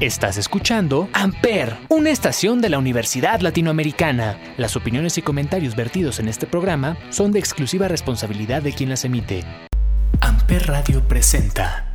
Estás 0.00 0.38
escuchando 0.38 1.10
Amper, 1.12 1.76
una 1.90 2.08
estación 2.08 2.62
de 2.62 2.70
la 2.70 2.78
Universidad 2.78 3.42
Latinoamericana. 3.42 4.38
Las 4.56 4.74
opiniones 4.74 5.18
y 5.18 5.22
comentarios 5.22 5.76
vertidos 5.76 6.20
en 6.20 6.28
este 6.28 6.46
programa 6.46 6.96
son 7.10 7.32
de 7.32 7.38
exclusiva 7.38 7.86
responsabilidad 7.86 8.62
de 8.62 8.72
quien 8.72 8.88
las 8.88 9.04
emite. 9.04 9.44
Amper 10.22 10.68
Radio 10.68 11.06
presenta. 11.06 11.86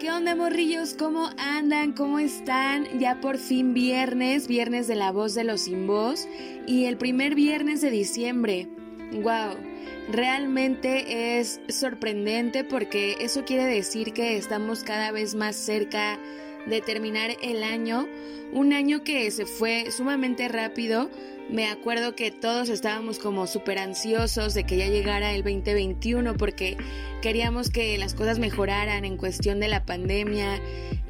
¿Qué 0.00 0.10
onda 0.10 0.34
morrillos? 0.34 0.94
¿Cómo 0.94 1.28
andan? 1.36 1.92
¿Cómo 1.92 2.20
están? 2.20 2.86
Ya 2.98 3.20
por 3.20 3.36
fin 3.36 3.74
viernes, 3.74 4.48
viernes 4.48 4.88
de 4.88 4.94
la 4.94 5.12
voz 5.12 5.34
de 5.34 5.44
los 5.44 5.60
sin 5.60 5.86
voz 5.86 6.26
y 6.66 6.86
el 6.86 6.96
primer 6.96 7.34
viernes 7.34 7.82
de 7.82 7.90
diciembre. 7.90 8.70
¡Wow! 9.12 9.56
Realmente 10.10 11.38
es 11.38 11.60
sorprendente 11.68 12.64
porque 12.64 13.16
eso 13.20 13.44
quiere 13.44 13.66
decir 13.66 14.12
que 14.12 14.36
estamos 14.36 14.82
cada 14.82 15.12
vez 15.12 15.34
más 15.34 15.54
cerca 15.54 16.18
de 16.66 16.80
terminar 16.80 17.30
el 17.42 17.62
año, 17.62 18.08
un 18.52 18.72
año 18.72 19.04
que 19.04 19.30
se 19.30 19.46
fue 19.46 19.90
sumamente 19.90 20.48
rápido. 20.48 21.10
Me 21.50 21.68
acuerdo 21.68 22.14
que 22.14 22.30
todos 22.30 22.68
estábamos 22.68 23.18
como 23.18 23.46
súper 23.46 23.78
ansiosos 23.78 24.54
de 24.54 24.64
que 24.64 24.76
ya 24.76 24.86
llegara 24.86 25.32
el 25.32 25.42
2021 25.42 26.34
porque 26.34 26.76
queríamos 27.20 27.68
que 27.68 27.98
las 27.98 28.14
cosas 28.14 28.38
mejoraran 28.38 29.04
en 29.04 29.16
cuestión 29.16 29.60
de 29.60 29.68
la 29.68 29.84
pandemia 29.84 30.60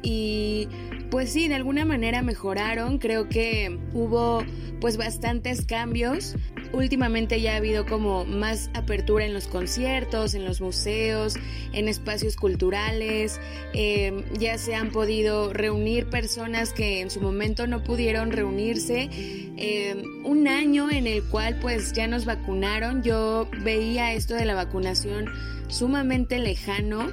y 0.01 0.67
pues 1.13 1.31
sí, 1.31 1.47
de 1.47 1.53
alguna 1.53 1.85
manera 1.85 2.23
mejoraron. 2.23 2.97
Creo 2.97 3.29
que 3.29 3.77
hubo 3.93 4.43
pues 4.81 4.97
bastantes 4.97 5.63
cambios. 5.63 6.35
Últimamente 6.71 7.39
ya 7.39 7.53
ha 7.53 7.57
habido 7.57 7.85
como 7.85 8.25
más 8.25 8.71
apertura 8.73 9.23
en 9.23 9.31
los 9.31 9.45
conciertos, 9.45 10.33
en 10.33 10.43
los 10.43 10.59
museos, 10.59 11.35
en 11.71 11.87
espacios 11.87 12.35
culturales. 12.35 13.39
Em, 13.73 14.23
ya 14.39 14.57
se 14.57 14.73
han 14.73 14.89
podido 14.89 15.53
reunir 15.53 16.09
personas 16.09 16.73
que 16.73 17.01
en 17.01 17.11
su 17.11 17.21
momento 17.21 17.67
no 17.67 17.83
pudieron 17.83 18.31
reunirse. 18.31 19.07
Em, 19.11 20.25
un 20.25 20.47
año 20.47 20.89
en 20.89 21.05
el 21.05 21.23
cual 21.25 21.59
pues 21.61 21.93
ya 21.93 22.07
nos 22.07 22.25
vacunaron. 22.25 23.03
Yo 23.03 23.47
veía 23.63 24.13
esto 24.13 24.33
de 24.33 24.45
la 24.45 24.55
vacunación 24.55 25.25
sumamente 25.67 26.39
lejano, 26.39 27.11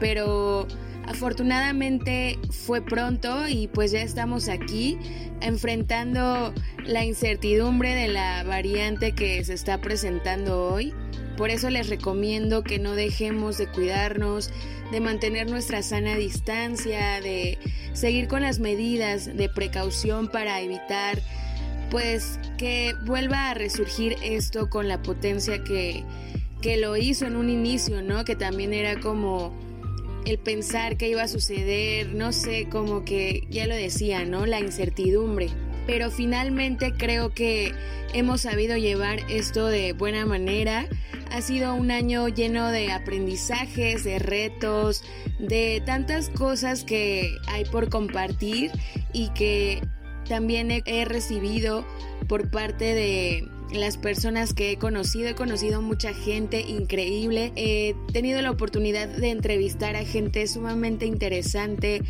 pero 0.00 0.66
afortunadamente 1.06 2.38
fue 2.50 2.80
pronto 2.80 3.48
y 3.48 3.68
pues 3.68 3.92
ya 3.92 4.02
estamos 4.02 4.48
aquí 4.48 4.98
enfrentando 5.40 6.54
la 6.84 7.04
incertidumbre 7.04 7.94
de 7.94 8.08
la 8.08 8.44
variante 8.44 9.12
que 9.12 9.42
se 9.44 9.54
está 9.54 9.80
presentando 9.80 10.68
hoy. 10.68 10.94
Por 11.36 11.50
eso 11.50 11.70
les 11.70 11.88
recomiendo 11.88 12.62
que 12.62 12.78
no 12.78 12.92
dejemos 12.92 13.58
de 13.58 13.66
cuidarnos, 13.66 14.50
de 14.90 15.00
mantener 15.00 15.50
nuestra 15.50 15.82
sana 15.82 16.16
distancia, 16.16 17.20
de 17.20 17.58
seguir 17.94 18.28
con 18.28 18.42
las 18.42 18.58
medidas 18.58 19.36
de 19.36 19.48
precaución 19.48 20.28
para 20.28 20.60
evitar 20.60 21.20
pues 21.90 22.38
que 22.56 22.94
vuelva 23.04 23.50
a 23.50 23.54
resurgir 23.54 24.16
esto 24.22 24.70
con 24.70 24.88
la 24.88 25.02
potencia 25.02 25.62
que, 25.62 26.04
que 26.62 26.78
lo 26.78 26.96
hizo 26.96 27.26
en 27.26 27.36
un 27.36 27.50
inicio, 27.50 28.00
¿no? 28.00 28.24
Que 28.24 28.34
también 28.34 28.72
era 28.72 28.98
como 28.98 29.52
el 30.24 30.38
pensar 30.38 30.96
que 30.96 31.08
iba 31.08 31.22
a 31.22 31.28
suceder, 31.28 32.14
no 32.14 32.32
sé, 32.32 32.68
como 32.70 33.04
que 33.04 33.46
ya 33.50 33.66
lo 33.66 33.74
decía, 33.74 34.24
¿no? 34.24 34.46
La 34.46 34.60
incertidumbre. 34.60 35.48
Pero 35.86 36.10
finalmente 36.10 36.92
creo 36.96 37.34
que 37.34 37.72
hemos 38.14 38.42
sabido 38.42 38.76
llevar 38.76 39.18
esto 39.30 39.66
de 39.66 39.92
buena 39.92 40.24
manera. 40.26 40.86
Ha 41.30 41.40
sido 41.40 41.74
un 41.74 41.90
año 41.90 42.28
lleno 42.28 42.70
de 42.70 42.92
aprendizajes, 42.92 44.04
de 44.04 44.18
retos, 44.18 45.02
de 45.38 45.82
tantas 45.84 46.28
cosas 46.28 46.84
que 46.84 47.34
hay 47.48 47.64
por 47.64 47.88
compartir 47.88 48.70
y 49.12 49.30
que 49.30 49.82
también 50.28 50.70
he, 50.70 51.04
recibido 51.04 51.84
por 52.28 52.50
parte 52.50 52.94
de 52.94 53.48
las 53.72 53.96
personas 53.96 54.54
que 54.54 54.72
he 54.72 54.76
conocido. 54.76 55.28
He 55.28 55.34
conocido 55.34 55.82
mucha 55.82 56.14
gente 56.14 56.60
increíble. 56.60 57.52
He 57.56 57.94
tenido 58.12 58.40
la 58.42 58.50
oportunidad 58.50 59.08
de 59.08 59.30
entrevistar 59.30 59.96
a 59.96 60.04
gente 60.04 60.46
sumamente 60.46 61.06
interesante 61.06 62.02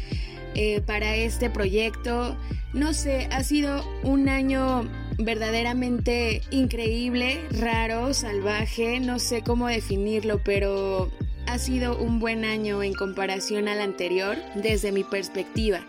eh, 0.54 0.80
para 0.82 1.16
este 1.16 1.48
proyecto. 1.50 2.36
No 2.72 2.92
sé, 2.94 3.28
ha 3.30 3.42
sido 3.42 3.84
un 4.02 4.28
año 4.28 4.88
verdaderamente 5.18 6.42
increíble, 6.50 7.40
raro, 7.50 8.12
salvaje. 8.14 9.00
No 9.00 9.18
sé 9.18 9.42
cómo 9.42 9.68
definirlo, 9.68 10.42
pero 10.44 11.10
ha 11.46 11.58
sido 11.58 11.98
un 11.98 12.18
buen 12.18 12.44
año 12.44 12.82
en 12.82 12.94
comparación 12.94 13.68
al 13.68 13.80
anterior 13.80 14.36
desde 14.54 14.92
mi 14.92 15.04
perspectiva. 15.04 15.80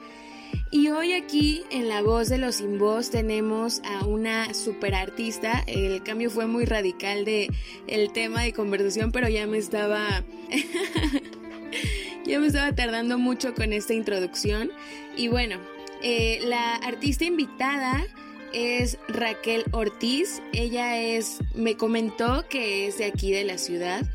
Y 0.73 0.89
hoy 0.89 1.13
aquí 1.13 1.61
en 1.69 1.87
La 1.87 2.01
Voz 2.01 2.29
de 2.29 2.39
los 2.39 2.55
Sin 2.55 2.79
Voz 2.79 3.11
tenemos 3.11 3.79
a 3.85 4.07
una 4.07 4.55
super 4.55 4.95
artista. 4.95 5.63
El 5.67 6.01
cambio 6.01 6.31
fue 6.31 6.47
muy 6.47 6.65
radical 6.65 7.25
de 7.25 7.51
el 7.85 8.11
tema 8.11 8.41
de 8.41 8.53
conversación, 8.53 9.11
pero 9.11 9.29
ya 9.29 9.45
me 9.45 9.59
estaba 9.59 10.23
ya 12.25 12.39
me 12.39 12.47
estaba 12.47 12.73
tardando 12.73 13.19
mucho 13.19 13.53
con 13.53 13.71
esta 13.71 13.93
introducción. 13.93 14.71
Y 15.15 15.27
bueno, 15.27 15.59
eh, 16.01 16.39
la 16.43 16.77
artista 16.77 17.23
invitada 17.23 18.07
es 18.51 18.97
Raquel 19.07 19.65
Ortiz. 19.73 20.41
Ella 20.53 20.97
es, 20.99 21.37
me 21.53 21.77
comentó 21.77 22.47
que 22.49 22.87
es 22.87 22.97
de 22.97 23.05
aquí 23.05 23.31
de 23.31 23.43
la 23.43 23.59
ciudad, 23.59 24.07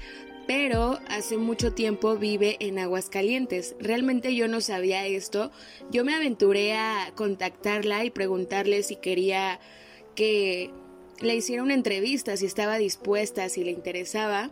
pero 0.49 0.99
hace 1.09 1.37
mucho 1.37 1.75
tiempo 1.75 2.17
vive 2.17 2.57
en 2.61 2.79
Aguascalientes. 2.79 3.77
Realmente 3.79 4.35
yo 4.35 4.49
no 4.49 4.63
sabía 4.63 5.07
esto. 5.07 5.53
Yo 5.91 6.07
me 6.07 6.15
aventuré 6.15 6.73
a 6.73 7.13
contactarla 7.15 8.03
y 8.07 8.11
preguntarle 8.11 8.83
si 8.83 8.97
quería 8.97 9.61
que 10.15 10.71
le 11.21 11.37
hiciera 11.37 11.63
una 11.63 11.75
entrevista, 11.75 12.35
si 12.39 12.47
estaba 12.47 12.79
dispuesta, 12.79 13.51
si 13.51 13.63
le 13.63 13.73
interesaba. 13.73 14.51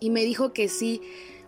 Y 0.00 0.10
me 0.10 0.22
dijo 0.22 0.52
que 0.52 0.68
sí. 0.68 1.00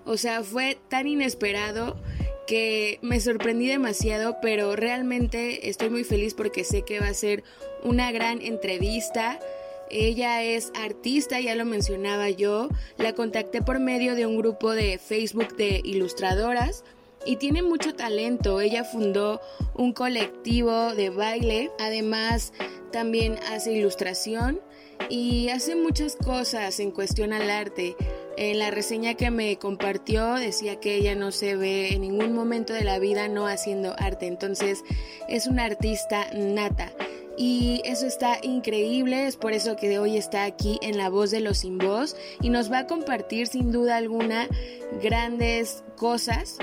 O 0.06 0.16
sea, 0.16 0.42
fue 0.42 0.78
tan 0.88 1.06
inesperado 1.06 2.00
que 2.46 2.98
me 3.02 3.20
sorprendí 3.20 3.66
demasiado, 3.66 4.38
pero 4.40 4.76
realmente 4.76 5.68
estoy 5.68 5.90
muy 5.90 6.04
feliz 6.04 6.32
porque 6.32 6.64
sé 6.64 6.86
que 6.86 7.00
va 7.00 7.08
a 7.08 7.14
ser 7.14 7.44
una 7.84 8.12
gran 8.12 8.40
entrevista 8.40 9.38
ella 9.91 10.43
es 10.43 10.72
artista, 10.75 11.41
ya 11.41 11.54
lo 11.54 11.65
mencionaba 11.65 12.31
yo. 12.31 12.69
La 12.97 13.15
contacté 13.15 13.62
por 13.62 13.81
medio 13.81 14.15
de 14.15 14.26
un 14.26 14.37
grupo 14.37 14.72
de 14.72 14.99
Facebook 14.99 15.56
de 15.56 15.81
ilustradoras 15.84 16.84
y 17.25 17.37
tiene 17.37 17.62
mucho 17.62 17.94
talento. 17.94 18.60
Ella 18.60 18.84
fundó 18.84 19.41
un 19.75 19.93
colectivo 19.93 20.94
de 20.94 21.10
baile, 21.10 21.71
además 21.78 22.53
también 22.93 23.38
hace 23.50 23.72
ilustración 23.72 24.60
y 25.09 25.48
hace 25.50 25.77
muchas 25.77 26.16
cosas 26.16 26.81
en 26.81 26.91
cuestión 26.91 27.32
al 27.32 27.50
arte. 27.50 27.97
En 28.37 28.59
la 28.59 28.71
reseña 28.71 29.15
que 29.15 29.31
me 29.31 29.59
compartió 29.59 30.34
decía 30.34 30.78
que 30.78 30.94
ella 30.94 31.15
no 31.15 31.32
se 31.32 31.56
ve 31.56 31.93
en 31.93 32.03
ningún 32.03 32.32
momento 32.32 32.72
de 32.72 32.84
la 32.84 32.98
vida 32.98 33.28
no 33.28 33.47
haciendo 33.47 33.94
arte, 33.98 34.27
entonces 34.27 34.84
es 35.28 35.47
una 35.47 35.65
artista 35.65 36.28
nata 36.32 36.93
y 37.38 37.81
eso 37.84 38.04
está 38.06 38.38
increíble, 38.43 39.28
es 39.28 39.37
por 39.37 39.53
eso 39.53 39.76
que 39.76 39.97
hoy 40.00 40.16
está 40.16 40.43
aquí 40.43 40.81
en 40.82 40.99
La 40.99 41.09
Voz 41.09 41.31
de 41.31 41.38
los 41.38 41.59
Sin 41.59 41.78
Voz 41.78 42.16
y 42.43 42.50
nos 42.50 42.71
va 42.71 42.81
a 42.81 42.87
compartir 42.88 43.47
sin 43.47 43.71
duda 43.71 43.97
alguna 43.97 44.49
grandes 45.00 45.84
cosas 45.97 46.59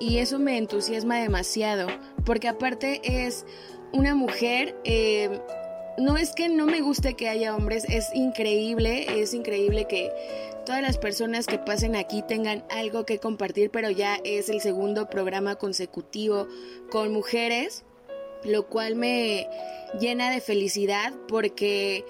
y 0.00 0.18
eso 0.18 0.40
me 0.40 0.58
entusiasma 0.58 1.18
demasiado 1.18 1.86
porque 2.24 2.48
aparte 2.48 3.00
es 3.04 3.46
una 3.92 4.14
mujer... 4.14 4.74
Eh, 4.84 5.40
no 5.98 6.18
es 6.18 6.34
que 6.34 6.50
no 6.50 6.66
me 6.66 6.82
guste 6.82 7.14
que 7.14 7.30
haya 7.30 7.56
hombres, 7.56 7.86
es 7.88 8.14
increíble, 8.14 9.22
es 9.22 9.32
increíble 9.32 9.86
que 9.88 10.12
todas 10.66 10.82
las 10.82 10.98
personas 10.98 11.46
que 11.46 11.58
pasen 11.58 11.96
aquí 11.96 12.20
tengan 12.20 12.64
algo 12.68 13.06
que 13.06 13.18
compartir, 13.18 13.70
pero 13.70 13.88
ya 13.88 14.20
es 14.22 14.50
el 14.50 14.60
segundo 14.60 15.08
programa 15.08 15.54
consecutivo 15.54 16.48
con 16.90 17.14
mujeres 17.14 17.82
lo 18.44 18.66
cual 18.66 18.96
me 18.96 19.48
llena 19.98 20.30
de 20.30 20.40
felicidad 20.40 21.12
porque 21.28 22.04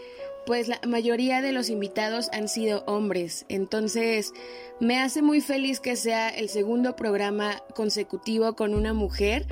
pues 0.47 0.69
la 0.69 0.81
mayoría 0.87 1.43
de 1.43 1.53
los 1.53 1.69
invitados 1.71 2.29
han 2.33 2.49
sido 2.49 2.85
hombres. 2.87 3.45
Entonces 3.49 4.33
me 4.81 4.99
hace 4.99 5.21
muy 5.21 5.41
feliz 5.41 5.81
que 5.81 5.97
sea 5.97 6.29
el 6.29 6.49
segundo 6.49 6.95
programa 6.95 7.63
consecutivo 7.75 8.55
con 8.55 8.75
una 8.75 8.95
mujer 8.95 9.47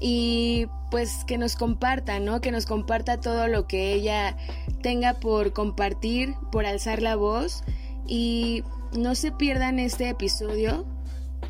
y 0.00 0.66
pues 0.92 1.24
que 1.26 1.38
nos 1.38 1.56
comparta, 1.56 2.20
¿no? 2.20 2.40
Que 2.40 2.52
nos 2.52 2.66
comparta 2.66 3.20
todo 3.20 3.48
lo 3.48 3.66
que 3.66 3.92
ella 3.92 4.36
tenga 4.80 5.14
por 5.14 5.52
compartir, 5.52 6.34
por 6.52 6.66
alzar 6.66 7.02
la 7.02 7.16
voz 7.16 7.62
y 8.06 8.62
no 8.96 9.16
se 9.16 9.32
pierdan 9.32 9.80
este 9.80 10.08
episodio. 10.08 10.86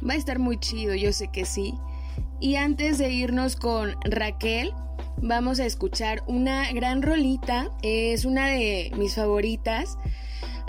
Va 0.09 0.15
a 0.15 0.17
estar 0.17 0.39
muy 0.39 0.59
chido, 0.59 0.95
yo 0.95 1.13
sé 1.13 1.29
que 1.29 1.45
sí. 1.45 1.75
Y 2.41 2.55
antes 2.55 2.99
de 2.99 3.11
irnos 3.11 3.57
con 3.57 3.97
Raquel, 4.05 4.73
vamos 5.17 5.59
a 5.59 5.67
escuchar 5.67 6.23
una 6.27 6.71
gran 6.73 7.03
rolita. 7.03 7.71
Es 7.83 8.25
una 8.25 8.47
de 8.47 8.93
mis 8.97 9.17
favoritas. 9.17 9.99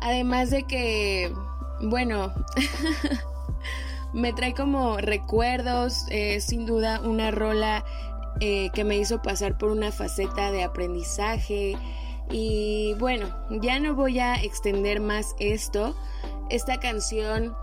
Además 0.01 0.50
de 0.50 0.63
que, 0.63 1.31
bueno, 1.81 2.33
me 4.13 4.33
trae 4.33 4.56
como 4.56 4.98
recuerdos, 4.98 6.06
eh, 6.10 6.42
sin 6.42 6.66
duda 6.66 7.01
una 7.01 7.30
rola 7.30 7.86
eh, 8.39 8.69
que 8.74 8.83
me 8.83 8.98
hizo 8.98 9.22
pasar 9.22 9.57
por 9.57 9.69
una 9.69 9.92
faceta 9.92 10.51
de 10.51 10.63
aprendizaje. 10.63 11.77
Y 12.31 12.95
bueno, 12.98 13.27
ya 13.62 13.80
no 13.80 13.94
voy 13.94 14.19
a 14.19 14.42
extender 14.42 15.01
más 15.01 15.36
esto. 15.39 15.95
Esta 16.50 16.80
canción 16.80 17.54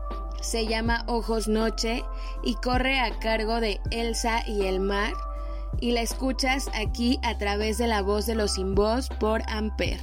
se 0.47 0.67
llama 0.67 1.05
Ojos 1.09 1.49
Noche 1.49 2.05
y 2.45 2.55
corre 2.55 3.01
a 3.01 3.19
cargo 3.19 3.61
de 3.61 3.81
Elsa 3.91 4.47
y 4.47 4.67
el 4.67 4.79
mar. 4.81 5.13
Y 5.81 5.91
la 5.91 6.01
escuchas 6.01 6.71
aquí 6.75 7.19
a 7.23 7.37
través 7.37 7.79
de 7.79 7.89
la 7.89 8.01
voz 8.01 8.27
de 8.27 8.37
los 8.37 8.53
sin 8.55 8.75
voz 8.75 9.09
por 9.09 9.43
Amper. 9.49 9.99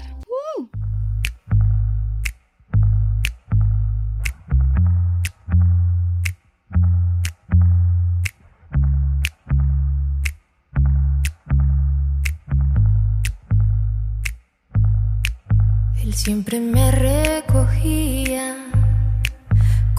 Siempre 16.24 16.62
me 16.62 16.90
recogía 16.90 18.23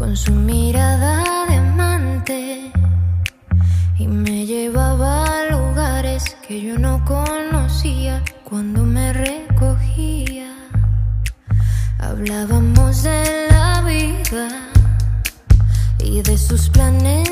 con 0.05 0.19
su 0.19 0.33
mirada 0.33 1.25
de 1.49 1.55
amante 1.55 2.71
y 3.97 4.07
me 4.07 4.45
llevaba 4.45 5.25
a 5.25 5.51
lugares 5.51 6.37
que 6.47 6.61
yo 6.61 6.79
no 6.79 7.03
conocía 7.07 8.23
cuando 8.45 8.85
me 8.85 9.15
recogía. 9.15 10.53
Hablábamos 11.99 13.03
de 13.03 13.49
la 13.51 13.81
vida 13.81 14.49
y 16.01 16.21
de 16.21 16.37
sus 16.37 16.69
planes 16.69 17.24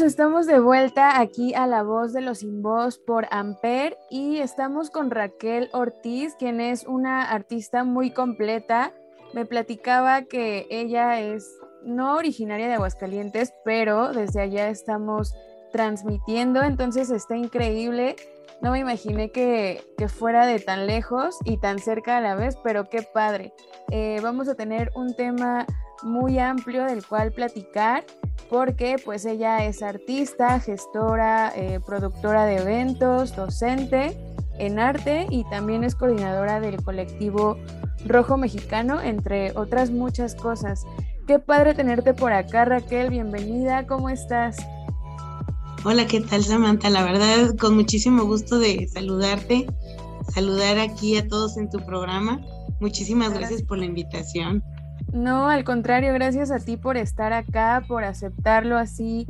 estamos 0.00 0.46
de 0.46 0.60
vuelta 0.60 1.20
aquí 1.20 1.52
a 1.52 1.66
La 1.66 1.82
Voz 1.82 2.14
de 2.14 2.22
los 2.22 2.38
Sin 2.38 2.62
Voz 2.62 2.98
por 2.98 3.26
Amper 3.30 3.98
y 4.08 4.38
estamos 4.38 4.88
con 4.88 5.10
Raquel 5.10 5.68
Ortiz, 5.74 6.34
quien 6.38 6.58
es 6.58 6.86
una 6.86 7.30
artista 7.30 7.84
muy 7.84 8.12
completa. 8.12 8.94
Me 9.34 9.44
platicaba 9.44 10.22
que 10.22 10.66
ella 10.70 11.20
es 11.20 11.46
no 11.84 12.16
originaria 12.16 12.66
de 12.66 12.74
Aguascalientes, 12.76 13.52
pero 13.62 14.10
desde 14.10 14.40
allá 14.40 14.70
estamos 14.70 15.34
transmitiendo, 15.70 16.62
entonces 16.62 17.10
está 17.10 17.36
increíble. 17.36 18.16
No 18.62 18.70
me 18.70 18.78
imaginé 18.78 19.30
que, 19.30 19.84
fuera 20.08 20.46
de 20.46 20.58
tan 20.58 20.86
lejos 20.86 21.38
y 21.44 21.58
tan 21.58 21.78
cerca 21.78 22.16
a 22.16 22.20
la 22.20 22.34
vez, 22.34 22.56
pero 22.62 22.88
qué 22.88 23.02
padre. 23.02 23.52
Eh, 23.90 24.20
vamos 24.22 24.48
a 24.48 24.54
tener 24.54 24.90
un 24.94 25.14
tema 25.14 25.66
muy 26.02 26.38
amplio 26.38 26.84
del 26.84 27.04
cual 27.06 27.32
platicar 27.32 28.04
porque 28.50 28.96
pues 29.04 29.24
ella 29.24 29.64
es 29.64 29.82
artista, 29.82 30.60
gestora, 30.60 31.52
eh, 31.56 31.80
productora 31.84 32.44
de 32.44 32.56
eventos, 32.58 33.34
docente 33.34 34.16
en 34.58 34.78
arte 34.78 35.26
y 35.30 35.44
también 35.44 35.84
es 35.84 35.94
coordinadora 35.94 36.60
del 36.60 36.82
colectivo 36.82 37.56
Rojo 38.06 38.36
Mexicano, 38.36 39.00
entre 39.00 39.52
otras 39.52 39.90
muchas 39.90 40.34
cosas. 40.34 40.86
Qué 41.26 41.38
padre 41.38 41.74
tenerte 41.74 42.14
por 42.14 42.32
acá, 42.32 42.64
Raquel, 42.64 43.10
bienvenida, 43.10 43.86
¿cómo 43.86 44.08
estás? 44.08 44.56
Hola, 45.88 46.08
¿qué 46.08 46.20
tal 46.20 46.42
Samantha? 46.42 46.90
La 46.90 47.04
verdad, 47.04 47.54
con 47.60 47.76
muchísimo 47.76 48.24
gusto 48.24 48.58
de 48.58 48.88
saludarte, 48.88 49.68
saludar 50.34 50.80
aquí 50.80 51.16
a 51.16 51.28
todos 51.28 51.56
en 51.58 51.70
tu 51.70 51.78
programa. 51.78 52.40
Muchísimas 52.80 53.32
gracias 53.32 53.62
por 53.62 53.78
la 53.78 53.84
invitación. 53.84 54.64
No, 55.12 55.48
al 55.48 55.62
contrario, 55.62 56.12
gracias 56.12 56.50
a 56.50 56.58
ti 56.58 56.76
por 56.76 56.96
estar 56.96 57.32
acá, 57.32 57.84
por 57.86 58.02
aceptarlo 58.02 58.76
así 58.76 59.28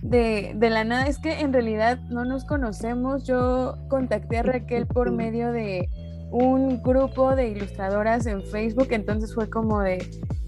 de, 0.00 0.54
de, 0.56 0.70
la 0.70 0.82
nada. 0.82 1.08
Es 1.08 1.18
que 1.18 1.40
en 1.40 1.52
realidad 1.52 2.00
no 2.08 2.24
nos 2.24 2.46
conocemos. 2.46 3.24
Yo 3.24 3.76
contacté 3.90 4.38
a 4.38 4.44
Raquel 4.44 4.86
por 4.86 5.12
medio 5.12 5.52
de 5.52 5.90
un 6.30 6.82
grupo 6.82 7.36
de 7.36 7.50
ilustradoras 7.50 8.24
en 8.24 8.42
Facebook, 8.44 8.88
entonces 8.92 9.34
fue 9.34 9.50
como 9.50 9.80
de, 9.80 9.98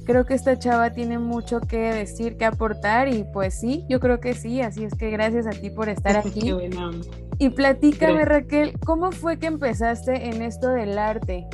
creo 0.05 0.27
que 0.27 0.35
esta 0.35 0.59
chava 0.59 0.93
tiene 0.93 1.19
mucho 1.19 1.61
que 1.61 1.79
decir, 1.79 2.37
que 2.37 2.45
aportar 2.45 3.09
y 3.09 3.25
pues 3.33 3.59
sí, 3.61 3.85
yo 3.89 4.01
creo 4.01 4.21
que 4.21 4.35
sí, 4.35 4.61
así 4.61 4.85
es 4.85 4.95
que 4.95 5.11
gracias 5.11 5.47
a 5.47 5.51
ti 5.51 5.71
por 5.71 5.89
estar 5.89 6.17
aquí. 6.27 6.53
Y 7.39 7.49
platícame 7.51 8.25
Raquel, 8.25 8.79
¿cómo 8.85 9.13
fue 9.13 9.39
que 9.39 9.47
empezaste 9.47 10.29
en 10.29 10.43
esto 10.43 10.69
del 10.69 10.99
arte? 10.99 11.47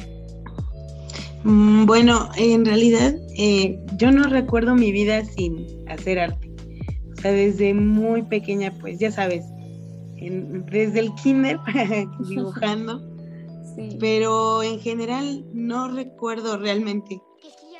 Mm, 1.44 1.86
bueno, 1.86 2.28
en 2.36 2.64
realidad 2.64 3.14
eh, 3.38 3.78
yo 3.96 4.10
no 4.10 4.24
recuerdo 4.24 4.74
mi 4.74 4.90
vida 4.90 5.24
sin 5.24 5.66
hacer 5.88 6.18
arte. 6.18 6.50
O 7.12 7.20
sea, 7.20 7.30
desde 7.32 7.72
muy 7.72 8.22
pequeña, 8.22 8.72
pues 8.80 8.98
ya 8.98 9.12
sabes, 9.12 9.44
desde 10.16 10.98
el 10.98 11.14
kinder 11.14 11.58
dibujando. 12.28 13.00
sí. 13.76 13.96
Pero 14.00 14.62
en 14.62 14.80
general 14.80 15.44
no 15.52 15.88
recuerdo 15.88 16.58
realmente 16.58 17.20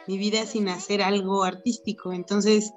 mi 0.09 0.19
vida 0.19 0.47
sin 0.47 0.69
hacer 0.69 1.03
algo 1.03 1.45
artístico. 1.45 2.13
Entonces, 2.13 2.73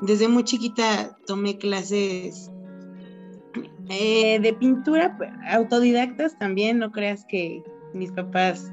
desde 0.00 0.28
muy 0.28 0.44
chiquita 0.44 1.16
tomé 1.26 1.58
clases 1.58 2.50
eh, 3.88 4.38
de 4.40 4.52
pintura, 4.54 5.16
pues, 5.16 5.30
autodidactas 5.50 6.38
también, 6.38 6.78
no 6.78 6.90
creas 6.90 7.24
que 7.26 7.62
mis 7.92 8.10
papás 8.12 8.72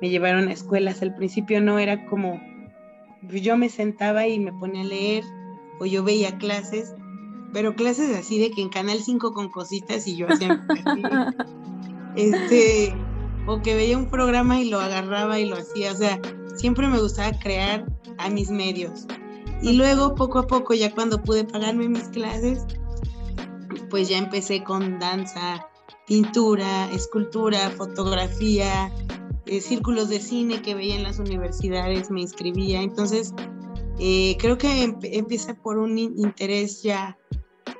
me 0.00 0.10
llevaron 0.10 0.48
a 0.48 0.52
escuelas. 0.52 1.02
Al 1.02 1.14
principio 1.14 1.60
no 1.60 1.78
era 1.78 2.06
como, 2.06 2.40
yo 3.22 3.56
me 3.56 3.68
sentaba 3.68 4.26
y 4.26 4.38
me 4.38 4.52
ponía 4.52 4.82
a 4.82 4.86
leer 4.86 5.24
o 5.80 5.86
yo 5.86 6.02
veía 6.04 6.38
clases, 6.38 6.94
pero 7.52 7.74
clases 7.74 8.16
así 8.16 8.38
de 8.38 8.50
que 8.50 8.62
en 8.62 8.68
Canal 8.68 8.98
5 8.98 9.32
con 9.32 9.48
cositas 9.48 10.06
y 10.06 10.16
yo 10.16 10.26
hacía 10.28 10.66
este, 12.16 12.94
o 13.46 13.62
que 13.62 13.74
veía 13.74 13.96
un 13.96 14.10
programa 14.10 14.60
y 14.60 14.68
lo 14.68 14.80
agarraba 14.80 15.38
y 15.38 15.46
lo 15.46 15.56
hacía, 15.56 15.92
o 15.92 15.96
sea, 15.96 16.20
siempre 16.58 16.86
me 16.88 17.00
gustaba 17.00 17.38
crear 17.38 17.86
a 18.18 18.28
mis 18.28 18.50
medios. 18.50 19.06
Y 19.62 19.72
luego 19.72 20.14
poco 20.14 20.40
a 20.40 20.46
poco, 20.46 20.74
ya 20.74 20.92
cuando 20.94 21.22
pude 21.22 21.44
pagarme 21.44 21.88
mis 21.88 22.08
clases, 22.08 22.64
pues 23.90 24.08
ya 24.08 24.18
empecé 24.18 24.62
con 24.62 24.98
danza, 24.98 25.66
pintura, 26.06 26.90
escultura, 26.92 27.70
fotografía, 27.70 28.92
eh, 29.46 29.60
círculos 29.60 30.08
de 30.08 30.20
cine 30.20 30.62
que 30.62 30.74
veía 30.74 30.96
en 30.96 31.02
las 31.02 31.18
universidades, 31.18 32.10
me 32.10 32.20
inscribía. 32.20 32.82
Entonces, 32.82 33.34
eh, 33.98 34.36
creo 34.38 34.58
que 34.58 34.94
empieza 35.02 35.54
por 35.54 35.78
un 35.78 35.98
interés 35.98 36.82
ya 36.82 37.16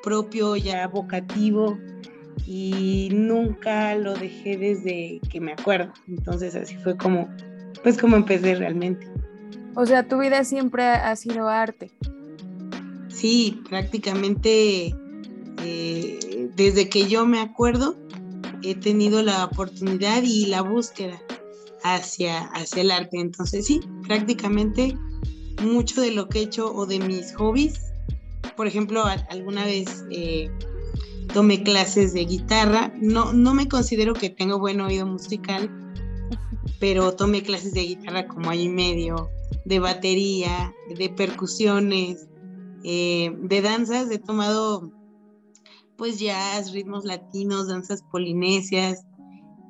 propio, 0.02 0.56
ya 0.56 0.88
vocativo, 0.88 1.78
y 2.46 3.10
nunca 3.12 3.94
lo 3.94 4.14
dejé 4.14 4.56
desde 4.56 5.20
que 5.30 5.40
me 5.40 5.52
acuerdo. 5.52 5.92
Entonces, 6.06 6.54
así 6.54 6.76
fue 6.76 6.96
como, 6.96 7.28
pues, 7.82 7.98
como 7.98 8.16
empecé 8.16 8.54
realmente. 8.54 9.06
O 9.74 9.86
sea, 9.86 10.06
tu 10.06 10.18
vida 10.18 10.44
siempre 10.44 10.84
ha 10.84 11.14
sido 11.16 11.48
arte. 11.48 11.90
Sí, 13.08 13.62
prácticamente 13.68 14.94
eh, 15.62 16.50
desde 16.56 16.88
que 16.88 17.08
yo 17.08 17.26
me 17.26 17.40
acuerdo, 17.40 17.96
he 18.62 18.74
tenido 18.74 19.22
la 19.22 19.44
oportunidad 19.44 20.22
y 20.22 20.46
la 20.46 20.62
búsqueda 20.62 21.20
hacia, 21.84 22.40
hacia 22.48 22.82
el 22.82 22.90
arte. 22.90 23.18
Entonces 23.18 23.66
sí, 23.66 23.80
prácticamente 24.06 24.96
mucho 25.62 26.00
de 26.00 26.12
lo 26.12 26.28
que 26.28 26.40
he 26.40 26.42
hecho 26.42 26.72
o 26.74 26.86
de 26.86 26.98
mis 27.00 27.34
hobbies, 27.34 27.80
por 28.56 28.66
ejemplo, 28.66 29.04
alguna 29.30 29.64
vez 29.64 30.04
eh, 30.10 30.50
tomé 31.32 31.62
clases 31.62 32.12
de 32.12 32.24
guitarra, 32.24 32.92
no, 33.00 33.32
no 33.32 33.54
me 33.54 33.68
considero 33.68 34.14
que 34.14 34.30
tengo 34.30 34.58
buen 34.58 34.80
oído 34.80 35.06
musical, 35.06 35.70
pero 36.78 37.14
tomé 37.14 37.42
clases 37.42 37.74
de 37.74 37.82
guitarra 37.82 38.28
como 38.28 38.50
año 38.50 38.62
y 38.62 38.68
medio, 38.68 39.30
de 39.64 39.78
batería, 39.78 40.74
de 40.94 41.08
percusiones, 41.10 42.28
eh, 42.84 43.34
de 43.40 43.62
danzas, 43.62 44.10
he 44.10 44.18
tomado 44.18 44.92
pues 45.96 46.20
jazz, 46.20 46.72
ritmos 46.72 47.04
latinos, 47.04 47.68
danzas 47.68 48.02
polinesias, 48.02 49.04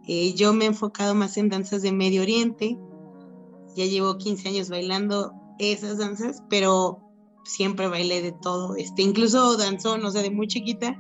eh, 0.09 0.33
yo 0.35 0.55
me 0.55 0.65
he 0.65 0.69
enfocado 0.69 1.15
más 1.15 1.37
en 1.37 1.51
danzas 1.51 1.83
de 1.83 1.93
Medio 1.93 2.23
Oriente. 2.23 2.79
Ya 3.77 3.85
llevo 3.85 4.17
15 4.17 4.49
años 4.49 4.71
bailando 4.71 5.35
esas 5.59 5.99
danzas, 5.99 6.43
pero 6.49 6.99
siempre 7.45 7.89
bailé 7.89 8.23
de 8.23 8.33
todo. 8.33 8.75
Este, 8.77 9.03
incluso 9.03 9.59
danzón, 9.59 10.03
o 10.05 10.11
sea, 10.11 10.23
de 10.23 10.31
muy 10.31 10.49
chiquita. 10.49 10.99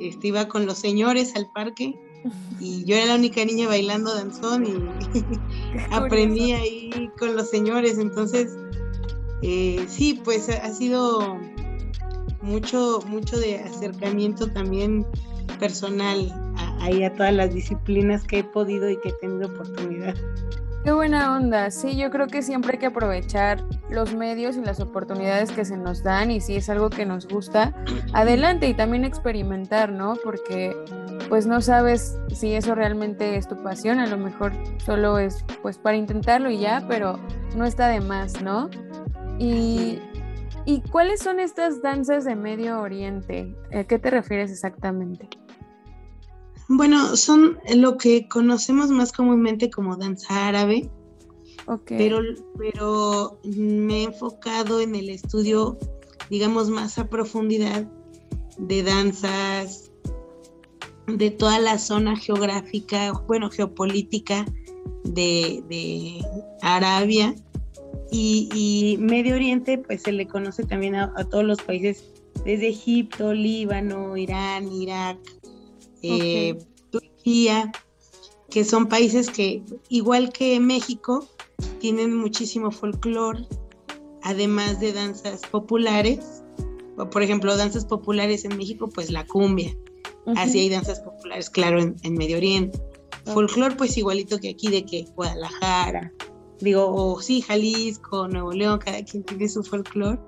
este, 0.00 0.26
iba 0.26 0.48
con 0.48 0.66
los 0.66 0.76
señores 0.76 1.36
al 1.36 1.46
parque 1.54 1.94
y 2.60 2.84
yo 2.84 2.96
era 2.96 3.06
la 3.06 3.14
única 3.16 3.44
niña 3.44 3.68
bailando 3.68 4.14
danzón 4.14 4.66
y 4.66 5.90
aprendí 5.90 6.52
ahí 6.52 7.10
con 7.18 7.36
los 7.36 7.50
señores. 7.50 7.98
Entonces, 7.98 8.56
eh, 9.42 9.84
sí, 9.88 10.20
pues 10.24 10.48
ha 10.48 10.72
sido 10.72 11.38
mucho, 12.42 13.00
mucho 13.06 13.38
de 13.38 13.58
acercamiento 13.58 14.50
también 14.50 15.06
personal 15.58 16.32
ahí 16.80 17.04
a 17.04 17.14
todas 17.14 17.32
las 17.32 17.52
disciplinas 17.54 18.24
que 18.24 18.40
he 18.40 18.44
podido 18.44 18.88
y 18.90 18.98
que 19.00 19.10
he 19.10 19.12
tenido 19.14 19.48
oportunidad. 19.48 20.14
Qué 20.86 20.92
buena 20.92 21.36
onda, 21.36 21.72
sí, 21.72 21.96
yo 21.96 22.10
creo 22.10 22.28
que 22.28 22.42
siempre 22.42 22.74
hay 22.74 22.78
que 22.78 22.86
aprovechar 22.86 23.64
los 23.90 24.14
medios 24.14 24.56
y 24.56 24.60
las 24.60 24.78
oportunidades 24.78 25.50
que 25.50 25.64
se 25.64 25.76
nos 25.76 26.04
dan 26.04 26.30
y 26.30 26.40
si 26.40 26.54
es 26.54 26.70
algo 26.70 26.90
que 26.90 27.04
nos 27.04 27.26
gusta, 27.26 27.74
adelante 28.12 28.68
y 28.68 28.74
también 28.74 29.04
experimentar, 29.04 29.90
¿no? 29.90 30.14
Porque 30.22 30.76
pues 31.28 31.46
no 31.46 31.60
sabes 31.60 32.18
si 32.34 32.52
eso 32.52 32.74
realmente 32.74 33.36
es 33.36 33.48
tu 33.48 33.62
pasión, 33.62 33.98
a 33.98 34.06
lo 34.06 34.18
mejor 34.18 34.52
solo 34.84 35.18
es 35.18 35.44
pues 35.62 35.78
para 35.78 35.96
intentarlo 35.96 36.50
y 36.50 36.58
ya, 36.58 36.84
pero 36.88 37.18
no 37.56 37.64
está 37.64 37.88
de 37.88 38.00
más, 38.00 38.42
¿no? 38.42 38.70
Y, 39.38 39.98
¿y 40.64 40.80
cuáles 40.90 41.20
son 41.20 41.40
estas 41.40 41.82
danzas 41.82 42.24
de 42.24 42.36
Medio 42.36 42.80
Oriente? 42.80 43.54
¿A 43.74 43.84
qué 43.84 43.98
te 43.98 44.10
refieres 44.10 44.50
exactamente? 44.50 45.28
Bueno, 46.68 47.16
son 47.16 47.58
lo 47.74 47.96
que 47.96 48.28
conocemos 48.28 48.90
más 48.90 49.12
comúnmente 49.12 49.70
como 49.70 49.96
danza 49.96 50.48
árabe. 50.48 50.90
Pero, 51.86 52.20
pero 52.56 53.40
me 53.42 54.00
he 54.00 54.04
enfocado 54.04 54.80
en 54.80 54.94
el 54.94 55.10
estudio, 55.10 55.76
digamos, 56.30 56.70
más 56.70 56.96
a 56.96 57.08
profundidad 57.08 57.84
de 58.58 58.84
danzas 58.84 59.85
de 61.06 61.30
toda 61.30 61.58
la 61.58 61.78
zona 61.78 62.16
geográfica, 62.16 63.12
bueno, 63.26 63.50
geopolítica 63.50 64.44
de, 65.04 66.20
Arabia 66.62 67.34
y, 68.10 68.96
Medio 69.00 69.34
Oriente, 69.34 69.78
pues 69.78 70.02
se 70.02 70.12
le 70.12 70.26
conoce 70.26 70.64
también 70.64 70.96
a 70.96 71.28
todos 71.28 71.44
los 71.44 71.62
países 71.62 72.04
desde 72.44 72.68
Egipto, 72.68 73.32
Líbano, 73.32 74.16
Irán, 74.16 74.70
Irak, 74.72 75.18
eh, 76.02 76.56
Turquía, 76.90 77.72
que 78.50 78.64
son 78.64 78.86
países 78.86 79.30
que, 79.30 79.62
igual 79.88 80.32
que 80.32 80.60
México, 80.60 81.26
tienen 81.80 82.14
muchísimo 82.16 82.70
folclore, 82.70 83.46
además 84.22 84.80
de 84.80 84.92
danzas 84.92 85.42
populares. 85.50 86.42
Por 87.10 87.22
ejemplo, 87.22 87.56
danzas 87.56 87.84
populares 87.84 88.44
en 88.44 88.56
México, 88.56 88.88
pues 88.88 89.10
la 89.10 89.26
cumbia. 89.26 89.76
Así 90.34 90.58
hay 90.58 90.68
danzas 90.68 91.00
populares, 91.00 91.50
claro, 91.50 91.80
en, 91.80 92.14
Medio 92.14 92.38
Oriente. 92.38 92.80
Folclore, 93.26 93.76
pues 93.76 93.96
igualito 93.96 94.38
que 94.38 94.50
aquí, 94.50 94.68
de 94.68 94.84
que 94.84 95.04
Guadalajara, 95.14 96.12
digo, 96.60 96.86
o 96.88 97.20
sí, 97.20 97.42
Jalisco, 97.42 98.28
Nuevo 98.28 98.52
León, 98.52 98.78
cada 98.78 99.04
quien 99.04 99.24
tiene 99.24 99.48
su 99.48 99.62
folclore. 99.62 100.18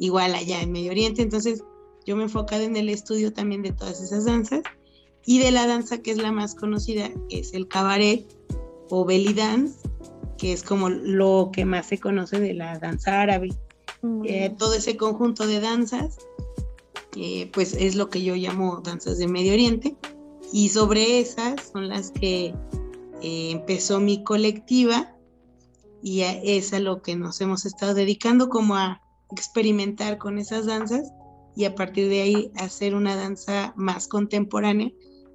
Igual 0.00 0.34
allá 0.34 0.60
en 0.60 0.72
Medio 0.72 0.90
Oriente. 0.90 1.22
Entonces, 1.22 1.62
yo 2.06 2.16
me 2.16 2.22
he 2.22 2.24
enfocado 2.24 2.62
en 2.62 2.76
el 2.76 2.88
estudio 2.88 3.32
también 3.32 3.62
de 3.62 3.72
todas 3.72 4.00
esas 4.00 4.24
danzas 4.24 4.62
y 5.24 5.40
de 5.40 5.50
la 5.50 5.66
danza 5.66 5.98
que 5.98 6.10
es 6.10 6.16
la 6.16 6.32
más 6.32 6.54
conocida, 6.54 7.10
que 7.28 7.40
es 7.40 7.52
el 7.52 7.68
cabaret 7.68 8.26
o 8.88 9.04
belly 9.04 9.34
dance, 9.34 9.78
que 10.38 10.54
es 10.54 10.62
como 10.62 10.88
lo 10.88 11.50
que 11.52 11.66
más 11.66 11.86
se 11.86 11.98
conoce 11.98 12.40
de 12.40 12.54
la 12.54 12.78
danza 12.78 13.20
árabe. 13.20 13.50
Eh, 14.24 14.54
todo 14.56 14.74
ese 14.74 14.96
conjunto 14.96 15.46
de 15.46 15.60
danzas, 15.60 16.16
pues 17.52 17.74
es 17.74 17.94
lo 17.94 18.08
que 18.10 18.22
yo 18.22 18.34
llamo 18.34 18.80
danzas 18.84 19.18
de 19.18 19.28
Medio 19.28 19.52
Oriente. 19.52 19.96
Y 20.52 20.70
sobre 20.70 21.20
esas 21.20 21.70
son 21.72 21.88
las 21.88 22.10
que 22.10 22.54
eh, 23.22 23.50
empezó 23.50 24.00
mi 24.00 24.22
colectiva 24.24 25.14
y 26.02 26.22
es 26.22 26.72
a 26.72 26.80
lo 26.80 27.02
que 27.02 27.16
nos 27.16 27.40
hemos 27.40 27.66
estado 27.66 27.92
dedicando 27.94 28.48
como 28.48 28.76
a 28.76 29.02
experimentar 29.32 30.16
con 30.18 30.38
esas 30.38 30.66
danzas 30.66 31.12
y 31.56 31.64
a 31.64 31.74
partir 31.74 32.08
de 32.08 32.22
ahí 32.22 32.52
hacer 32.56 32.94
una 32.94 33.16
danza 33.16 33.72
más 33.76 34.06
contemporánea, 34.06 34.90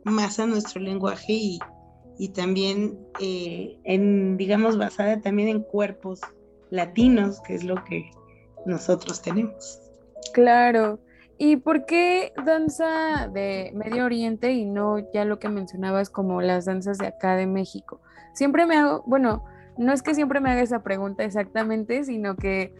más 0.06 0.39
a 0.39 0.48
nuestro 0.48 0.82
lenguaje 0.82 1.34
y, 1.34 1.60
y 2.18 2.30
también 2.30 2.98
eh, 3.20 3.77
en, 3.84 4.38
digamos, 4.38 4.77
basada 4.77 5.20
también 5.22 5.50
en 5.50 5.63
cuerpos 5.63 6.22
latinos, 6.70 7.42
que 7.42 7.56
es 7.56 7.63
lo 7.65 7.84
que 7.84 8.10
nosotros 8.65 9.22
tenemos. 9.22 9.80
Claro. 10.34 11.00
¿Y 11.38 11.58
por 11.58 11.86
qué 11.86 12.32
danza 12.46 13.28
de 13.28 13.72
Medio 13.74 14.06
Oriente 14.06 14.54
y 14.54 14.66
no 14.66 15.00
ya 15.13 15.25
lo 15.25 15.40
que 15.40 15.50
mencionabas 15.50 16.10
como 16.10 16.42
las 16.42 16.66
danzas 16.66 16.98
de 16.98 17.08
acá 17.08 17.36
de 17.36 17.48
México? 17.48 18.00
Siempre 18.34 18.66
me 18.66 18.78
hago, 18.78 19.04
bueno, 19.06 19.44
no 19.78 19.94
es 19.94 20.04
que 20.04 20.13
siempre 20.13 20.40
me 20.40 20.52
haga 20.52 20.62
esa 20.62 20.84
pregunta 20.84 21.24
exactamente, 21.24 22.04
sino 22.04 22.36
que 22.36 22.74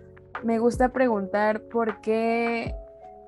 me 0.44 0.60
gusta 0.60 0.90
preguntar 0.90 1.62
por 1.64 2.02
qué 2.02 2.76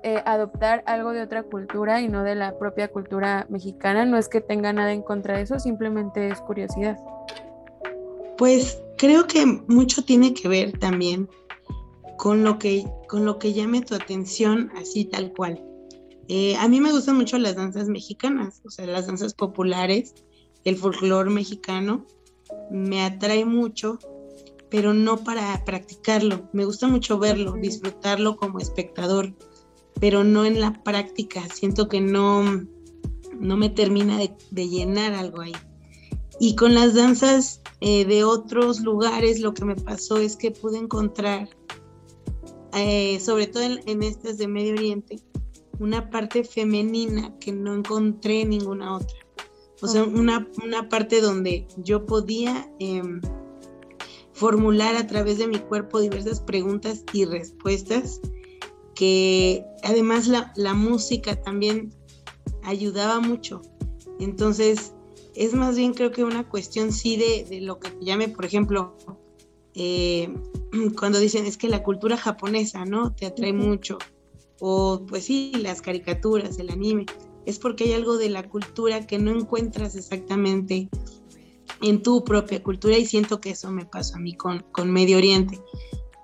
eh, 0.02 0.22
adoptar 0.24 0.84
algo 0.86 1.12
de 1.12 1.22
otra 1.22 1.42
cultura 1.42 2.00
y 2.00 2.08
no 2.08 2.22
de 2.22 2.36
la 2.36 2.58
propia 2.58 2.88
cultura 2.88 3.46
mexicana. 3.48 4.04
No 4.04 4.16
es 4.16 4.28
que 4.28 4.40
tenga 4.40 4.72
nada 4.72 4.92
en 4.92 5.02
contra 5.02 5.36
de 5.36 5.42
eso, 5.42 5.58
simplemente 5.58 6.28
es 6.28 6.40
curiosidad. 6.40 6.98
Pues 8.38 8.82
creo 8.98 9.26
que 9.26 9.44
mucho 9.66 10.04
tiene 10.04 10.34
que 10.34 10.48
ver 10.48 10.78
también 10.78 11.28
con 12.18 12.44
lo 12.44 12.58
que, 12.58 12.86
con 13.08 13.24
lo 13.24 13.38
que 13.38 13.52
llame 13.52 13.82
tu 13.82 13.94
atención 13.94 14.70
así 14.76 15.04
tal 15.04 15.32
cual. 15.32 15.62
Eh, 16.28 16.56
a 16.56 16.66
mí 16.68 16.80
me 16.80 16.92
gustan 16.92 17.16
mucho 17.16 17.38
las 17.38 17.56
danzas 17.56 17.88
mexicanas, 17.88 18.60
o 18.64 18.70
sea, 18.70 18.86
las 18.86 19.06
danzas 19.06 19.34
populares, 19.34 20.14
el 20.64 20.76
folclore 20.76 21.30
mexicano, 21.30 22.04
me 22.70 23.02
atrae 23.04 23.44
mucho, 23.44 23.98
pero 24.70 24.92
no 24.92 25.18
para 25.18 25.64
practicarlo. 25.64 26.48
Me 26.52 26.64
gusta 26.64 26.88
mucho 26.88 27.18
verlo, 27.18 27.52
disfrutarlo 27.52 28.36
como 28.36 28.58
espectador, 28.58 29.34
pero 30.00 30.24
no 30.24 30.44
en 30.44 30.60
la 30.60 30.72
práctica. 30.82 31.42
Siento 31.52 31.88
que 31.88 32.00
no, 32.00 32.42
no 33.38 33.56
me 33.56 33.70
termina 33.70 34.18
de, 34.18 34.68
llenar 34.68 35.14
algo 35.14 35.42
ahí. 35.42 35.52
Y 36.40 36.56
con 36.56 36.74
las 36.74 36.94
danzas 36.94 37.62
eh, 37.80 38.04
de 38.04 38.24
otros 38.24 38.80
lugares, 38.80 39.40
lo 39.40 39.54
que 39.54 39.64
me 39.64 39.76
pasó 39.76 40.18
es 40.18 40.36
que 40.36 40.50
pude 40.50 40.78
encontrar, 40.78 41.48
eh, 42.76 43.18
sobre 43.20 43.46
todo 43.46 43.62
en, 43.62 44.02
estas 44.02 44.36
de 44.36 44.48
Medio 44.48 44.74
Oriente, 44.74 45.18
una 45.78 46.10
parte 46.10 46.44
femenina 46.44 47.34
que 47.38 47.50
no 47.50 47.74
encontré 47.74 48.42
en 48.42 48.50
ninguna 48.50 48.96
otra. 48.96 49.16
O 49.80 49.88
sea, 49.88 50.04
una, 50.04 50.46
parte 50.90 51.20
donde 51.20 51.66
yo 51.78 52.04
podía 52.04 52.70
em, 52.78 53.20
formular 54.32 54.94
a 54.96 55.06
través 55.06 55.38
de 55.38 55.46
mi 55.46 55.58
cuerpo 55.58 56.00
diversas 56.00 56.40
preguntas 56.40 57.02
y 57.14 57.24
respuestas, 57.24 58.20
que 58.94 59.64
además 59.82 60.28
la, 60.28 60.74
música 60.74 61.40
también 61.40 61.94
ayudaba 62.62 63.20
mucho. 63.20 63.62
Entonces, 64.20 64.92
es 65.34 65.54
más 65.54 65.76
bien 65.76 65.94
creo 65.94 66.10
que 66.10 66.24
una 66.24 66.46
cuestión 66.46 66.92
sí 66.92 67.16
de, 67.16 67.60
lo 67.62 67.78
que 67.78 67.90
llame, 68.00 68.28
por 68.28 68.44
ejemplo, 68.44 68.94
eh, 69.76 70.34
cuando 70.98 71.20
dicen 71.20 71.46
es 71.46 71.56
que 71.56 71.68
la 71.68 71.82
cultura 71.82 72.16
japonesa, 72.16 72.84
¿no? 72.84 73.12
Te 73.12 73.26
atrae 73.26 73.52
mucho. 73.52 73.98
O 74.58 75.04
pues 75.06 75.26
sí, 75.26 75.52
las 75.54 75.82
caricaturas, 75.82 76.58
el 76.58 76.70
anime 76.70 77.04
es 77.44 77.58
porque 77.58 77.84
hay 77.84 77.92
algo 77.92 78.18
de 78.18 78.28
la 78.28 78.48
cultura 78.48 79.06
que 79.06 79.18
no 79.18 79.30
encuentras 79.30 79.94
exactamente 79.94 80.88
en 81.80 82.02
tu 82.02 82.24
propia 82.24 82.62
cultura 82.62 82.96
y 82.96 83.06
siento 83.06 83.40
que 83.40 83.50
eso 83.50 83.70
me 83.70 83.86
pasó 83.86 84.16
a 84.16 84.18
mí 84.18 84.34
con, 84.34 84.64
con 84.72 84.90
Medio 84.90 85.18
Oriente. 85.18 85.60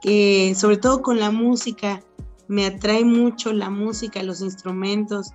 Que 0.01 0.55
sobre 0.57 0.79
todo 0.79 1.03
con 1.03 1.21
la 1.21 1.31
música, 1.31 2.03
me 2.49 2.67
atrae 2.67 3.05
mucho 3.05 3.53
la 3.53 3.71
música, 3.71 4.23
los 4.23 4.41
instrumentos, 4.41 5.31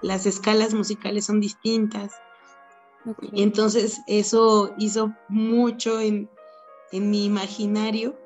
las 0.00 0.26
escalas 0.26 0.74
musicales 0.74 1.24
son 1.26 1.40
distintas. 1.40 2.12
Y 3.32 3.42
entonces 3.42 4.00
eso 4.06 4.72
hizo 4.78 5.12
mucho 5.28 6.00
en, 6.00 6.30
en 6.92 7.10
mi 7.10 7.24
imaginario 7.24 8.16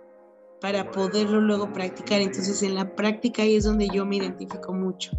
para 0.61 0.91
poderlo 0.91 1.41
luego 1.41 1.73
practicar. 1.73 2.21
Entonces 2.21 2.63
en 2.63 2.75
la 2.75 2.95
práctica 2.95 3.43
ahí 3.43 3.57
es 3.57 3.65
donde 3.65 3.89
yo 3.89 4.05
me 4.05 4.17
identifico 4.17 4.73
mucho. 4.73 5.13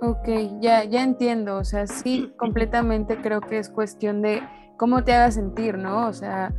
Ok, 0.00 0.28
ya, 0.60 0.84
ya 0.84 1.02
entiendo, 1.02 1.56
o 1.56 1.64
sea, 1.64 1.86
sí, 1.86 2.32
completamente 2.38 3.20
creo 3.20 3.40
que 3.40 3.58
es 3.58 3.68
cuestión 3.68 4.22
de 4.22 4.42
cómo 4.76 5.02
te 5.02 5.12
haga 5.12 5.30
sentir, 5.32 5.76
¿no? 5.76 6.06
O 6.06 6.12
sea, 6.12 6.54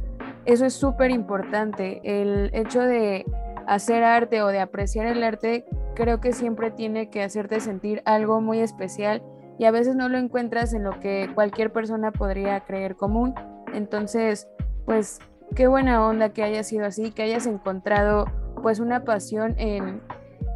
eso 0.45 0.65
es 0.65 0.74
súper 0.74 1.12
importante. 1.12 2.02
El 2.04 2.50
hecho 2.54 2.82
de 2.82 3.26
hacer 3.65 4.04
arte 4.04 4.41
o 4.41 4.48
de 4.48 4.60
apreciar 4.60 5.06
el 5.06 5.24
arte, 5.24 5.65
creo 5.95 6.19
que 6.19 6.34
siempre 6.34 6.72
tiene 6.72 7.10
que 7.10 7.24
hacerte 7.24 7.60
sentir 7.60 8.02
algo 8.06 8.41
muy 8.41 8.60
especial 8.60 9.24
y 9.58 9.65
a 9.65 9.72
veces 9.72 9.95
no 9.95 10.10
lo 10.10 10.17
encuentras 10.17 10.74
en 10.74 10.84
lo 10.84 11.00
que 11.00 11.30
cualquier 11.34 11.72
persona 11.72 12.12
podría 12.12 12.62
creer 12.62 12.95
común. 12.95 13.36
Entonces, 13.74 14.48
pues, 14.86 15.19
qué 15.55 15.67
buena 15.67 16.05
onda 16.05 16.29
que 16.29 16.43
haya 16.43 16.63
sido 16.63 16.85
así, 16.85 17.12
que 17.12 17.23
hayas 17.23 17.45
encontrado 17.45 18.25
pues 18.62 18.79
una 18.79 19.03
pasión 19.03 19.55
en 19.57 20.01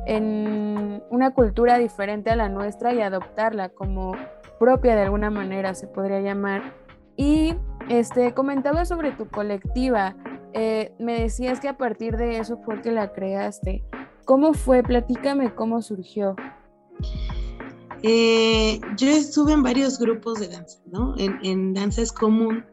en 0.05 1.01
una 1.09 1.31
cultura 1.31 1.77
diferente 1.77 2.29
a 2.29 2.35
la 2.35 2.49
nuestra 2.49 2.93
y 2.93 3.01
adoptarla 3.01 3.69
como 3.69 4.13
propia 4.59 4.95
de 4.95 5.03
alguna 5.03 5.29
manera 5.29 5.73
se 5.75 5.87
podría 5.87 6.21
llamar. 6.21 6.73
Y 7.15 7.55
este 7.89 8.33
comentaba 8.33 8.85
sobre 8.85 9.11
tu 9.11 9.27
colectiva. 9.29 10.15
Eh, 10.53 10.93
me 10.99 11.21
decías 11.21 11.59
que 11.59 11.67
a 11.67 11.77
partir 11.77 12.17
de 12.17 12.39
eso 12.39 12.57
fue 12.57 12.81
que 12.81 12.91
la 12.91 13.13
creaste. 13.13 13.83
¿Cómo 14.25 14.53
fue? 14.53 14.83
Platícame 14.83 15.53
cómo 15.53 15.81
surgió. 15.81 16.35
Eh, 18.03 18.81
yo 18.97 19.07
estuve 19.07 19.53
en 19.53 19.63
varios 19.63 19.97
grupos 19.97 20.39
de 20.39 20.49
danza, 20.49 20.79
¿no? 20.91 21.15
En, 21.17 21.73
danza 21.73 22.01
es 22.01 22.11
común 22.11 22.65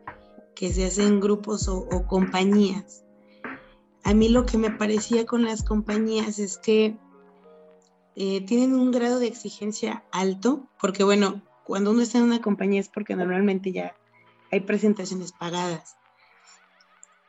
que 0.55 0.73
se 0.73 0.87
hacen 0.87 1.21
grupos 1.21 1.69
o 1.69 2.07
compañías. 2.07 3.05
A 4.05 4.15
mí 4.15 4.29
lo 4.29 4.47
que 4.47 4.59
me 4.59 4.71
parecía 4.71 5.27
con 5.27 5.45
las 5.45 5.63
compañías 5.63 6.39
es 6.39 6.59
que 6.59 6.97
eh, 8.17 8.45
tienen 8.45 8.75
un 8.75 8.91
grado 8.91 9.19
de 9.19 9.29
exigencia 9.29 10.05
alto, 10.11 10.69
porque 10.81 11.05
bueno, 11.05 11.43
cuando 11.65 11.91
uno 11.91 12.03
está 12.03 12.19
en 12.19 12.25
una 12.25 12.41
compañía 12.41 12.81
es 12.81 12.89
porque 12.89 13.15
normalmente 13.15 13.73
ya 13.73 13.95
hay 14.51 14.61
presentaciones 14.61 15.33
pagadas. 15.33 15.97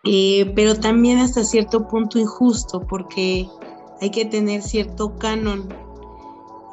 Eh, 0.03 0.51
pero 0.55 0.75
también 0.75 1.19
hasta 1.19 1.43
cierto 1.43 1.87
punto 1.87 2.17
injusto, 2.17 2.87
porque 2.87 3.47
hay 4.01 4.09
que 4.09 4.25
tener 4.25 4.63
cierto 4.63 5.17
canon 5.17 5.69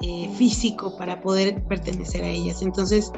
eh, 0.00 0.32
físico 0.36 0.96
para 0.96 1.20
poder 1.20 1.62
pertenecer 1.66 2.24
a 2.24 2.28
ellas. 2.28 2.62
Entonces, 2.62 3.12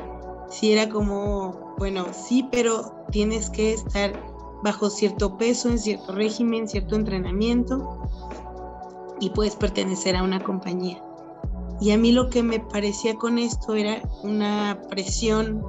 si 0.50 0.72
era 0.72 0.88
como, 0.88 1.74
bueno, 1.78 2.06
sí, 2.12 2.46
pero 2.50 2.92
tienes 3.10 3.48
que 3.50 3.72
estar 3.72 4.12
bajo 4.62 4.90
cierto 4.90 5.38
peso, 5.38 5.70
en 5.70 5.78
cierto 5.78 6.12
régimen, 6.12 6.68
cierto 6.68 6.96
entrenamiento, 6.96 8.00
y 9.20 9.30
puedes 9.30 9.54
pertenecer 9.54 10.16
a 10.16 10.22
una 10.22 10.42
compañía. 10.42 11.00
Y 11.80 11.92
a 11.92 11.98
mí 11.98 12.12
lo 12.12 12.28
que 12.28 12.42
me 12.42 12.60
parecía 12.60 13.14
con 13.14 13.38
esto 13.38 13.74
era 13.74 14.02
una 14.22 14.78
presión 14.90 15.64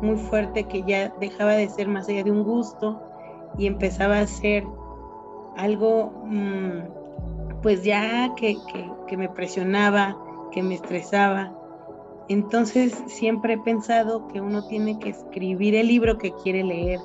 muy 0.00 0.16
fuerte 0.16 0.64
que 0.64 0.82
ya 0.82 1.14
dejaba 1.20 1.52
de 1.52 1.68
ser 1.68 1.86
más 1.86 2.08
allá 2.08 2.24
de 2.24 2.30
un 2.30 2.42
gusto 2.42 3.00
y 3.56 3.66
empezaba 3.66 4.18
a 4.18 4.26
ser 4.26 4.64
algo 5.56 6.12
mm, 6.24 7.62
pues 7.62 7.84
ya 7.84 8.34
que, 8.34 8.58
que 9.06 9.16
me 9.16 9.28
presionaba, 9.28 10.16
que 10.50 10.62
me 10.62 10.74
estresaba. 10.74 11.52
Entonces 12.28 12.94
siempre 13.06 13.54
he 13.54 13.58
pensado 13.58 14.28
que 14.28 14.40
uno 14.40 14.66
tiene 14.66 14.98
que 14.98 15.10
escribir 15.10 15.74
el 15.74 15.88
libro 15.88 16.16
que 16.18 16.32
quiere 16.32 16.64
leer. 16.64 17.00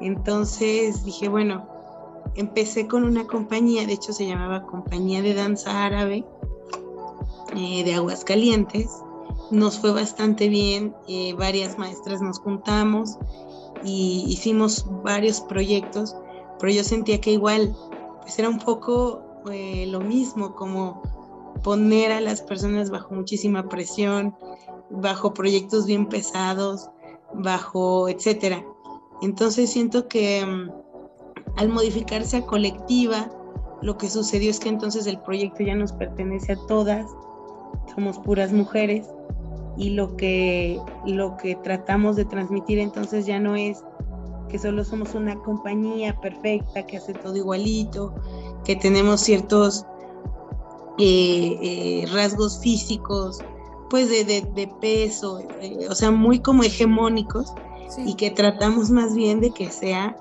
Entonces 0.00 1.04
dije, 1.04 1.28
bueno, 1.28 1.66
empecé 2.34 2.86
con 2.86 3.04
una 3.04 3.26
compañía, 3.26 3.86
de 3.86 3.94
hecho 3.94 4.12
se 4.12 4.26
llamaba 4.26 4.66
Compañía 4.66 5.22
de 5.22 5.34
Danza 5.34 5.84
Árabe 5.84 6.24
eh, 7.56 7.84
de 7.84 7.94
Aguascalientes. 7.94 8.90
Nos 9.50 9.78
fue 9.78 9.92
bastante 9.92 10.48
bien, 10.48 10.94
eh, 11.08 11.32
varias 11.32 11.78
maestras 11.78 12.20
nos 12.20 12.38
juntamos 12.38 13.16
y 13.82 14.24
hicimos 14.28 14.86
varios 15.02 15.40
proyectos, 15.40 16.14
pero 16.60 16.70
yo 16.72 16.84
sentía 16.84 17.20
que 17.20 17.32
igual 17.32 17.74
pues 18.20 18.38
era 18.38 18.50
un 18.50 18.58
poco 18.58 19.22
eh, 19.50 19.86
lo 19.86 20.00
mismo, 20.00 20.54
como 20.54 21.02
poner 21.62 22.12
a 22.12 22.20
las 22.20 22.42
personas 22.42 22.90
bajo 22.90 23.14
muchísima 23.14 23.68
presión, 23.68 24.34
bajo 24.90 25.34
proyectos 25.34 25.86
bien 25.86 26.06
pesados, 26.06 26.90
bajo 27.34 28.08
etcétera. 28.08 28.64
Entonces 29.22 29.70
siento 29.70 30.08
que 30.08 30.44
mm, 30.44 30.70
al 31.56 31.68
modificarse 31.68 32.38
a 32.38 32.46
colectiva, 32.46 33.30
lo 33.82 33.96
que 33.96 34.08
sucedió 34.08 34.50
es 34.50 34.60
que 34.60 34.68
entonces 34.68 35.06
el 35.06 35.20
proyecto 35.20 35.62
ya 35.62 35.74
nos 35.74 35.92
pertenece 35.92 36.52
a 36.52 36.66
todas, 36.66 37.06
somos 37.94 38.18
puras 38.18 38.52
mujeres 38.52 39.06
y 39.76 39.90
lo 39.90 40.16
que, 40.16 40.80
lo 41.06 41.36
que 41.36 41.54
tratamos 41.56 42.16
de 42.16 42.24
transmitir 42.24 42.78
entonces 42.78 43.26
ya 43.26 43.38
no 43.38 43.54
es 43.54 43.84
que 44.48 44.58
solo 44.58 44.84
somos 44.84 45.14
una 45.14 45.36
compañía 45.36 46.18
perfecta, 46.20 46.86
que 46.86 46.96
hace 46.96 47.12
todo 47.12 47.36
igualito, 47.36 48.14
que 48.64 48.76
tenemos 48.76 49.20
ciertos 49.20 49.84
eh, 50.98 51.58
eh, 51.62 52.06
rasgos 52.12 52.60
físicos, 52.60 53.40
pues 53.88 54.08
de, 54.10 54.70
peso, 54.80 55.40
eh, 55.60 55.86
o 55.88 55.94
sea, 55.94 56.10
muy 56.10 56.40
como 56.40 56.62
hegemónicos, 56.62 57.52
y 58.04 58.14
que 58.16 58.30
tratamos 58.30 58.90
más 58.90 59.14
bien 59.14 59.40
de 59.40 59.50
que 59.50 59.70
sea 59.70 60.16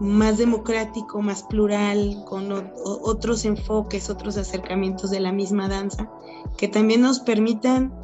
más 0.00 0.38
democrático, 0.38 1.22
más 1.22 1.42
plural, 1.44 2.22
con 2.26 2.52
otros 2.84 3.44
enfoques, 3.44 4.10
otros 4.10 4.36
acercamientos 4.36 5.10
de 5.10 5.20
la 5.20 5.32
misma 5.32 5.68
danza, 5.68 6.10
que 6.58 6.68
también 6.68 7.02
nos 7.02 7.20
permitan, 7.20 7.94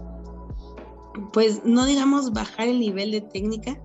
pues 1.32 1.64
no 1.64 1.84
digamos 1.84 2.32
bajar 2.32 2.68
el 2.68 2.80
nivel 2.80 3.10
de 3.10 3.22
técnica, 3.22 3.80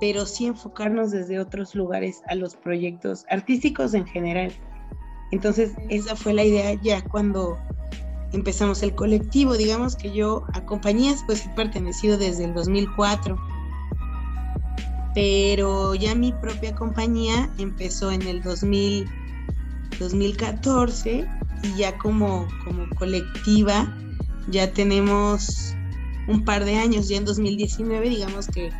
pero 0.00 0.26
sí 0.26 0.46
enfocarnos 0.46 1.10
desde 1.10 1.38
otros 1.38 1.74
lugares 1.74 2.22
a 2.26 2.34
los 2.34 2.54
proyectos 2.56 3.24
artísticos 3.30 3.94
en 3.94 4.06
general. 4.06 4.52
Entonces, 5.30 5.72
esa 5.88 6.16
fue 6.16 6.32
la 6.32 6.44
idea 6.44 6.74
ya 6.74 7.02
cuando 7.02 7.58
empezamos 8.32 8.82
el 8.82 8.94
colectivo. 8.94 9.56
Digamos 9.56 9.96
que 9.96 10.12
yo 10.12 10.44
a 10.52 10.64
compañías 10.64 11.22
pues 11.26 11.46
he 11.46 11.48
pertenecido 11.50 12.18
desde 12.18 12.44
el 12.44 12.54
2004 12.54 13.36
pero 15.16 15.94
ya 15.94 16.14
mi 16.14 16.30
propia 16.30 16.74
compañía 16.74 17.50
empezó 17.56 18.10
en 18.10 18.20
el 18.20 18.42
2000, 18.42 19.08
2014 19.98 21.26
y 21.62 21.74
ya 21.78 21.96
como, 21.96 22.46
como 22.66 22.86
colectiva 22.98 23.96
ya 24.48 24.70
tenemos 24.74 25.74
un 26.28 26.44
par 26.44 26.66
de 26.66 26.76
años, 26.76 27.08
ya 27.08 27.16
en 27.16 27.24
2019 27.24 28.10
digamos 28.10 28.46
que, 28.48 28.70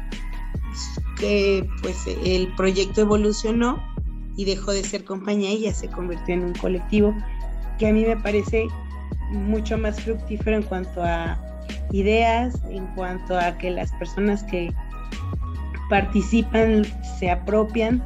que 1.18 1.66
pues 1.80 1.96
el 2.06 2.54
proyecto 2.54 3.00
evolucionó 3.00 3.82
y 4.36 4.44
dejó 4.44 4.72
de 4.72 4.84
ser 4.84 5.04
compañía 5.04 5.52
y 5.52 5.62
ya 5.62 5.74
se 5.74 5.88
convirtió 5.88 6.34
en 6.34 6.44
un 6.44 6.54
colectivo 6.54 7.14
que 7.78 7.88
a 7.88 7.92
mí 7.92 8.04
me 8.04 8.16
parece 8.16 8.68
mucho 9.30 9.76
más 9.76 10.00
fructífero 10.00 10.56
en 10.56 10.62
cuanto 10.62 11.02
a 11.02 11.38
ideas, 11.92 12.54
en 12.70 12.86
cuanto 12.94 13.38
a 13.38 13.56
que 13.58 13.70
las 13.70 13.90
personas 13.92 14.42
que, 14.44 14.72
participan, 15.88 16.84
se 17.18 17.30
apropian 17.30 18.02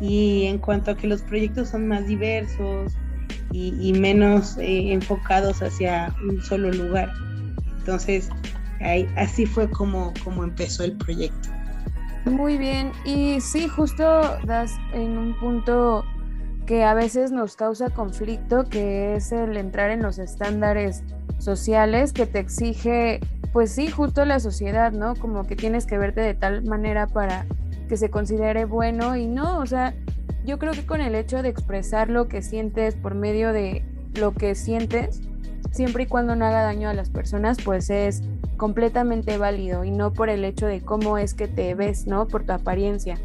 y 0.00 0.46
en 0.46 0.58
cuanto 0.58 0.92
a 0.92 0.96
que 0.96 1.06
los 1.06 1.22
proyectos 1.22 1.70
son 1.70 1.88
más 1.88 2.06
diversos 2.06 2.92
y, 3.50 3.92
menos 3.94 4.56
eh, 4.58 4.92
enfocados 4.92 5.62
hacia 5.62 6.14
un 6.28 6.40
solo 6.42 6.70
lugar. 6.70 7.10
Entonces, 7.78 8.28
ahí, 8.80 9.08
así 9.16 9.46
fue 9.46 9.68
como, 9.70 10.12
como 10.22 10.44
empezó 10.44 10.84
el 10.84 10.96
proyecto. 10.96 11.48
Muy 12.24 12.58
bien, 12.58 12.92
y 13.04 13.40
sí, 13.40 13.68
justo 13.68 14.04
das 14.44 14.76
en 14.92 15.16
un 15.16 15.38
punto 15.38 16.04
que 16.66 16.84
a 16.84 16.94
veces 16.94 17.32
nos 17.32 17.56
causa 17.56 17.88
conflicto, 17.90 18.64
que 18.64 19.14
es 19.14 19.32
el 19.32 19.56
entrar 19.56 19.90
en 19.90 20.02
los 20.02 20.18
estándares 20.18 21.02
sociales 21.38 22.12
que 22.12 22.26
te 22.26 22.40
exige 22.40 23.20
pues 23.52 23.72
sí, 23.72 23.88
justo 23.88 24.24
la 24.24 24.40
sociedad, 24.40 24.92
¿no? 24.92 25.14
Como 25.14 25.44
que 25.44 25.56
tienes 25.56 25.86
que 25.86 25.98
verte 25.98 26.20
de 26.20 26.34
tal 26.34 26.64
manera 26.64 27.06
para 27.06 27.46
que 27.88 27.96
se 27.96 28.10
considere 28.10 28.66
bueno 28.66 29.16
y 29.16 29.26
no, 29.26 29.58
o 29.58 29.66
sea, 29.66 29.94
yo 30.44 30.58
creo 30.58 30.72
que 30.72 30.84
con 30.84 31.00
el 31.00 31.14
hecho 31.14 31.42
de 31.42 31.48
expresar 31.48 32.10
lo 32.10 32.28
que 32.28 32.42
sientes 32.42 32.94
por 32.94 33.14
medio 33.14 33.52
de 33.52 33.84
lo 34.14 34.32
que 34.32 34.54
sientes, 34.54 35.22
siempre 35.70 36.04
y 36.04 36.06
cuando 36.06 36.36
no 36.36 36.44
haga 36.44 36.62
daño 36.62 36.88
a 36.88 36.94
las 36.94 37.10
personas, 37.10 37.58
pues 37.64 37.88
es 37.90 38.22
completamente 38.58 39.38
válido 39.38 39.84
y 39.84 39.90
no 39.90 40.12
por 40.12 40.28
el 40.28 40.44
hecho 40.44 40.66
de 40.66 40.82
cómo 40.82 41.16
es 41.16 41.32
que 41.32 41.48
te 41.48 41.74
ves, 41.74 42.06
¿no? 42.06 42.28
Por 42.28 42.44
tu 42.44 42.52
apariencia. 42.52 43.16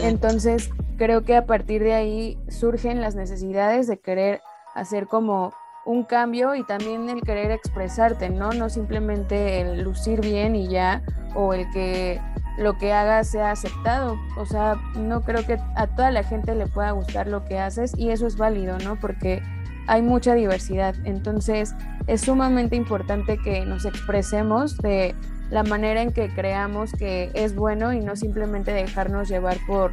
Entonces, 0.00 0.70
creo 0.96 1.22
que 1.24 1.36
a 1.36 1.46
partir 1.46 1.84
de 1.84 1.94
ahí 1.94 2.38
surgen 2.48 3.00
las 3.00 3.14
necesidades 3.14 3.86
de 3.86 4.00
querer 4.00 4.40
hacer 4.74 5.06
como 5.06 5.52
un 5.86 6.02
cambio 6.02 6.54
y 6.54 6.64
también 6.64 7.08
el 7.08 7.22
querer 7.22 7.50
expresarte, 7.50 8.28
¿no? 8.30 8.50
No 8.52 8.68
simplemente 8.68 9.60
el 9.60 9.82
lucir 9.82 10.20
bien 10.20 10.56
y 10.56 10.68
ya, 10.68 11.02
o 11.34 11.54
el 11.54 11.70
que 11.70 12.20
lo 12.58 12.76
que 12.76 12.92
hagas 12.92 13.28
sea 13.28 13.52
aceptado. 13.52 14.18
O 14.36 14.44
sea, 14.44 14.74
no 14.96 15.22
creo 15.22 15.46
que 15.46 15.58
a 15.76 15.86
toda 15.86 16.10
la 16.10 16.24
gente 16.24 16.54
le 16.54 16.66
pueda 16.66 16.90
gustar 16.90 17.28
lo 17.28 17.44
que 17.44 17.58
haces 17.58 17.92
y 17.96 18.10
eso 18.10 18.26
es 18.26 18.36
válido, 18.36 18.78
¿no? 18.78 18.96
Porque 18.96 19.40
hay 19.88 20.02
mucha 20.02 20.34
diversidad. 20.34 20.94
Entonces, 21.04 21.74
es 22.06 22.20
sumamente 22.20 22.76
importante 22.76 23.38
que 23.38 23.64
nos 23.64 23.84
expresemos 23.84 24.76
de 24.78 25.14
la 25.50 25.64
manera 25.64 26.02
en 26.02 26.12
que 26.12 26.28
creamos 26.28 26.92
que 26.92 27.30
es 27.34 27.56
bueno 27.56 27.92
y 27.92 28.00
no 28.00 28.14
simplemente 28.14 28.72
dejarnos 28.72 29.28
llevar 29.28 29.56
por, 29.66 29.92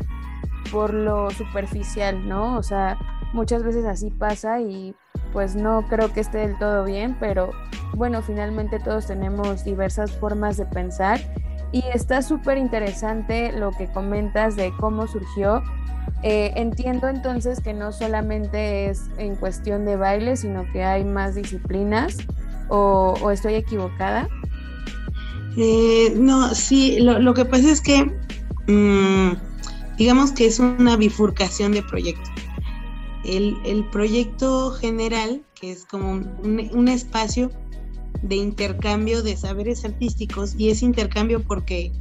por 0.71 0.93
lo 0.93 1.31
superficial, 1.31 2.27
¿no? 2.27 2.57
O 2.57 2.63
sea, 2.63 2.97
muchas 3.33 3.63
veces 3.63 3.85
así 3.85 4.11
pasa 4.11 4.59
y 4.59 4.93
pues 5.31 5.55
no 5.55 5.85
creo 5.87 6.13
que 6.13 6.19
esté 6.19 6.39
del 6.39 6.57
todo 6.57 6.83
bien, 6.83 7.15
pero 7.19 7.51
bueno, 7.93 8.21
finalmente 8.21 8.79
todos 8.79 9.07
tenemos 9.07 9.63
diversas 9.63 10.11
formas 10.11 10.57
de 10.57 10.65
pensar 10.65 11.19
y 11.71 11.83
está 11.93 12.21
súper 12.21 12.57
interesante 12.57 13.51
lo 13.53 13.71
que 13.71 13.87
comentas 13.87 14.55
de 14.55 14.73
cómo 14.77 15.07
surgió. 15.07 15.63
Eh, 16.23 16.53
entiendo 16.55 17.07
entonces 17.07 17.59
que 17.59 17.73
no 17.73 17.91
solamente 17.91 18.89
es 18.89 19.03
en 19.17 19.35
cuestión 19.35 19.85
de 19.85 19.95
baile, 19.95 20.37
sino 20.37 20.65
que 20.71 20.83
hay 20.83 21.03
más 21.03 21.35
disciplinas 21.35 22.17
o, 22.67 23.29
estoy 23.31 23.55
equivocada. 23.55 24.27
Eh, 25.57 26.13
no, 26.15 26.53
sí, 26.55 26.99
lo, 26.99 27.33
que 27.33 27.45
pasa 27.45 27.71
es 27.71 27.79
que 27.79 28.03
mm, 28.67 29.33
digamos 29.97 30.31
que 30.31 30.47
es 30.47 30.59
una 30.59 30.97
bifurcación 30.97 31.71
de 31.71 31.83
proyectos 31.83 32.31
el, 33.25 33.85
proyecto 33.91 34.71
general, 34.71 35.41
que 35.59 35.71
es 35.71 35.85
como 35.85 36.11
un, 36.11 36.87
espacio 36.87 37.51
de 38.21 38.35
intercambio 38.35 39.23
de 39.23 39.35
saberes 39.35 39.83
artísticos, 39.85 40.55
y 40.57 40.69
es 40.69 40.81
intercambio 40.81 41.41
porque 41.41 41.91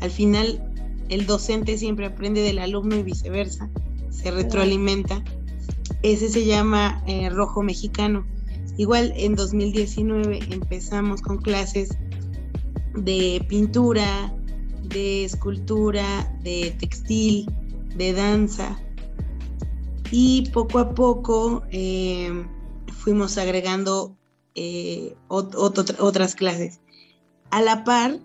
al 0.00 0.10
final 0.10 0.71
el 1.12 1.26
docente 1.26 1.76
siempre 1.76 2.06
aprende 2.06 2.40
del 2.40 2.58
alumno 2.58 2.96
y 2.96 3.02
viceversa, 3.02 3.68
se 4.10 4.30
retroalimenta. 4.30 5.22
Ese 6.02 6.28
se 6.30 6.46
llama 6.46 7.02
eh, 7.06 7.28
Rojo 7.28 7.62
Mexicano. 7.62 8.26
Igual 8.78 9.12
en 9.16 9.34
2019 9.34 10.40
empezamos 10.50 11.20
con 11.20 11.38
clases 11.38 11.90
de 12.94 13.44
pintura, 13.48 14.32
de 14.84 15.24
escultura, 15.24 16.34
de 16.42 16.74
textil, 16.78 17.46
de 17.94 18.14
danza, 18.14 18.80
y 20.10 20.50
poco 20.50 20.78
a 20.78 20.94
poco 20.94 21.62
eh, 21.70 22.46
fuimos 23.02 23.36
agregando 23.36 24.16
eh, 24.54 25.14
otras 25.28 26.34
clases. 26.34 26.80
A 27.50 27.60
la 27.60 27.84
par, 27.84 28.18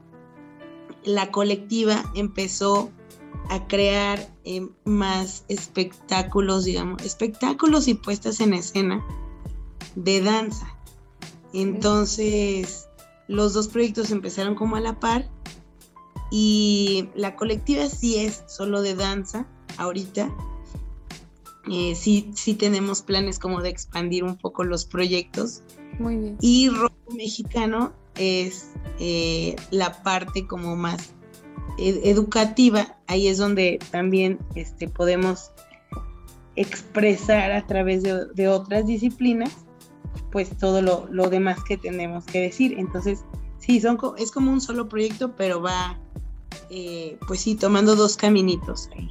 la 1.07 1.31
colectiva 1.31 2.03
empezó 2.15 2.91
a 3.49 3.65
crear 3.67 4.29
eh, 4.43 4.67
más 4.83 5.45
espectáculos, 5.47 6.65
digamos, 6.65 7.01
espectáculos 7.03 7.87
y 7.87 7.93
puestas 7.93 8.39
en 8.41 8.53
escena 8.53 9.05
de 9.95 10.21
danza. 10.21 10.67
Entonces, 11.53 12.87
los 13.27 13.53
dos 13.53 13.69
proyectos 13.69 14.11
empezaron 14.11 14.55
como 14.55 14.75
a 14.75 14.81
la 14.81 14.99
par 14.99 15.29
y 16.29 17.09
la 17.15 17.35
colectiva 17.35 17.87
sí 17.87 18.17
es 18.17 18.43
solo 18.47 18.81
de 18.81 18.95
danza 18.95 19.47
ahorita, 19.77 20.29
eh, 21.69 21.95
sí, 21.95 22.31
sí 22.33 22.53
tenemos 22.53 23.01
planes 23.01 23.39
como 23.39 23.61
de 23.61 23.69
expandir 23.69 24.23
un 24.23 24.37
poco 24.37 24.63
los 24.63 24.85
proyectos. 24.85 25.63
Muy 25.99 26.17
bien. 26.17 26.37
Y 26.41 26.69
Rojo 26.69 26.93
Mexicano 27.15 27.93
es 28.17 28.71
eh, 28.99 29.55
la 29.71 30.01
parte 30.03 30.47
como 30.47 30.75
más 30.75 31.13
educativa. 31.77 32.97
Ahí 33.07 33.27
es 33.27 33.37
donde 33.37 33.79
también 33.91 34.39
este, 34.55 34.87
podemos 34.87 35.51
expresar 36.55 37.51
a 37.51 37.65
través 37.67 38.03
de, 38.03 38.47
otras 38.47 38.87
disciplinas, 38.87 39.51
pues 40.31 40.57
todo 40.57 40.81
lo, 40.81 41.29
demás 41.29 41.63
que 41.63 41.77
tenemos 41.77 42.25
que 42.25 42.41
decir. 42.41 42.75
Entonces, 42.77 43.23
sí, 43.59 43.79
son, 43.79 43.97
es 44.17 44.31
como 44.31 44.51
un 44.51 44.59
solo 44.59 44.89
proyecto, 44.89 45.35
pero 45.35 45.61
va, 45.61 45.99
eh, 46.69 47.17
pues 47.27 47.41
sí, 47.41 47.55
tomando 47.55 47.95
dos 47.95 48.17
caminitos 48.17 48.89
ahí. 48.97 49.09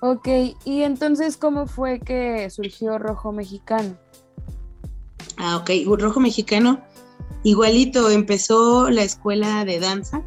Ok, 0.00 0.28
y 0.64 0.82
entonces, 0.82 1.36
¿cómo 1.36 1.66
fue 1.66 1.98
que 1.98 2.48
surgió 2.50 2.98
Rojo 2.98 3.32
Mexicano? 3.32 3.96
Ah, 5.36 5.56
ok, 5.56 5.70
Rojo 5.98 6.20
Mexicano, 6.20 6.80
igualito, 7.42 8.10
empezó 8.10 8.90
la 8.90 9.02
escuela 9.02 9.64
de 9.64 9.80
danza. 9.80 10.22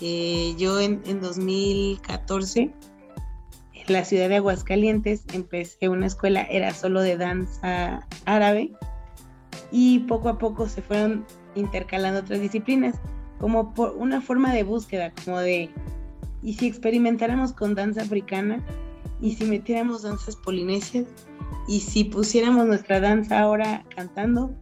Yo 0.00 0.80
en, 0.80 1.02
2014, 1.20 2.72
en 3.74 3.92
la 3.92 4.04
ciudad 4.04 4.28
de 4.28 4.36
Aguascalientes, 4.36 5.24
empecé 5.32 5.88
una 5.88 6.06
escuela, 6.06 6.42
era 6.42 6.72
solo 6.72 7.00
de 7.00 7.16
danza 7.16 8.06
árabe, 8.24 8.72
y 9.70 10.00
poco 10.00 10.28
a 10.28 10.38
poco 10.38 10.68
se 10.68 10.82
fueron 10.82 11.26
intercalando 11.54 12.20
otras 12.20 12.40
disciplinas, 12.40 12.96
como 13.40 13.74
por 13.74 13.96
una 13.96 14.20
forma 14.20 14.52
de 14.52 14.62
búsqueda, 14.62 15.12
como 15.24 15.38
de, 15.38 15.70
¿y 16.42 16.54
si 16.54 16.66
experimentáramos 16.66 17.52
con 17.52 17.74
danza 17.74 18.02
africana? 18.02 18.62
¿Y 19.20 19.34
si 19.34 19.44
metiéramos 19.44 20.02
danzas 20.02 20.36
polinesias? 20.36 21.06
¿Y 21.66 21.80
si 21.80 22.04
pusiéramos 22.04 22.66
nuestra 22.66 23.00
danza 23.00 23.40
ahora 23.40 23.84
cantando? 23.94 24.54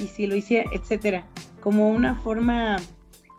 ¿Y 0.00 0.06
si 0.06 0.26
lo 0.26 0.36
hiciera, 0.36 0.70
etcétera? 0.72 1.26
Como 1.60 1.90
una 1.90 2.14
forma 2.16 2.76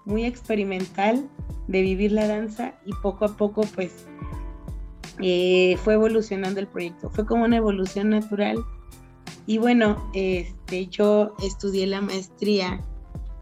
muy 0.05 0.25
experimental 0.25 1.29
de 1.67 1.81
vivir 1.81 2.11
la 2.11 2.27
danza 2.27 2.73
y 2.85 2.91
poco 3.01 3.25
a 3.25 3.37
poco 3.37 3.61
pues 3.75 4.07
eh, 5.21 5.77
fue 5.83 5.95
evolucionando 5.95 6.59
el 6.59 6.67
proyecto. 6.67 7.09
Fue 7.09 7.25
como 7.25 7.43
una 7.43 7.57
evolución 7.57 8.09
natural. 8.09 8.57
Y 9.45 9.57
bueno, 9.57 10.09
este, 10.13 10.87
yo 10.87 11.35
estudié 11.43 11.87
la 11.87 12.01
maestría 12.01 12.81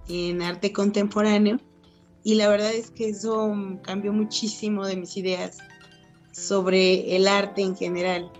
en 0.09 0.41
arte 0.41 0.71
contemporáneo 0.71 1.59
y 2.23 2.35
la 2.35 2.49
verdad 2.49 2.73
es 2.73 2.91
que 2.91 3.09
eso 3.09 3.53
cambió 3.83 4.13
muchísimo 4.13 4.85
de 4.85 4.95
mis 4.95 5.15
ideas 5.17 5.59
sobre 6.31 7.15
el 7.15 7.27
arte 7.27 7.61
en 7.61 7.75
general. 7.75 8.31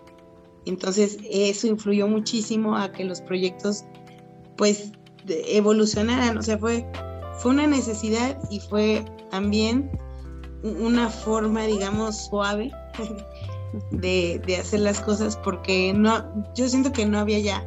Entonces 0.65 1.17
eso 1.29 1.67
influyó 1.67 2.07
muchísimo 2.07 2.75
a 2.75 2.91
que 2.91 3.05
los 3.05 3.21
proyectos 3.21 3.85
pues 4.57 4.91
evolucionaran, 5.27 6.37
o 6.37 6.41
sea, 6.41 6.57
fue, 6.57 6.85
fue 7.39 7.51
una 7.51 7.67
necesidad 7.67 8.37
y 8.49 8.59
fue 8.59 9.05
también 9.29 9.89
una 10.63 11.09
forma, 11.09 11.63
digamos, 11.63 12.25
suave 12.25 12.71
de, 13.91 14.57
hacer 14.59 14.81
las 14.81 14.99
cosas 15.01 15.37
porque 15.37 15.93
no, 15.93 16.23
yo 16.55 16.67
siento 16.67 16.91
que 16.91 17.05
no 17.05 17.19
había 17.19 17.39
ya 17.39 17.65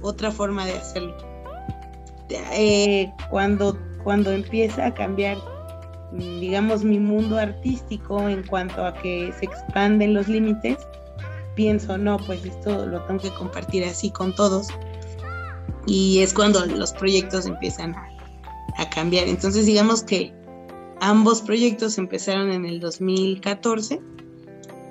otra 0.00 0.30
forma 0.30 0.66
de 0.66 0.72
hacerlo. 0.72 1.16
Eh, 2.54 3.12
cuando, 3.30 3.78
cuando 4.04 4.32
empieza 4.32 4.86
a 4.86 4.94
cambiar, 4.94 5.36
digamos, 6.12 6.82
mi 6.82 6.98
mundo 6.98 7.38
artístico 7.38 8.28
en 8.28 8.46
cuanto 8.46 8.84
a 8.84 8.94
que 8.94 9.32
se 9.38 9.44
expanden 9.44 10.14
los 10.14 10.28
límites, 10.28 10.78
pienso, 11.54 11.98
no, 11.98 12.16
pues 12.18 12.44
esto 12.44 12.86
lo 12.86 13.02
tengo 13.02 13.20
que 13.20 13.30
compartir 13.34 13.84
así 13.84 14.10
con 14.10 14.34
todos. 14.34 14.68
Y 15.86 16.20
es 16.20 16.32
cuando 16.32 16.64
los 16.66 16.92
proyectos 16.92 17.46
empiezan 17.46 17.94
a, 17.94 18.08
a 18.78 18.90
cambiar. 18.90 19.28
Entonces, 19.28 19.66
digamos 19.66 20.02
que 20.02 20.32
ambos 21.00 21.42
proyectos 21.42 21.98
empezaron 21.98 22.50
en 22.50 22.64
el 22.64 22.80
2014 22.80 24.00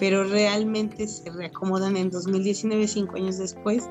pero 0.01 0.23
realmente 0.23 1.07
se 1.07 1.29
reacomodan 1.29 1.95
en 1.95 2.09
2019, 2.09 2.87
cinco 2.87 3.17
años 3.17 3.37
después, 3.37 3.87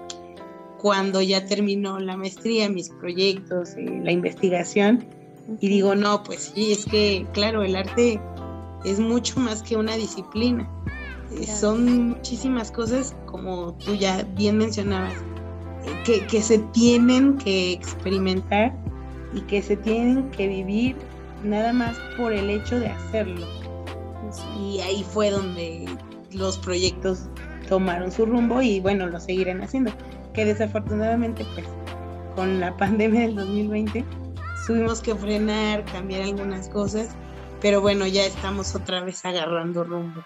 cuando 0.80 1.22
ya 1.22 1.46
terminó 1.46 2.00
la 2.00 2.16
maestría, 2.16 2.68
mis 2.68 2.88
proyectos, 2.88 3.76
eh, 3.76 4.00
la 4.02 4.10
investigación, 4.10 5.06
y 5.60 5.68
digo, 5.68 5.94
no, 5.94 6.24
pues 6.24 6.50
sí, 6.52 6.72
es 6.72 6.84
que, 6.84 7.24
claro, 7.32 7.62
el 7.62 7.76
arte 7.76 8.20
es 8.84 8.98
mucho 8.98 9.38
más 9.38 9.62
que 9.62 9.76
una 9.76 9.94
disciplina. 9.94 10.68
Eh, 11.30 11.46
son 11.46 12.08
muchísimas 12.08 12.72
cosas, 12.72 13.14
como 13.26 13.74
tú 13.74 13.94
ya 13.94 14.24
bien 14.36 14.58
mencionabas, 14.58 15.14
que, 16.04 16.42
se 16.42 16.58
tienen 16.58 17.36
que 17.38 17.72
experimentar 17.72 18.72
y 19.32 19.40
que 19.42 19.62
se 19.62 19.76
tienen 19.76 20.30
que 20.30 20.48
vivir 20.48 20.96
nada 21.44 21.72
más 21.72 21.96
por 22.16 22.32
el 22.32 22.50
hecho 22.50 22.78
de 22.78 22.88
hacerlo. 22.88 23.46
Y 24.60 24.80
ahí 24.80 25.04
fue 25.04 25.30
donde 25.30 25.88
los 26.32 26.58
proyectos 26.58 27.28
tomaron 27.68 28.10
su 28.10 28.26
rumbo 28.26 28.60
y 28.62 28.80
bueno, 28.80 29.06
lo 29.06 29.20
seguirán 29.20 29.62
haciendo. 29.62 29.92
Que 30.34 30.44
desafortunadamente, 30.44 31.44
pues, 31.54 31.66
con 32.36 32.60
la 32.60 32.76
pandemia 32.76 33.22
del 33.22 33.36
2020, 33.36 34.04
tuvimos 34.66 35.00
que 35.00 35.14
frenar, 35.14 35.84
cambiar 35.86 36.22
algunas 36.22 36.68
cosas, 36.68 37.08
pero 37.60 37.80
bueno, 37.80 38.06
ya 38.06 38.24
estamos 38.24 38.74
otra 38.74 39.02
vez 39.02 39.24
agarrando 39.24 39.84
rumbo. 39.84 40.22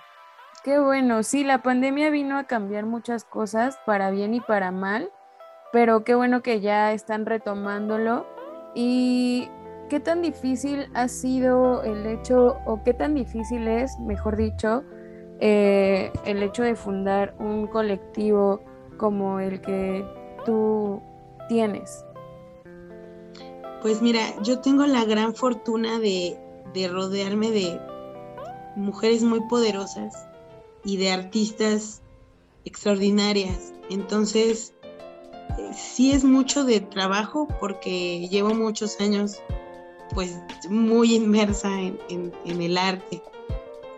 Qué 0.65 0.79
bueno, 0.79 1.23
sí, 1.23 1.45
la 1.45 1.63
pandemia 1.63 2.09
vino 2.11 2.39
a 2.39 2.45
cambiar 2.45 2.87
muchas 2.87 3.25
cosas 3.25 3.79
para 3.85 4.11
bien 4.11 4.33
y 4.33 4.41
para 4.41 4.71
mal, 4.71 5.11
pero 5.75 6.05
qué 6.05 6.15
bueno 6.15 6.41
que 6.41 6.61
ya 6.61 6.93
están 6.93 7.27
retomándolo. 7.27 8.29
¿Y 8.77 9.49
qué 9.89 9.99
tan 9.99 10.23
difícil 10.23 10.87
ha 10.95 11.09
sido 11.09 11.83
el 11.83 12.07
hecho, 12.07 12.59
o 12.65 12.85
qué 12.85 12.95
tan 12.95 13.17
difícil 13.17 13.67
es, 13.67 13.99
mejor 13.99 14.37
dicho, 14.37 14.85
eh, 15.41 16.13
el 16.27 16.45
hecho 16.45 16.63
de 16.63 16.77
fundar 16.77 17.35
un 17.41 17.67
colectivo 17.67 18.63
como 18.99 19.41
el 19.41 19.61
que 19.61 20.07
tú 20.47 21.03
tienes? 21.49 22.05
Pues 23.83 24.01
mira, 24.01 24.21
yo 24.45 24.61
tengo 24.61 24.87
la 24.87 25.05
gran 25.05 25.35
fortuna 25.35 25.99
de, 25.99 26.39
rodearme 26.89 27.51
de 27.51 27.81
mujeres 28.77 29.25
muy 29.25 29.41
poderosas 29.49 30.29
y 30.85 30.99
de 30.99 31.11
artistas 31.11 32.01
extraordinarias. 32.65 33.73
Entonces, 33.91 34.74
sí 35.75 36.13
es 36.13 36.25
mucho 36.25 36.65
de 36.65 36.81
trabajo 36.81 37.49
porque 37.61 38.29
llevo 38.29 38.55
muchos 38.55 39.01
años 39.01 39.43
pues 40.13 40.39
muy 40.69 41.15
inmersa 41.15 41.69
en, 41.81 42.33
el 42.45 42.79
arte. 42.79 43.23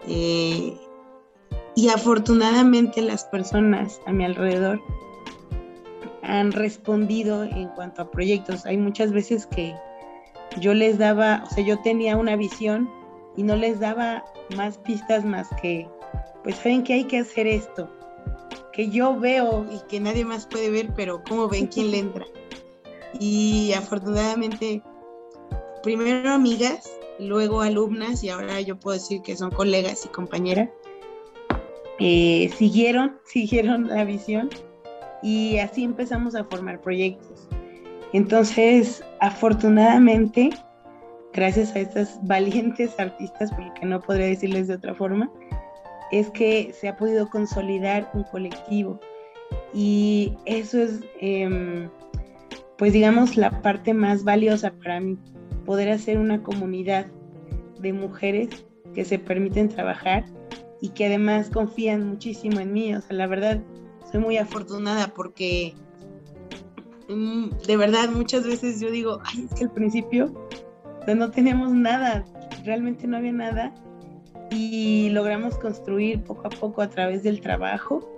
Eh, 0.09 0.77
y 1.75 1.89
afortunadamente 1.89 3.03
las 3.03 3.25
personas 3.25 4.01
a 4.07 4.13
mi 4.13 4.25
alrededor 4.25 4.81
han 6.23 6.53
respondido 6.53 7.45
en 7.45 7.69
cuanto 7.69 8.03
a 8.03 8.11
proyectos. 8.11 8.67
Hay 8.67 8.79
muchas 8.79 9.13
veces 9.13 9.47
que 9.47 9.75
yo 10.59 10.75
les 10.75 10.99
daba, 10.99 11.45
o 11.45 11.51
sea, 11.51 11.65
yo 11.65 11.79
tenía 11.83 12.17
una 12.17 12.37
visión 12.37 12.91
y 13.37 13.43
no 13.43 13.57
les 13.57 13.79
daba 13.81 14.25
más 14.57 14.79
pistas 14.79 15.25
más 15.25 15.49
que, 15.61 15.89
pues 16.43 16.63
ven 16.65 16.83
que 16.83 16.95
hay 16.95 17.05
que 17.05 17.19
hacer 17.19 17.47
esto, 17.47 17.91
que 18.73 18.89
yo 18.91 19.19
veo 19.19 19.67
y 19.71 19.81
que 19.89 20.01
nadie 20.01 20.25
más 20.25 20.47
puede 20.47 20.71
ver, 20.71 20.93
pero 20.95 21.23
cómo 21.29 21.49
ven 21.49 21.67
quién 21.73 21.91
le 21.91 21.99
entra. 21.99 22.27
Y 23.19 23.73
afortunadamente, 23.73 24.83
primero 25.83 26.31
amigas, 26.31 26.91
luego 27.19 27.63
alumnas 27.63 28.23
y 28.23 28.29
ahora 28.29 28.61
yo 28.61 28.79
puedo 28.79 28.95
decir 28.95 29.23
que 29.23 29.37
son 29.37 29.51
colegas 29.51 30.05
y 30.05 30.09
compañeras 30.09 30.69
eh, 31.99 32.51
siguieron, 32.57 33.19
siguieron 33.25 33.89
la 33.89 34.05
visión 34.05 34.51
y 35.23 35.59
así 35.59 35.85
empezamos 35.85 36.35
a 36.35 36.45
formar 36.45 36.81
proyectos. 36.81 37.49
Entonces, 38.13 39.03
afortunadamente, 39.21 40.51
gracias 41.33 41.75
a 41.75 41.81
estas 41.81 42.19
valientes 42.23 42.99
artistas, 42.99 43.51
porque 43.53 43.85
no 43.85 44.01
podría 44.01 44.27
decirles 44.27 44.69
de 44.69 44.75
otra 44.75 44.95
forma, 44.95 45.31
es 46.13 46.31
que 46.31 46.73
se 46.73 46.89
ha 46.89 46.97
podido 46.97 47.29
consolidar 47.29 48.11
un 48.15 48.25
colectivo. 48.25 49.01
Y 49.73 50.35
eso 50.45 50.79
es, 50.79 51.01
em, 51.21 51.89
pues 52.79 52.93
digamos, 52.93 53.37
la 53.37 53.63
parte 53.63 53.95
más 53.95 54.25
valiosa 54.25 54.73
para 54.73 55.01
mí, 55.01 55.19
poder 55.65 55.91
hacer 55.91 56.19
una 56.19 56.43
comunidad 56.43 57.07
de 57.81 57.93
mujeres 57.93 58.49
que 58.95 59.05
se 59.05 59.19
permiten 59.19 59.69
trabajar 59.69 60.25
y 60.81 60.91
que 60.91 61.07
además 61.07 61.51
confían 61.51 62.07
muchísimo 62.09 62.61
en 62.61 62.73
mí. 62.73 62.95
O 62.95 63.01
sea, 63.01 63.17
la 63.17 63.27
verdad, 63.27 63.63
soy 64.11 64.21
muy 64.21 64.37
afortunada 64.37 65.09
porque 65.09 65.75
mm, 67.09 67.49
de 67.67 67.77
verdad 67.77 68.11
muchas 68.11 68.47
veces 68.47 68.81
yo 68.81 68.91
digo, 68.91 69.21
ay, 69.25 69.47
es 69.51 69.59
que 69.59 69.65
al 69.65 69.73
principio 69.73 70.33
no 71.15 71.31
teníamos 71.31 71.73
nada, 71.73 72.25
realmente 72.65 73.07
no 73.07 73.17
había 73.17 73.33
nada 73.33 73.75
y 74.57 75.11
logramos 75.11 75.57
construir 75.59 76.23
poco 76.23 76.47
a 76.47 76.51
poco 76.51 76.83
a 76.83 76.89
través 76.89 77.23
del 77.23 77.41
trabajo, 77.41 78.09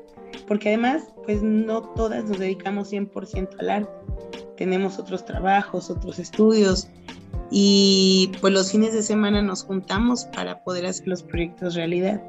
porque 0.46 0.68
además, 0.68 1.04
pues 1.24 1.42
no 1.42 1.82
todas 1.82 2.24
nos 2.24 2.38
dedicamos 2.38 2.92
100% 2.92 3.48
al 3.58 3.70
arte. 3.70 3.92
Tenemos 4.56 4.98
otros 4.98 5.24
trabajos, 5.24 5.90
otros 5.90 6.18
estudios 6.18 6.88
y 7.50 8.30
pues 8.40 8.52
los 8.52 8.70
fines 8.70 8.92
de 8.92 9.02
semana 9.02 9.42
nos 9.42 9.64
juntamos 9.64 10.26
para 10.26 10.62
poder 10.64 10.86
hacer 10.86 11.08
los 11.08 11.22
proyectos 11.22 11.74
realidad. 11.74 12.22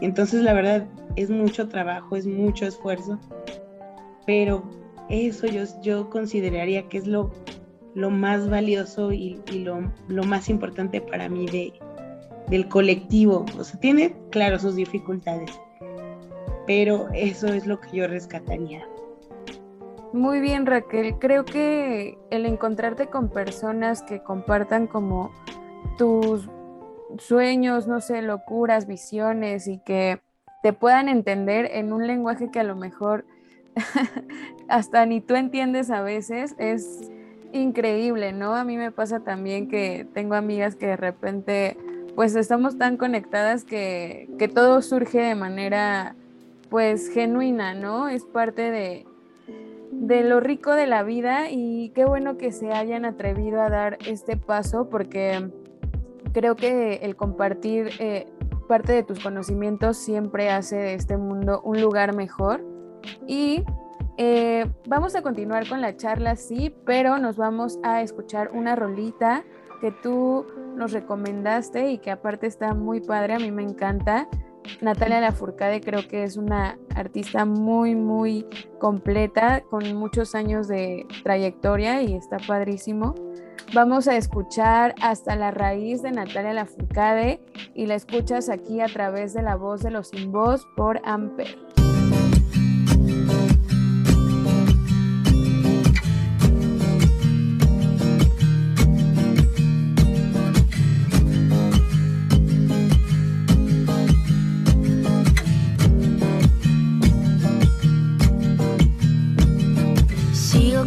Entonces, 0.00 0.42
la 0.42 0.52
verdad, 0.52 0.86
es 1.16 1.30
mucho 1.30 1.68
trabajo, 1.68 2.16
es 2.16 2.26
mucho 2.26 2.66
esfuerzo, 2.66 3.20
pero 4.26 4.62
eso 5.08 5.46
yo, 5.46 5.64
yo 5.82 6.10
consideraría 6.10 6.88
que 6.88 6.98
es 6.98 7.06
lo, 7.06 7.30
lo 7.94 8.10
más 8.10 8.48
valioso 8.48 9.12
y, 9.12 9.40
lo, 9.52 9.92
lo, 10.08 10.24
más 10.24 10.48
importante 10.48 11.00
para 11.00 11.28
mí 11.28 11.46
de, 11.46 11.72
del 12.48 12.68
colectivo. 12.68 13.44
O 13.58 13.64
sea, 13.64 13.78
tiene, 13.80 14.14
claro, 14.30 14.58
sus 14.58 14.76
dificultades, 14.76 15.50
pero 16.66 17.08
eso 17.14 17.48
es 17.48 17.66
lo 17.66 17.80
que 17.80 17.96
yo 17.96 18.06
rescataría. 18.06 18.86
Muy 20.12 20.40
bien, 20.40 20.66
Raquel. 20.66 21.18
Creo 21.18 21.44
que 21.44 22.18
el 22.30 22.44
encontrarte 22.44 23.06
con 23.06 23.30
personas 23.30 24.02
que 24.02 24.22
compartan 24.22 24.86
como 24.86 25.32
tus 25.96 26.48
sueños, 27.18 27.86
no 27.86 28.00
sé, 28.00 28.20
locuras, 28.22 28.86
visiones 28.86 29.66
y 29.68 29.78
que 29.78 30.20
te 30.62 30.72
puedan 30.72 31.08
entender 31.08 31.70
en 31.72 31.92
un 31.92 32.06
lenguaje 32.06 32.50
que 32.50 32.60
a 32.60 32.64
lo 32.64 32.76
mejor 32.76 33.24
hasta 34.68 35.06
ni 35.06 35.20
tú 35.20 35.34
entiendes 35.34 35.90
a 35.90 36.02
veces, 36.02 36.54
es, 36.58 37.10
increíble, 37.52 38.32
¿no? 38.32 38.54
A 38.54 38.64
mí 38.64 38.76
me 38.76 38.90
pasa 38.90 39.20
también 39.20 39.68
que 39.68 40.06
tengo 40.14 40.34
amigas 40.34 40.74
que 40.74 40.86
de 40.86 40.96
repente 40.96 41.76
pues 42.14 42.34
estamos 42.36 42.78
tan 42.78 42.96
conectadas 42.96 43.64
que, 43.64 44.28
que 44.38 44.48
todo 44.48 44.82
surge 44.82 45.20
de 45.20 45.34
manera 45.34 46.14
pues 46.68 47.08
genuina, 47.08 47.74
¿no? 47.74 48.08
Es 48.08 48.24
parte 48.24 48.70
de, 48.70 49.06
de 49.90 50.24
lo 50.24 50.40
rico 50.40 50.74
de 50.74 50.86
la 50.86 51.02
vida 51.02 51.50
y 51.50 51.90
qué 51.90 52.04
bueno 52.04 52.38
que 52.38 52.50
se 52.50 52.72
hayan 52.72 53.04
atrevido 53.04 53.60
a 53.60 53.68
dar 53.68 53.98
este 54.06 54.36
paso 54.36 54.88
porque 54.88 55.50
creo 56.32 56.56
que 56.56 56.94
el 57.02 57.14
compartir 57.14 57.90
eh, 57.98 58.26
parte 58.68 58.92
de 58.92 59.02
tus 59.02 59.20
conocimientos 59.20 59.98
siempre 59.98 60.50
hace 60.50 60.76
de 60.76 60.94
este 60.94 61.16
mundo 61.16 61.60
un 61.62 61.80
lugar 61.80 62.14
mejor. 62.14 62.64
Y 63.26 63.64
eh, 64.16 64.70
vamos 64.86 65.14
a 65.14 65.22
continuar 65.22 65.68
con 65.68 65.80
la 65.80 65.96
charla, 65.96 66.36
sí, 66.36 66.74
pero 66.84 67.18
nos 67.18 67.36
vamos 67.36 67.78
a 67.82 68.02
escuchar 68.02 68.50
una 68.52 68.76
rolita 68.76 69.44
que 69.82 69.90
tú 69.90 70.46
nos 70.76 70.92
recomendaste 70.92 71.90
y 71.90 71.98
que 71.98 72.12
aparte 72.12 72.46
está 72.46 72.72
muy 72.72 73.00
padre, 73.00 73.34
a 73.34 73.38
mí 73.40 73.50
me 73.50 73.64
encanta. 73.64 74.28
Natalia 74.80 75.20
Lafourcade 75.20 75.80
creo 75.80 76.06
que 76.06 76.22
es 76.22 76.36
una 76.36 76.78
artista 76.94 77.44
muy, 77.44 77.96
muy 77.96 78.46
completa, 78.78 79.60
con 79.68 79.96
muchos 79.96 80.36
años 80.36 80.68
de 80.68 81.04
trayectoria 81.24 82.00
y 82.00 82.14
está 82.14 82.36
padrísimo. 82.46 83.16
Vamos 83.74 84.06
a 84.06 84.16
escuchar 84.16 84.94
hasta 85.02 85.34
la 85.34 85.50
raíz 85.50 86.00
de 86.00 86.12
Natalia 86.12 86.52
Lafourcade 86.52 87.40
y 87.74 87.86
la 87.86 87.96
escuchas 87.96 88.50
aquí 88.50 88.80
a 88.80 88.86
través 88.86 89.34
de 89.34 89.42
la 89.42 89.56
voz 89.56 89.82
de 89.82 89.90
los 89.90 90.10
sin 90.10 90.30
voz 90.30 90.64
por 90.76 91.00
Amper. 91.04 91.71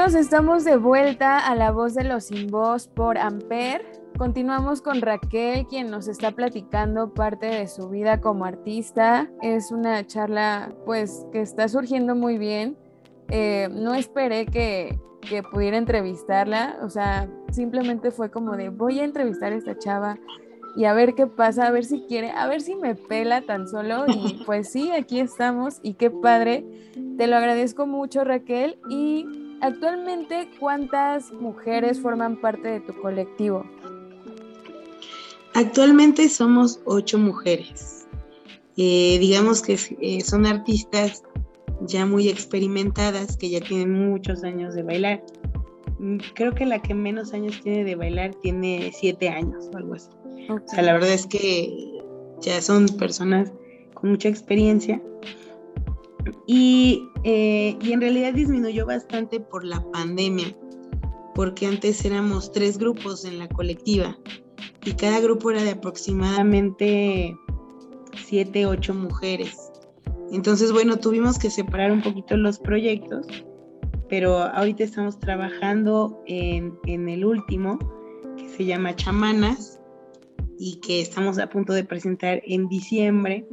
Morrillos, 0.00 0.14
estamos 0.14 0.64
de 0.64 0.76
vuelta 0.76 1.38
a 1.38 1.54
la 1.54 1.72
voz 1.72 1.94
de 1.94 2.04
los 2.04 2.24
sin 2.24 2.46
voz 2.46 2.88
por 2.88 3.18
Amper. 3.18 3.84
Continuamos 4.16 4.80
con 4.80 5.02
Raquel, 5.02 5.66
quien 5.66 5.90
nos 5.90 6.08
está 6.08 6.32
platicando 6.32 7.12
parte 7.12 7.46
de 7.46 7.66
su 7.68 7.90
vida 7.90 8.20
como 8.20 8.46
artista. 8.46 9.30
Es 9.42 9.70
una 9.70 10.06
charla, 10.06 10.72
pues, 10.86 11.26
que 11.32 11.42
está 11.42 11.68
surgiendo 11.68 12.14
muy 12.14 12.38
bien. 12.38 12.78
Eh, 13.28 13.68
no 13.72 13.94
esperé 13.94 14.46
que, 14.46 14.98
que 15.20 15.42
pudiera 15.42 15.76
entrevistarla, 15.76 16.78
o 16.82 16.88
sea, 16.88 17.28
simplemente 17.50 18.10
fue 18.10 18.30
como 18.30 18.56
de 18.56 18.70
voy 18.70 19.00
a 19.00 19.04
entrevistar 19.04 19.52
a 19.52 19.56
esta 19.56 19.78
chava 19.78 20.18
y 20.76 20.84
a 20.84 20.94
ver 20.94 21.14
qué 21.14 21.26
pasa, 21.26 21.66
a 21.66 21.70
ver 21.70 21.84
si 21.84 22.02
quiere, 22.02 22.30
a 22.30 22.46
ver 22.46 22.62
si 22.62 22.74
me 22.74 22.94
pela 22.94 23.42
tan 23.42 23.68
solo. 23.68 24.04
Y 24.08 24.42
pues 24.46 24.70
sí, 24.70 24.92
aquí 24.92 25.20
estamos 25.20 25.78
y 25.82 25.94
qué 25.94 26.10
padre. 26.10 26.64
Te 27.18 27.26
lo 27.26 27.36
agradezco 27.36 27.86
mucho, 27.86 28.24
Raquel. 28.24 28.78
Y 28.88 29.26
actualmente, 29.60 30.48
¿cuántas 30.58 31.32
mujeres 31.32 32.00
forman 32.00 32.36
parte 32.36 32.68
de 32.68 32.80
tu 32.80 32.94
colectivo? 33.00 33.64
Actualmente 35.54 36.28
somos 36.28 36.80
ocho 36.84 37.18
mujeres. 37.18 38.06
Eh, 38.76 39.18
digamos 39.18 39.62
que 39.62 39.78
eh, 40.00 40.20
son 40.22 40.46
artistas 40.46 41.22
ya 41.82 42.06
muy 42.06 42.28
experimentadas, 42.28 43.36
que 43.36 43.50
ya 43.50 43.60
tienen 43.60 43.92
muchos 43.92 44.44
años 44.44 44.74
de 44.74 44.82
bailar. 44.82 45.22
Mm, 45.98 46.18
creo 46.34 46.54
que 46.54 46.66
la 46.66 46.80
que 46.80 46.94
menos 46.94 47.32
años 47.34 47.60
tiene 47.62 47.84
de 47.84 47.94
bailar 47.94 48.34
tiene 48.36 48.90
siete 48.94 49.28
años 49.28 49.68
o 49.72 49.76
algo 49.76 49.94
así. 49.94 50.08
O 50.48 50.60
sea, 50.66 50.82
la 50.82 50.92
verdad 50.92 51.12
es 51.12 51.26
que 51.26 52.00
ya 52.40 52.60
son 52.62 52.86
personas 52.86 53.52
con 53.94 54.10
mucha 54.10 54.28
experiencia. 54.28 55.02
Y, 56.46 57.08
eh, 57.24 57.76
y 57.80 57.92
en 57.92 58.00
realidad 58.00 58.34
disminuyó 58.34 58.86
bastante 58.86 59.40
por 59.40 59.64
la 59.64 59.80
pandemia, 59.90 60.56
porque 61.34 61.66
antes 61.66 62.04
éramos 62.04 62.52
tres 62.52 62.78
grupos 62.78 63.24
en 63.24 63.38
la 63.38 63.48
colectiva 63.48 64.16
y 64.84 64.92
cada 64.92 65.20
grupo 65.20 65.50
era 65.50 65.62
de 65.62 65.70
aproximadamente 65.70 67.36
siete, 68.16 68.66
ocho 68.66 68.94
mujeres. 68.94 69.70
Entonces, 70.32 70.72
bueno, 70.72 70.98
tuvimos 70.98 71.38
que 71.38 71.50
separar 71.50 71.92
un 71.92 72.02
poquito 72.02 72.36
los 72.36 72.58
proyectos, 72.58 73.26
pero 74.08 74.38
ahorita 74.38 74.84
estamos 74.84 75.18
trabajando 75.18 76.22
en, 76.26 76.78
el 76.86 77.24
último, 77.24 77.78
que 78.36 78.48
se 78.48 78.64
llama 78.64 78.94
Chamanas, 78.94 79.80
y 80.58 80.78
que 80.80 81.00
estamos 81.00 81.38
a 81.38 81.48
punto 81.48 81.72
de 81.72 81.84
presentar 81.84 82.42
en 82.44 82.68
diciembre. 82.68 83.46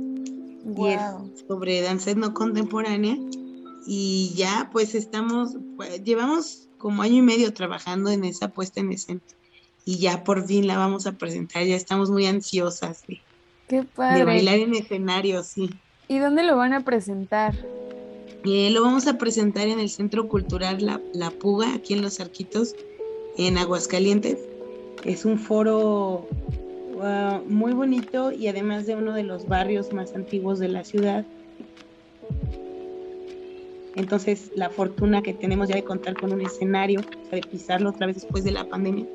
Y 0.76 0.88
es 0.88 1.02
sobre 1.48 1.82
danza 1.82 2.14
no 2.16 2.34
contemporánea. 2.34 3.18
Y 3.86 4.34
ya, 4.36 4.70
pues 4.72 4.96
estamos, 4.96 5.56
pues, 5.78 6.04
llevamos 6.04 6.68
como 6.78 7.02
año 7.02 7.16
y 7.16 7.22
medio 7.22 7.54
trabajando 7.54 8.10
en 8.10 8.26
esa 8.26 8.50
puesta 8.50 8.82
en 8.82 8.92
escena. 8.92 9.22
Y 9.86 10.00
ya 10.00 10.24
por 10.26 10.46
fin 10.46 10.68
la 10.68 10.78
vamos 10.78 11.08
a 11.08 11.14
presentar, 11.14 11.64
ya 11.64 11.76
estamos 11.76 12.10
muy 12.10 12.26
ansiosas 12.26 13.08
de, 13.08 13.22
Qué 13.70 13.84
padre. 13.84 14.20
de 14.20 14.26
bailar 14.26 14.56
en 14.56 14.76
escenario, 14.76 15.44
sí. 15.44 15.70
¿Y 16.10 16.20
dónde 16.20 16.44
lo 16.44 16.58
van 16.58 16.74
a 16.74 16.84
presentar? 16.84 17.56
Eh, 18.44 18.70
lo 18.72 18.82
vamos 18.82 19.08
a 19.08 19.18
presentar 19.18 19.68
en 19.68 19.80
el 19.80 19.90
Centro 19.90 20.28
Cultural 20.28 20.86
La, 20.86 21.02
La 21.14 21.32
Puga, 21.32 21.74
aquí 21.74 21.94
en 21.94 22.02
Los 22.02 22.20
Arquitos, 22.20 22.76
en 23.38 23.58
Aguascalientes. 23.58 24.38
Es 25.06 25.26
un 25.26 25.40
foro 25.40 26.28
uh, 26.98 27.44
muy 27.48 27.74
bonito 27.74 28.32
y 28.32 28.48
además 28.48 28.86
de 28.86 28.96
uno 28.96 29.14
de 29.14 29.24
los 29.24 29.48
barrios 29.48 29.94
más 29.94 30.14
antiguos 30.14 30.60
de 30.60 30.70
la 30.70 30.84
ciudad. 30.84 31.26
Entonces, 33.96 34.52
la 34.56 34.70
fortuna 34.70 35.24
que 35.24 35.34
tenemos 35.34 35.70
ya 35.70 35.76
de 35.76 35.84
contar 35.84 36.16
con 36.16 36.32
un 36.32 36.42
escenario, 36.42 37.00
o 37.00 37.30
sea, 37.30 37.40
de 37.40 37.42
pisarlo 37.42 37.90
otra 37.90 38.06
vez 38.06 38.18
después 38.18 38.44
de 38.44 38.52
la 38.52 38.70
pandemia, 38.70 39.06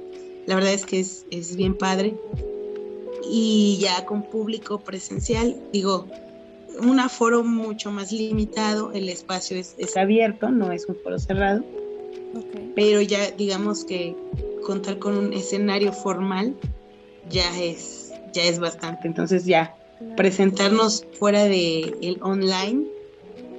la 0.46 0.56
verdad 0.56 0.72
es 0.72 0.84
que 0.84 1.00
es, 1.00 1.24
es 1.30 1.54
bien 1.56 1.76
padre. 1.76 2.16
Y 3.30 3.78
ya 3.80 4.04
con 4.04 4.24
público 4.24 4.80
presencial, 4.80 5.56
digo, 5.72 6.06
un 6.80 7.00
aforo 7.00 7.44
mucho 7.44 7.90
más 7.90 8.12
limitado, 8.12 8.92
el 8.92 9.08
espacio 9.08 9.56
es, 9.56 9.96
abierto, 9.96 10.50
no 10.50 10.72
es 10.72 10.86
un 10.86 10.96
foro 10.96 11.18
cerrado, 11.18 11.64
pero 12.74 13.00
ya 13.00 13.30
digamos 13.32 13.84
que 13.84 14.16
contar 14.64 14.98
con 14.98 15.16
un 15.16 15.32
escenario 15.32 15.92
formal 15.92 16.54
ya 17.30 17.58
es, 17.60 18.12
ya 18.32 18.44
es 18.44 18.58
bastante, 18.58 19.08
entonces 19.08 19.44
ya 19.44 19.74
presentarnos 20.16 21.06
fuera 21.18 21.44
de 21.44 21.94
el 22.02 22.18
online 22.22 22.86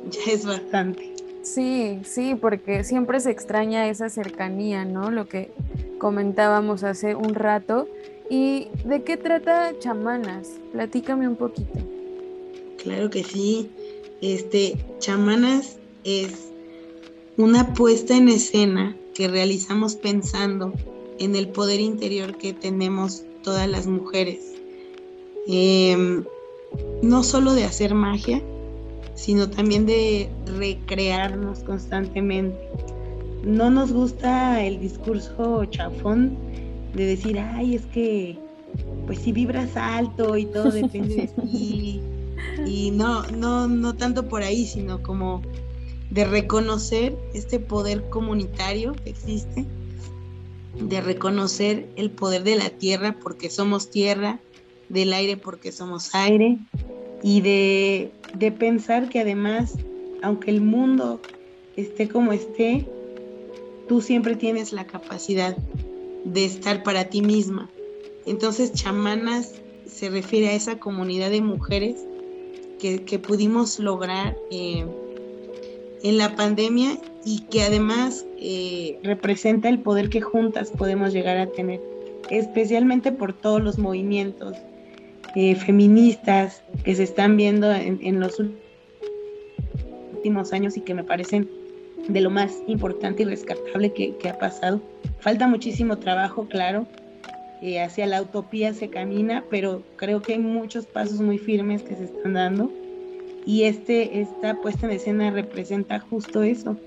ya 0.09 0.31
es 0.31 0.45
bastante. 0.45 1.13
Sí, 1.43 1.99
sí, 2.05 2.35
porque 2.35 2.83
siempre 2.83 3.19
se 3.19 3.31
extraña 3.31 3.89
esa 3.89 4.09
cercanía, 4.09 4.85
¿no? 4.85 5.11
Lo 5.11 5.27
que 5.27 5.51
comentábamos 5.99 6.83
hace 6.83 7.15
un 7.15 7.35
rato. 7.35 7.87
¿Y 8.29 8.69
de 8.85 9.03
qué 9.03 9.17
trata 9.17 9.73
Chamanas? 9.79 10.49
Platícame 10.71 11.27
un 11.27 11.35
poquito. 11.35 11.79
Claro 12.81 13.09
que 13.09 13.23
sí. 13.23 13.69
Este, 14.21 14.77
Chamanas 14.99 15.77
es 16.05 16.49
una 17.35 17.73
puesta 17.73 18.15
en 18.15 18.29
escena 18.29 18.95
que 19.13 19.27
realizamos 19.27 19.95
pensando 19.95 20.73
en 21.19 21.35
el 21.35 21.49
poder 21.49 21.81
interior 21.81 22.37
que 22.37 22.53
tenemos 22.53 23.23
todas 23.43 23.67
las 23.69 23.85
mujeres. 23.85 24.53
Em, 25.47 26.23
no 27.01 27.23
solo 27.23 27.53
de 27.53 27.65
hacer 27.65 27.93
magia, 27.93 28.41
sino 29.15 29.49
también 29.49 29.85
de 29.85 30.29
recrearnos 30.57 31.59
constantemente. 31.59 32.57
No 33.43 33.69
nos 33.69 33.91
gusta 33.91 34.63
el 34.63 34.79
discurso 34.79 35.65
chafón 35.65 36.37
de 36.95 37.05
decir, 37.05 37.37
ay, 37.39 37.75
es 37.75 37.85
que, 37.87 38.37
pues 39.05 39.19
si 39.19 39.31
vibras 39.31 39.75
alto 39.75 40.37
y 40.37 40.45
todo 40.45 40.71
depende 40.71 41.15
de 41.15 41.27
ti, 41.27 42.01
y 42.65 42.91
no, 42.91 43.23
no, 43.27 43.67
no 43.67 43.93
tanto 43.95 44.27
por 44.27 44.43
ahí, 44.43 44.65
sino 44.65 45.01
como 45.03 45.41
de 46.09 46.25
reconocer 46.25 47.17
este 47.33 47.59
poder 47.59 48.09
comunitario 48.09 48.93
que 49.03 49.09
existe, 49.09 49.65
de 50.79 51.01
reconocer 51.01 51.87
el 51.95 52.11
poder 52.11 52.43
de 52.43 52.55
la 52.55 52.69
tierra 52.69 53.17
porque 53.21 53.49
somos 53.49 53.89
tierra, 53.89 54.39
del 54.89 55.13
aire 55.13 55.37
porque 55.37 55.71
somos 55.71 56.13
aire, 56.13 56.57
y 57.21 57.41
de, 57.41 58.11
de 58.35 58.51
pensar 58.51 59.09
que 59.09 59.19
además, 59.19 59.77
aunque 60.21 60.51
el 60.51 60.61
mundo 60.61 61.19
esté 61.75 62.07
como 62.09 62.33
esté, 62.33 62.87
tú 63.87 64.01
siempre 64.01 64.35
tienes 64.35 64.73
la 64.73 64.85
capacidad 64.85 65.55
de 66.25 66.45
estar 66.45 66.83
para 66.83 67.05
ti 67.05 67.21
misma. 67.21 67.69
Entonces, 68.25 68.73
chamanas 68.73 69.53
se 69.85 70.09
refiere 70.09 70.49
a 70.49 70.53
esa 70.53 70.79
comunidad 70.79 71.29
de 71.29 71.41
mujeres 71.41 71.95
que, 72.79 73.19
pudimos 73.19 73.79
lograr 73.79 74.35
eh, 74.51 74.85
en 76.03 76.17
la 76.17 76.35
pandemia 76.35 76.99
y 77.25 77.41
que 77.49 77.63
además 77.63 78.25
eh, 78.37 78.99
representa 79.03 79.69
el 79.69 79.79
poder 79.79 80.09
que 80.09 80.21
juntas 80.21 80.71
podemos 80.71 81.13
llegar 81.13 81.37
a 81.37 81.47
tener, 81.47 81.81
especialmente 82.29 83.11
por 83.11 83.33
todos 83.33 83.61
los 83.61 83.77
movimientos 83.77 84.57
eh, 85.35 85.55
feministas 85.55 86.63
que 86.83 86.95
se 86.95 87.03
están 87.03 87.37
viendo 87.37 87.71
en, 87.71 88.19
los 88.19 88.41
últimos 90.13 90.53
años 90.53 90.77
y 90.77 90.81
que 90.81 90.93
me 90.93 91.03
parecen 91.03 91.49
de 92.07 92.21
lo 92.21 92.29
más 92.29 92.61
importante 92.67 93.23
y 93.23 93.25
rescatable 93.25 93.93
que, 93.93 94.15
que 94.17 94.29
ha 94.29 94.37
pasado. 94.37 94.81
Falta 95.19 95.47
muchísimo 95.47 95.97
trabajo, 95.97 96.47
claro, 96.49 96.85
eh, 97.61 97.81
hacia 97.81 98.05
la 98.07 98.21
utopía 98.21 98.73
se 98.73 98.89
camina, 98.89 99.45
pero 99.49 99.83
creo 99.95 100.21
que 100.21 100.33
hay 100.33 100.39
muchos 100.39 100.85
pasos 100.85 101.21
muy 101.21 101.37
firmes 101.37 101.81
que 101.81 101.95
se 101.95 102.03
están 102.03 102.33
dando 102.33 102.69
y 103.45 103.63
este, 103.63 104.19
esta 104.19 104.59
puesta 104.61 104.85
en 104.85 104.91
escena 104.91 105.31
representa 105.31 105.99
justo 105.99 106.43
eso, 106.43 106.77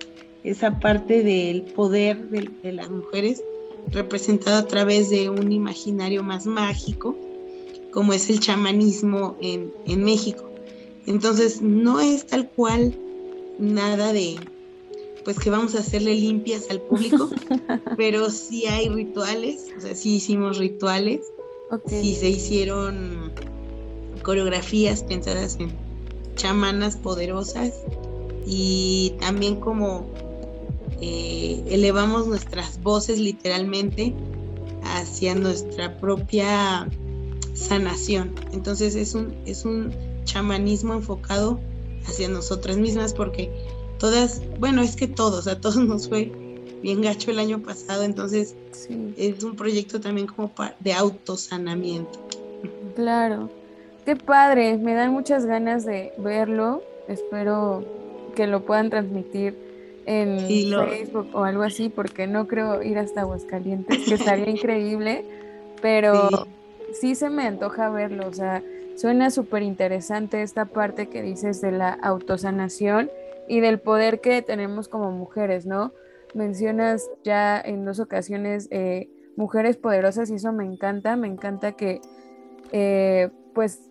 esa 0.47 0.79
parte 0.79 1.25
del 1.25 1.63
poder 1.63 2.29
de, 2.31 2.73
las 2.73 2.89
mujeres 2.89 3.43
representado 3.91 4.59
a 4.59 4.67
través 4.67 5.11
de 5.11 5.29
un 5.29 5.51
imaginario 5.51 6.23
más 6.23 6.47
mágico, 6.47 7.17
como 7.91 8.13
es 8.13 8.31
el 8.31 8.39
chamanismo 8.39 9.37
en, 9.41 9.73
en 9.87 10.05
México. 10.05 10.49
Entonces 11.07 11.63
no 11.63 12.01
es 12.01 12.27
tal 12.27 12.49
cual 12.49 12.97
nada 13.59 14.13
de, 14.13 14.37
pues 15.25 15.39
que 15.39 15.51
vamos 15.51 15.75
a 15.75 15.81
hacerle 15.81 16.15
limpias 16.15 16.71
al 16.71 16.81
público, 16.81 17.29
pero 17.97 18.31
sí 18.31 18.67
hay 18.67 18.89
rituales, 18.89 19.67
o 19.77 19.81
sea, 19.81 19.97
sí 19.97 20.17
hicimos 20.17 20.59
rituales, 20.59 21.23
sí 21.87 22.15
se 22.15 22.29
hicieron 22.29 23.33
coreografías 24.23 25.03
pensadas 25.03 25.59
en 25.59 25.73
chamanas 26.37 26.97
poderosas 26.97 27.73
y 28.47 29.15
también 29.19 29.57
como 29.57 30.07
eh, 31.01 31.63
elevamos 31.69 32.27
nuestras 32.27 32.83
voces 32.83 33.19
literalmente 33.19 34.15
hacia 34.83 35.35
nuestra 35.35 35.99
propia 35.99 36.89
sanación. 37.55 38.35
Entonces 38.53 38.95
es 38.95 39.15
un, 39.15 39.35
es 39.47 39.65
un 39.65 39.93
chamanismo 40.25 40.95
enfocado 40.95 41.61
hacia 42.07 42.29
nosotras 42.29 42.77
mismas 42.77 43.15
porque 43.15 43.51
todas, 43.99 44.43
bueno, 44.59 44.83
es 44.83 44.97
que 44.97 45.09
todos, 45.09 45.47
a 45.47 45.61
todos 45.61 45.77
nos 45.77 46.09
fue 46.09 46.33
bien 46.83 47.03
gacho 47.03 47.31
el 47.31 47.39
año 47.39 47.61
pasado, 47.63 48.03
entonces 48.03 48.55
es 49.17 49.43
un 49.43 49.57
proyecto 49.57 50.01
también 50.01 50.27
como 50.27 50.53
de 50.81 50.93
autosanamiento. 50.93 52.21
Claro, 52.95 53.51
qué 54.05 54.15
padre, 54.17 54.77
me 54.79 54.95
dan 54.95 55.13
muchas 55.13 55.47
ganas 55.47 55.85
de 55.85 56.13
verlo, 56.19 56.83
espero 57.09 57.85
que 58.35 58.47
lo 58.47 58.65
puedan 58.65 58.91
transmitir 58.91 59.66
en 60.07 60.39
Facebook 60.41 61.29
o 61.35 61.45
algo 61.45 61.63
así, 61.63 61.89
porque 61.89 62.27
no 62.27 62.47
creo 62.47 62.83
ir 62.83 62.99
hasta 62.99 63.23
Aguascalientes, 63.23 64.05
que 64.07 64.15
estaría 64.15 64.49
increíble, 64.49 65.25
pero 65.83 66.29
sí 66.93 67.15
se 67.15 67.29
me 67.29 67.47
antoja 67.47 67.91
verlo, 67.91 68.27
o 68.29 68.33
sea, 68.33 68.63
suena 68.97 69.31
súper 69.31 69.63
interesante 69.63 70.43
esta 70.43 70.65
parte 70.65 71.09
que 71.09 71.23
dices 71.23 71.61
de 71.61 71.73
la 71.73 71.91
autosanación 71.91 73.11
y 73.49 73.61
del 73.61 73.81
poder 73.81 74.21
que 74.21 74.43
tenemos 74.43 74.89
como 74.89 75.11
mujeres, 75.11 75.67
¿no? 75.67 75.93
Mencionas 76.35 77.11
ya 77.23 77.61
en 77.61 77.85
dos 77.85 78.01
ocasiones 78.01 78.69
eh, 78.71 79.09
mujeres 79.37 79.77
poderosas 79.77 80.31
y 80.31 80.35
eso 80.35 80.53
me 80.53 80.65
encanta, 80.65 81.17
me 81.17 81.29
encanta 81.29 81.73
que 81.73 82.01
eh, 82.73 83.31
pues 83.55 83.91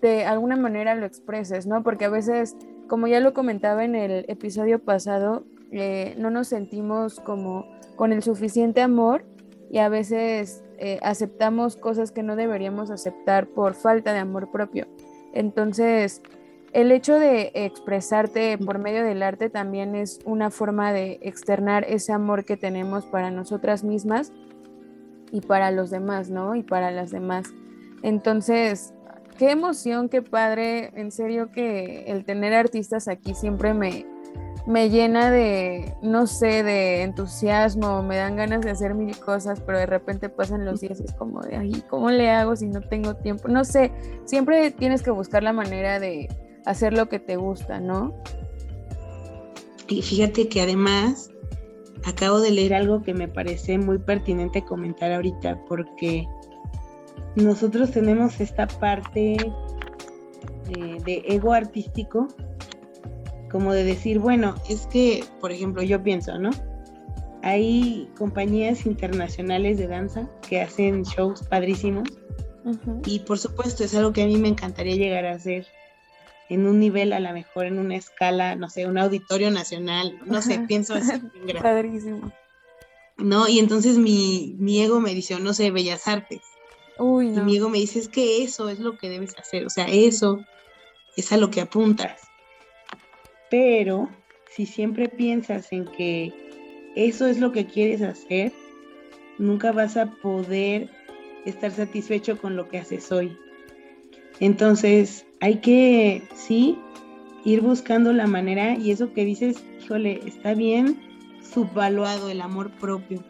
de 0.00 0.24
alguna 0.24 0.56
manera 0.56 0.94
lo 0.94 1.06
expreses, 1.06 1.66
¿no? 1.66 1.82
Porque 1.82 2.06
a 2.06 2.10
veces, 2.10 2.56
como 2.92 3.06
ya 3.06 3.20
lo 3.20 3.32
comentaba 3.32 3.86
en 3.86 3.94
el 3.94 4.26
episodio 4.28 4.78
pasado, 4.78 5.44
eh, 5.70 6.14
no 6.18 6.28
nos 6.28 6.48
sentimos 6.48 7.20
como 7.20 7.64
con 7.96 8.12
el 8.12 8.22
suficiente 8.22 8.82
amor 8.82 9.24
y 9.70 9.78
a 9.78 9.88
veces 9.88 10.62
eh, 10.76 10.98
aceptamos 11.00 11.76
cosas 11.76 12.12
que 12.12 12.22
no 12.22 12.36
deberíamos 12.36 12.90
aceptar 12.90 13.46
por 13.46 13.72
falta 13.72 14.12
de 14.12 14.18
amor 14.18 14.50
propio. 14.50 14.88
Entonces, 15.32 16.20
el 16.74 16.92
hecho 16.92 17.18
de 17.18 17.52
expresarte 17.54 18.58
por 18.58 18.78
medio 18.78 19.02
del 19.04 19.22
arte 19.22 19.48
también 19.48 19.94
es 19.94 20.18
una 20.26 20.50
forma 20.50 20.92
de 20.92 21.18
externar 21.22 21.86
ese 21.88 22.12
amor 22.12 22.44
que 22.44 22.58
tenemos 22.58 23.06
para 23.06 23.30
nosotras 23.30 23.84
mismas 23.84 24.34
y 25.30 25.40
para 25.40 25.70
los 25.70 25.88
demás, 25.88 26.28
¿no? 26.28 26.54
Y 26.56 26.62
para 26.62 26.90
las 26.90 27.10
demás. 27.10 27.54
Entonces, 28.02 28.92
qué 29.38 29.50
emoción, 29.50 30.08
qué 30.08 30.22
padre. 30.22 30.90
En 30.94 31.10
serio 31.10 31.50
que 31.50 32.04
el 32.06 32.24
tener 32.24 32.54
artistas 32.54 33.08
aquí 33.08 33.34
siempre 33.34 33.74
me, 33.74 34.06
me 34.66 34.90
llena 34.90 35.30
de, 35.30 35.94
no 36.02 36.26
sé, 36.26 36.62
de 36.62 37.02
entusiasmo, 37.02 38.02
me 38.02 38.16
dan 38.16 38.36
ganas 38.36 38.60
de 38.62 38.70
hacer 38.70 38.94
mil 38.94 39.16
cosas, 39.18 39.60
pero 39.60 39.78
de 39.78 39.86
repente 39.86 40.28
pasan 40.28 40.64
los 40.64 40.80
días 40.80 41.00
y 41.00 41.04
es 41.04 41.12
como 41.14 41.40
de, 41.40 41.56
ay, 41.56 41.82
¿cómo 41.88 42.10
le 42.10 42.30
hago 42.30 42.54
si 42.54 42.68
no 42.68 42.80
tengo 42.80 43.16
tiempo? 43.16 43.48
No 43.48 43.64
sé, 43.64 43.92
siempre 44.24 44.70
tienes 44.70 45.02
que 45.02 45.10
buscar 45.10 45.42
la 45.42 45.52
manera 45.52 45.98
de 45.98 46.28
hacer 46.64 46.92
lo 46.92 47.08
que 47.08 47.18
te 47.18 47.36
gusta, 47.36 47.80
¿no? 47.80 48.14
Y 49.88 50.00
fíjate 50.00 50.48
que 50.48 50.62
además 50.62 51.30
acabo 52.04 52.40
de 52.40 52.50
leer 52.50 52.74
algo 52.74 53.02
que 53.02 53.14
me 53.14 53.28
parece 53.28 53.78
muy 53.78 53.98
pertinente 53.98 54.64
comentar 54.64 55.12
ahorita, 55.12 55.60
porque 55.68 56.26
nosotros 57.36 57.90
tenemos 57.90 58.40
esta 58.40 58.66
parte 58.66 59.36
de, 60.68 61.22
ego 61.26 61.52
artístico, 61.52 62.28
como 63.50 63.72
de 63.72 63.84
decir, 63.84 64.18
bueno, 64.18 64.54
es 64.68 64.86
que, 64.86 65.24
por 65.40 65.52
ejemplo, 65.52 65.82
yo 65.82 66.02
pienso, 66.02 66.38
¿no? 66.38 66.50
Hay 67.42 68.08
compañías 68.16 68.86
internacionales 68.86 69.76
de 69.76 69.88
danza 69.88 70.28
que 70.48 70.60
hacen 70.60 71.02
shows 71.02 71.42
padrísimos 71.42 72.08
y 73.04 73.18
por 73.20 73.38
supuesto 73.38 73.82
es 73.82 73.94
algo 73.94 74.12
que 74.12 74.22
a 74.22 74.26
mí 74.26 74.36
me 74.36 74.48
encantaría 74.48 74.94
llegar 74.94 75.26
a 75.26 75.32
hacer 75.32 75.66
en 76.48 76.66
un 76.66 76.78
nivel, 76.78 77.12
a 77.12 77.20
lo 77.20 77.32
mejor 77.32 77.66
en 77.66 77.78
una 77.78 77.96
escala, 77.96 78.54
no 78.56 78.68
sé, 78.68 78.86
un 78.86 78.98
auditorio 78.98 79.50
nacional, 79.50 80.18
no 80.26 80.42
sé, 80.42 80.60
pienso 80.68 80.94
así. 80.94 81.12
Padrísimo. 81.62 82.30
¿No? 83.16 83.48
Y 83.48 83.58
entonces 83.58 83.96
mi, 83.98 84.82
ego 84.82 85.00
me 85.00 85.14
dice, 85.14 85.38
no 85.40 85.54
sé, 85.54 85.70
Bellas 85.70 86.06
Artes. 86.06 86.42
Uy, 86.98 87.28
Y 87.28 87.40
mi 87.40 87.56
ego 87.56 87.68
me 87.68 87.78
dice, 87.78 87.98
es 87.98 88.08
que 88.08 88.42
eso 88.42 88.68
es 88.68 88.78
lo 88.78 88.96
que 88.96 89.08
debes 89.08 89.36
hacer, 89.38 89.66
o 89.66 89.70
sea, 89.70 89.86
eso 89.86 90.44
es 91.16 91.32
a 91.32 91.36
lo 91.36 91.50
que 91.50 91.60
apuntas. 91.60 92.20
Pero 93.50 94.08
si 94.54 94.66
siempre 94.66 95.08
piensas 95.08 95.72
en 95.72 95.86
que 95.86 96.32
eso 96.94 97.26
es 97.26 97.38
lo 97.38 97.52
que 97.52 97.66
quieres 97.66 98.02
hacer, 98.02 98.52
nunca 99.38 99.72
vas 99.72 99.96
a 99.96 100.06
poder 100.06 100.90
estar 101.44 101.70
satisfecho 101.70 102.38
con 102.38 102.56
lo 102.56 102.68
que 102.68 102.78
haces 102.78 103.10
hoy. 103.10 103.36
Entonces, 104.40 105.26
hay 105.40 105.56
que, 105.60 106.22
sí, 106.34 106.78
ir 107.44 107.60
buscando 107.60 108.12
la 108.12 108.26
manera 108.26 108.76
y 108.76 108.90
eso 108.90 109.12
que 109.12 109.24
dices, 109.24 109.62
híjole, 109.82 110.20
está 110.26 110.54
bien 110.54 111.00
subvaluado 111.42 112.30
el 112.30 112.40
amor 112.40 112.70
propio, 112.72 113.22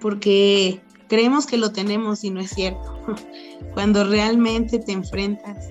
porque 0.00 0.80
creemos 1.10 1.46
que 1.46 1.58
lo 1.58 1.72
tenemos 1.72 2.24
y 2.24 2.30
no 2.30 2.40
es 2.40 2.50
cierto. 2.50 2.98
Cuando 3.74 4.04
realmente 4.04 4.78
te 4.78 4.92
enfrentas 4.92 5.68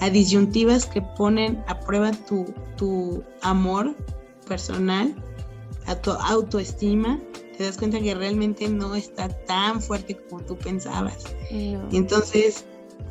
a 0.00 0.10
disyuntivas 0.10 0.86
que 0.86 1.02
ponen 1.02 1.64
a 1.66 1.80
prueba 1.80 2.12
tu, 2.12 2.44
tu 2.76 3.24
amor 3.42 3.96
personal, 4.46 5.12
a 5.86 5.96
tu 5.96 6.12
autoestima, 6.12 7.18
te 7.56 7.64
das 7.64 7.78
cuenta 7.78 8.00
que 8.00 8.14
realmente 8.14 8.68
no 8.68 8.94
está 8.94 9.28
tan 9.28 9.80
fuerte 9.80 10.16
como 10.16 10.42
tú 10.42 10.56
pensabas. 10.56 11.24
Y 11.50 11.96
entonces 11.96 12.64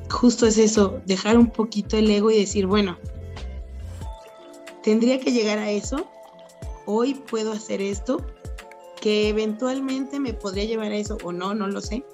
justo 0.10 0.46
es 0.46 0.58
eso, 0.58 1.02
dejar 1.06 1.38
un 1.38 1.50
poquito 1.50 1.98
el 1.98 2.10
ego 2.10 2.30
y 2.32 2.40
decir, 2.40 2.68
bueno, 2.68 2.98
tendría 4.84 5.20
que 5.20 5.32
llegar 5.32 5.58
a 5.58 5.72
eso, 5.72 6.08
hoy 6.86 7.16
puedo 7.16 7.52
hacer 7.52 7.82
esto, 7.82 8.26
que 9.04 9.28
eventualmente 9.28 10.18
me 10.22 10.34
podría 10.34 10.64
llevar 10.64 10.94
a 10.94 10.96
eso 10.96 11.18
o 11.26 11.34
no, 11.34 11.54
no 11.54 11.68
lo 11.68 11.82
sé, 11.82 12.06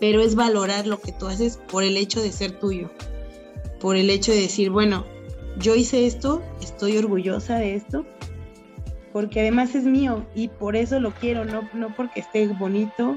pero 0.00 0.20
es 0.20 0.34
valorar 0.34 0.88
lo 0.88 1.00
que 1.00 1.12
tú 1.12 1.28
haces 1.28 1.60
por 1.70 1.84
el 1.84 1.96
hecho 1.96 2.20
de 2.20 2.32
ser 2.32 2.58
tuyo, 2.58 2.90
por 3.80 3.94
el 3.96 4.10
hecho 4.10 4.32
de 4.32 4.40
decir, 4.40 4.70
bueno, 4.70 5.06
yo 5.58 5.76
hice 5.76 6.04
esto, 6.04 6.42
estoy 6.60 6.98
orgullosa 6.98 7.58
de 7.58 7.76
esto, 7.76 8.04
porque 9.12 9.38
además 9.38 9.76
es 9.76 9.84
mío 9.84 10.26
y 10.34 10.48
por 10.48 10.74
eso 10.74 10.98
lo 10.98 11.12
quiero, 11.12 11.44
no, 11.44 11.70
no 11.74 11.94
porque 11.94 12.18
esté 12.18 12.48
bonito, 12.48 13.16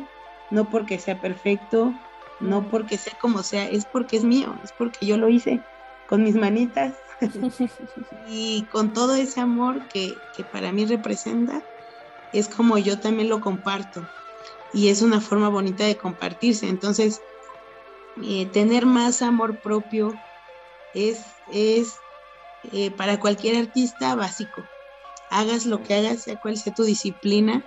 no 0.51 0.69
porque 0.69 0.99
sea 0.99 1.19
perfecto, 1.19 1.95
no 2.39 2.69
porque 2.69 2.99
sea 2.99 3.17
como 3.19 3.41
sea, 3.41 3.67
es 3.67 3.85
porque 3.85 4.17
es 4.17 4.23
mío, 4.23 4.55
es 4.63 4.71
porque 4.71 5.07
yo 5.07 5.17
lo 5.17 5.29
hice 5.29 5.61
con 6.07 6.21
mis 6.21 6.35
manitas 6.35 6.93
y 8.29 8.61
con 8.71 8.93
todo 8.93 9.15
ese 9.15 9.41
amor 9.41 9.87
que, 9.87 10.13
para 10.51 10.71
mí 10.71 10.85
representa, 10.85 11.63
es 12.35 12.49
como 12.49 12.77
yo 12.77 12.99
también 12.99 13.29
lo 13.29 13.39
comparto 13.39 14.05
y 14.73 14.89
es 14.89 15.01
una 15.01 15.21
forma 15.21 15.47
bonita 15.47 15.85
de 15.85 15.97
compartirse. 15.97 16.67
Entonces, 16.67 17.21
eh, 18.21 18.45
tener 18.47 18.85
más 18.85 19.21
amor 19.21 19.61
propio 19.61 20.19
es, 20.93 21.25
es 21.47 21.95
eh, 22.63 22.91
para 22.91 23.19
cualquier 23.19 23.55
artista 23.55 24.15
básico. 24.15 24.67
Hagas 25.29 25.65
lo 25.65 25.81
que 25.81 25.93
hagas, 25.93 26.23
sea 26.23 26.37
cual 26.37 26.57
sea 26.57 26.73
tu 26.73 26.83
disciplina, 26.83 27.63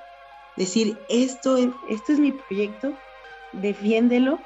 decir, 0.57 0.99
esto 1.09 1.57
esto 1.57 2.13
es 2.13 2.21
mi 2.21 2.33
proyecto, 2.33 2.95
defiéndelo 3.53 4.39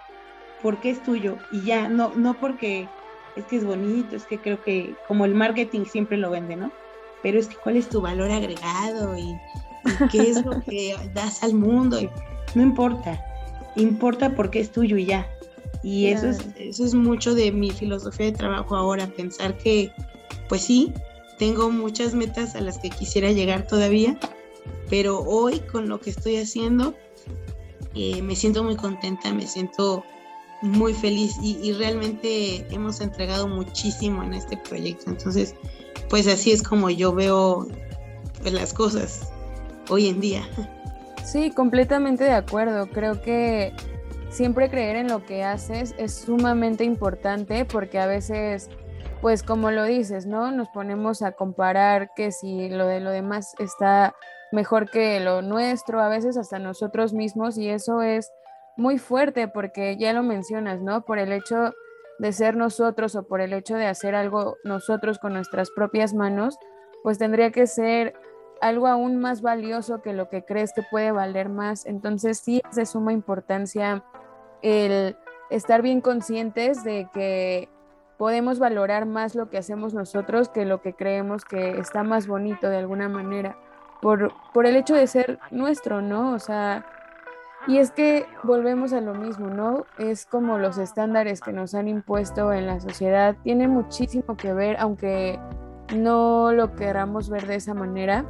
porque 0.62 0.90
es 0.90 1.02
tuyo 1.02 1.38
y 1.50 1.62
ya, 1.64 1.88
no, 1.88 2.14
no 2.14 2.38
porque 2.38 2.88
es 3.34 3.44
que 3.46 3.56
es 3.56 3.64
bonito, 3.64 4.14
es 4.14 4.24
que 4.26 4.40
creo 4.40 4.62
que 4.62 4.94
como 5.08 5.24
el 5.24 5.34
marketing 5.34 5.84
siempre 5.84 6.16
lo 6.16 6.30
vende, 6.30 6.56
¿no? 6.56 6.72
Pero 7.22 7.38
es 7.40 7.48
que 7.48 7.56
cuál 7.56 7.76
es 7.76 7.88
tu 7.88 8.00
valor 8.00 8.30
agregado 8.30 9.16
y, 9.16 9.36
qué 10.10 10.30
es 10.30 10.44
lo 10.44 10.60
que 10.62 10.96
das 11.14 11.42
al 11.42 11.54
mundo. 11.54 11.98
No 12.54 12.62
importa, 12.62 13.24
importa 13.76 14.34
porque 14.34 14.60
es 14.60 14.70
tuyo 14.70 14.96
y 14.96 15.06
ya. 15.06 15.28
Y 15.82 16.06
eso, 16.06 16.28
es, 16.28 16.38
eso 16.58 16.84
es 16.84 16.94
mucho 16.94 17.34
de 17.34 17.50
mi 17.50 17.70
filosofía 17.70 18.26
de 18.26 18.32
trabajo 18.32 18.76
ahora, 18.76 19.06
pensar 19.08 19.58
que, 19.58 19.90
pues 20.48 20.62
sí, 20.62 20.92
tengo 21.38 21.70
muchas 21.70 22.14
metas 22.14 22.54
a 22.54 22.60
las 22.60 22.78
que 22.78 22.88
quisiera 22.88 23.32
llegar 23.32 23.66
todavía, 23.66 24.16
pero 24.88 25.20
hoy 25.22 25.58
con 25.58 25.88
lo 25.88 26.00
que 26.00 26.10
estoy 26.10 26.36
haciendo, 26.36 26.94
eh, 27.94 28.22
me 28.22 28.36
siento 28.36 28.62
muy 28.62 28.76
contenta, 28.76 29.32
me 29.32 29.46
siento 29.46 30.04
muy 30.62 30.94
feliz 30.94 31.34
y, 31.42 31.72
realmente 31.72 32.64
hemos 32.72 33.00
entregado 33.00 33.48
muchísimo 33.48 34.22
en 34.22 34.34
este 34.34 34.56
proyecto. 34.56 35.10
Entonces, 35.10 35.56
pues 36.08 36.28
así 36.28 36.52
es 36.52 36.62
como 36.62 36.88
yo 36.88 37.12
veo 37.12 37.66
pues, 38.40 38.54
las 38.54 38.72
cosas 38.72 39.28
hoy 39.92 40.08
en 40.08 40.20
día. 40.20 40.42
Sí, 41.24 41.50
completamente 41.50 42.24
de 42.24 42.32
acuerdo. 42.32 42.88
Creo 42.88 43.22
que 43.22 43.72
siempre 44.30 44.70
creer 44.70 44.96
en 44.96 45.08
lo 45.08 45.24
que 45.24 45.44
haces 45.44 45.94
es 45.98 46.14
sumamente 46.14 46.84
importante 46.84 47.64
porque 47.64 47.98
a 47.98 48.06
veces, 48.06 48.70
pues 49.20 49.42
como 49.42 49.70
lo 49.70 49.84
dices, 49.84 50.26
¿no? 50.26 50.50
Nos 50.50 50.68
ponemos 50.70 51.22
a 51.22 51.32
comparar 51.32 52.10
que 52.16 52.32
si 52.32 52.68
lo 52.68 52.86
de 52.86 53.00
lo 53.00 53.10
demás 53.10 53.54
está 53.58 54.14
mejor 54.50 54.90
que 54.90 55.20
lo 55.20 55.42
nuestro, 55.42 56.00
a 56.00 56.08
veces 56.08 56.36
hasta 56.36 56.58
nosotros 56.58 57.12
mismos 57.12 57.56
y 57.56 57.68
eso 57.68 58.02
es 58.02 58.32
muy 58.76 58.98
fuerte 58.98 59.48
porque 59.48 59.96
ya 59.96 60.12
lo 60.12 60.22
mencionas, 60.22 60.80
¿no? 60.80 61.04
Por 61.04 61.18
el 61.18 61.32
hecho 61.32 61.72
de 62.18 62.32
ser 62.32 62.56
nosotros 62.56 63.16
o 63.16 63.24
por 63.24 63.40
el 63.40 63.52
hecho 63.52 63.76
de 63.76 63.86
hacer 63.86 64.14
algo 64.14 64.56
nosotros 64.64 65.18
con 65.18 65.34
nuestras 65.34 65.70
propias 65.70 66.14
manos, 66.14 66.58
pues 67.02 67.18
tendría 67.18 67.50
que 67.50 67.66
ser 67.66 68.14
algo 68.62 68.86
aún 68.86 69.18
más 69.18 69.42
valioso 69.42 70.00
que 70.00 70.12
lo 70.12 70.30
que 70.30 70.44
crees 70.44 70.72
que 70.72 70.82
puede 70.82 71.10
valer 71.10 71.48
más. 71.48 71.84
Entonces 71.84 72.38
sí 72.38 72.62
es 72.70 72.76
de 72.76 72.86
suma 72.86 73.12
importancia 73.12 74.04
el 74.62 75.16
estar 75.50 75.82
bien 75.82 76.00
conscientes 76.00 76.84
de 76.84 77.08
que 77.12 77.68
podemos 78.16 78.60
valorar 78.60 79.04
más 79.04 79.34
lo 79.34 79.50
que 79.50 79.58
hacemos 79.58 79.94
nosotros 79.94 80.48
que 80.48 80.64
lo 80.64 80.80
que 80.80 80.94
creemos 80.94 81.44
que 81.44 81.78
está 81.78 82.04
más 82.04 82.28
bonito 82.28 82.70
de 82.70 82.78
alguna 82.78 83.08
manera, 83.08 83.58
por, 84.00 84.32
por 84.54 84.64
el 84.64 84.76
hecho 84.76 84.94
de 84.94 85.08
ser 85.08 85.40
nuestro, 85.50 86.00
¿no? 86.00 86.32
O 86.32 86.38
sea, 86.38 86.86
Y 87.66 87.78
es 87.78 87.92
que 87.92 88.26
volvemos 88.42 88.92
a 88.92 89.00
lo 89.00 89.14
mismo, 89.14 89.48
¿no? 89.48 89.86
Es 89.96 90.26
como 90.26 90.58
los 90.58 90.78
estándares 90.78 91.40
que 91.40 91.52
nos 91.52 91.74
han 91.74 91.86
impuesto 91.86 92.52
en 92.52 92.66
la 92.66 92.80
sociedad. 92.80 93.36
Tiene 93.44 93.68
muchísimo 93.68 94.36
que 94.36 94.52
ver, 94.52 94.76
aunque 94.80 95.38
no 95.94 96.52
lo 96.52 96.74
queramos 96.74 97.30
ver 97.30 97.46
de 97.46 97.56
esa 97.56 97.74
manera. 97.74 98.24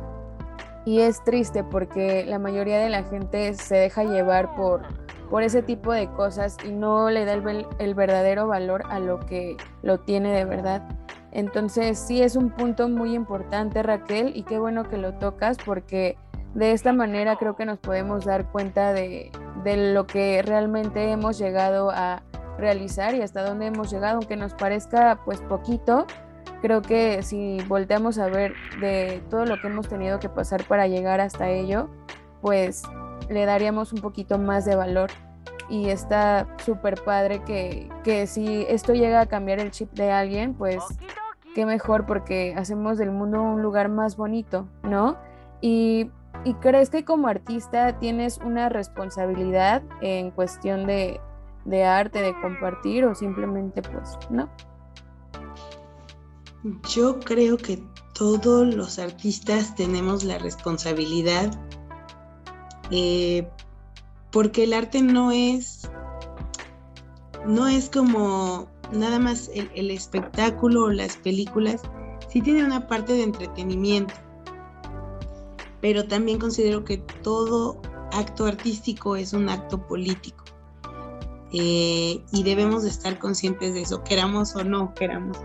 Y 0.85 1.01
es 1.01 1.23
triste 1.23 1.63
porque 1.63 2.25
la 2.25 2.39
mayoría 2.39 2.79
de 2.79 2.91
la 2.91 3.05
gente 3.05 3.55
se 3.55 3.77
deja 3.77 4.05
llevar 4.05 4.55
por, 4.57 4.83
por 5.31 5.43
ese 5.43 5.63
tipo 5.63 5.93
de 5.93 6.09
cosas 6.11 6.57
y 6.65 6.73
no 6.73 7.09
le 7.11 7.25
da 7.25 7.35
el, 7.35 7.67
el 7.79 7.95
verdadero 7.95 8.49
valor 8.49 8.85
a 8.89 8.99
lo 8.99 9.21
que 9.21 9.57
lo 9.83 10.01
tiene 10.01 10.33
de 10.33 10.45
verdad. 10.45 10.83
Entonces 11.31 11.99
sí 11.99 12.21
es 12.21 12.37
un 12.37 12.51
punto 12.51 12.89
muy 12.89 13.15
importante 13.15 13.83
Raquel 13.83 14.33
y 14.37 14.43
qué 14.43 14.59
bueno 14.59 14.89
que 14.89 14.99
lo 14.99 15.15
tocas 15.15 15.57
porque 15.65 16.19
de 16.55 16.73
esta 16.73 16.93
manera 16.93 17.37
creo 17.37 17.57
que 17.57 17.65
nos 17.65 17.79
podemos 17.79 18.25
dar 18.25 18.51
cuenta 18.51 18.93
de, 18.93 19.31
de 19.65 19.93
lo 19.95 20.07
que 20.07 20.43
realmente 20.43 21.11
hemos 21.11 21.39
llegado 21.39 21.91
a 21.91 22.23
realizar 22.59 23.15
y 23.15 23.23
hasta 23.23 23.43
dónde 23.45 23.67
hemos 23.67 23.91
llegado, 23.91 24.19
aunque 24.19 24.37
nos 24.37 24.53
parezca 24.55 25.21
pues 25.25 25.41
poquito, 25.41 26.07
creo 26.63 26.81
que 26.81 27.23
si 27.23 27.59
volteamos 27.69 28.19
a 28.19 28.29
ver 28.29 28.55
de 28.81 29.23
todo 29.29 29.45
lo 29.45 29.61
que 29.61 29.67
hemos 29.67 29.89
tenido 29.89 30.19
que 30.19 30.31
pasar 30.31 30.65
para 30.65 30.87
llegar 30.87 31.21
hasta 31.21 31.51
ello, 31.51 31.91
pues 32.41 32.83
le 33.29 33.45
daríamos 33.45 33.93
un 33.93 34.01
poquito 34.01 34.39
más 34.39 34.65
de 34.65 34.77
valor. 34.77 35.11
Y 35.69 35.91
está 35.91 36.47
súper 36.65 37.03
padre 37.03 37.43
que, 37.45 37.91
que 38.05 38.27
si 38.27 38.65
esto 38.69 38.95
llega 38.95 39.21
a 39.21 39.27
cambiar 39.27 39.61
el 39.61 39.71
chip 39.71 39.93
de 39.93 40.11
alguien, 40.11 40.55
pues 40.55 40.83
qué 41.55 41.67
mejor 41.67 42.07
porque 42.07 42.55
hacemos 42.57 42.97
del 42.97 43.11
mundo 43.11 43.43
un 43.43 43.63
lugar 43.63 43.89
más 43.89 44.17
bonito, 44.17 44.69
¿no? 44.83 45.19
Y 45.61 46.11
¿Y 46.45 46.55
crees 46.55 46.91
que 46.91 47.05
como 47.05 47.29
artista 47.29 47.99
tienes 48.01 48.39
una 48.39 48.69
responsabilidad 48.69 49.83
en 50.01 50.33
cuestión 50.33 50.87
de, 50.87 51.21
arte, 51.85 52.21
de 52.21 52.35
compartir 52.41 53.05
o 53.05 53.15
simplemente 53.15 53.81
pues 53.81 54.19
no? 54.29 54.49
Yo 56.89 57.19
creo 57.21 57.57
que 57.57 57.83
todos 58.15 58.75
los 58.75 58.99
artistas 58.99 59.75
tenemos 59.75 60.23
la 60.23 60.39
responsabilidad 60.39 61.51
eh, 62.91 63.49
porque 64.31 64.65
el 64.65 64.73
arte 64.73 65.03
no 65.03 65.33
es 65.33 65.91
no 67.47 67.67
es 67.67 67.91
como 67.91 68.69
nada 68.93 69.19
más 69.19 69.51
el, 69.55 69.91
espectáculo 69.91 70.85
o 70.85 70.91
las 70.91 71.17
películas, 71.17 71.81
sí 72.29 72.41
tiene 72.41 72.65
una 72.65 72.87
parte 72.87 73.15
de 73.15 73.25
entretenimiento 73.25 74.15
pero 75.83 76.07
también 76.07 76.39
considero 76.39 76.85
que 76.85 76.99
todo 77.23 77.83
acto 78.13 78.47
artístico 78.47 79.17
es 79.17 79.33
un 79.33 79.49
acto 79.49 79.85
político. 79.87 80.45
Eh, 81.53 82.25
y 82.33 82.43
debemos 82.45 82.85
de 82.85 82.89
estar 82.89 83.19
conscientes 83.19 83.75
de 83.75 83.83
eso, 83.83 84.03
queramos 84.05 84.55
o 84.55 84.65
no 84.65 84.95
queramos. 84.95 85.37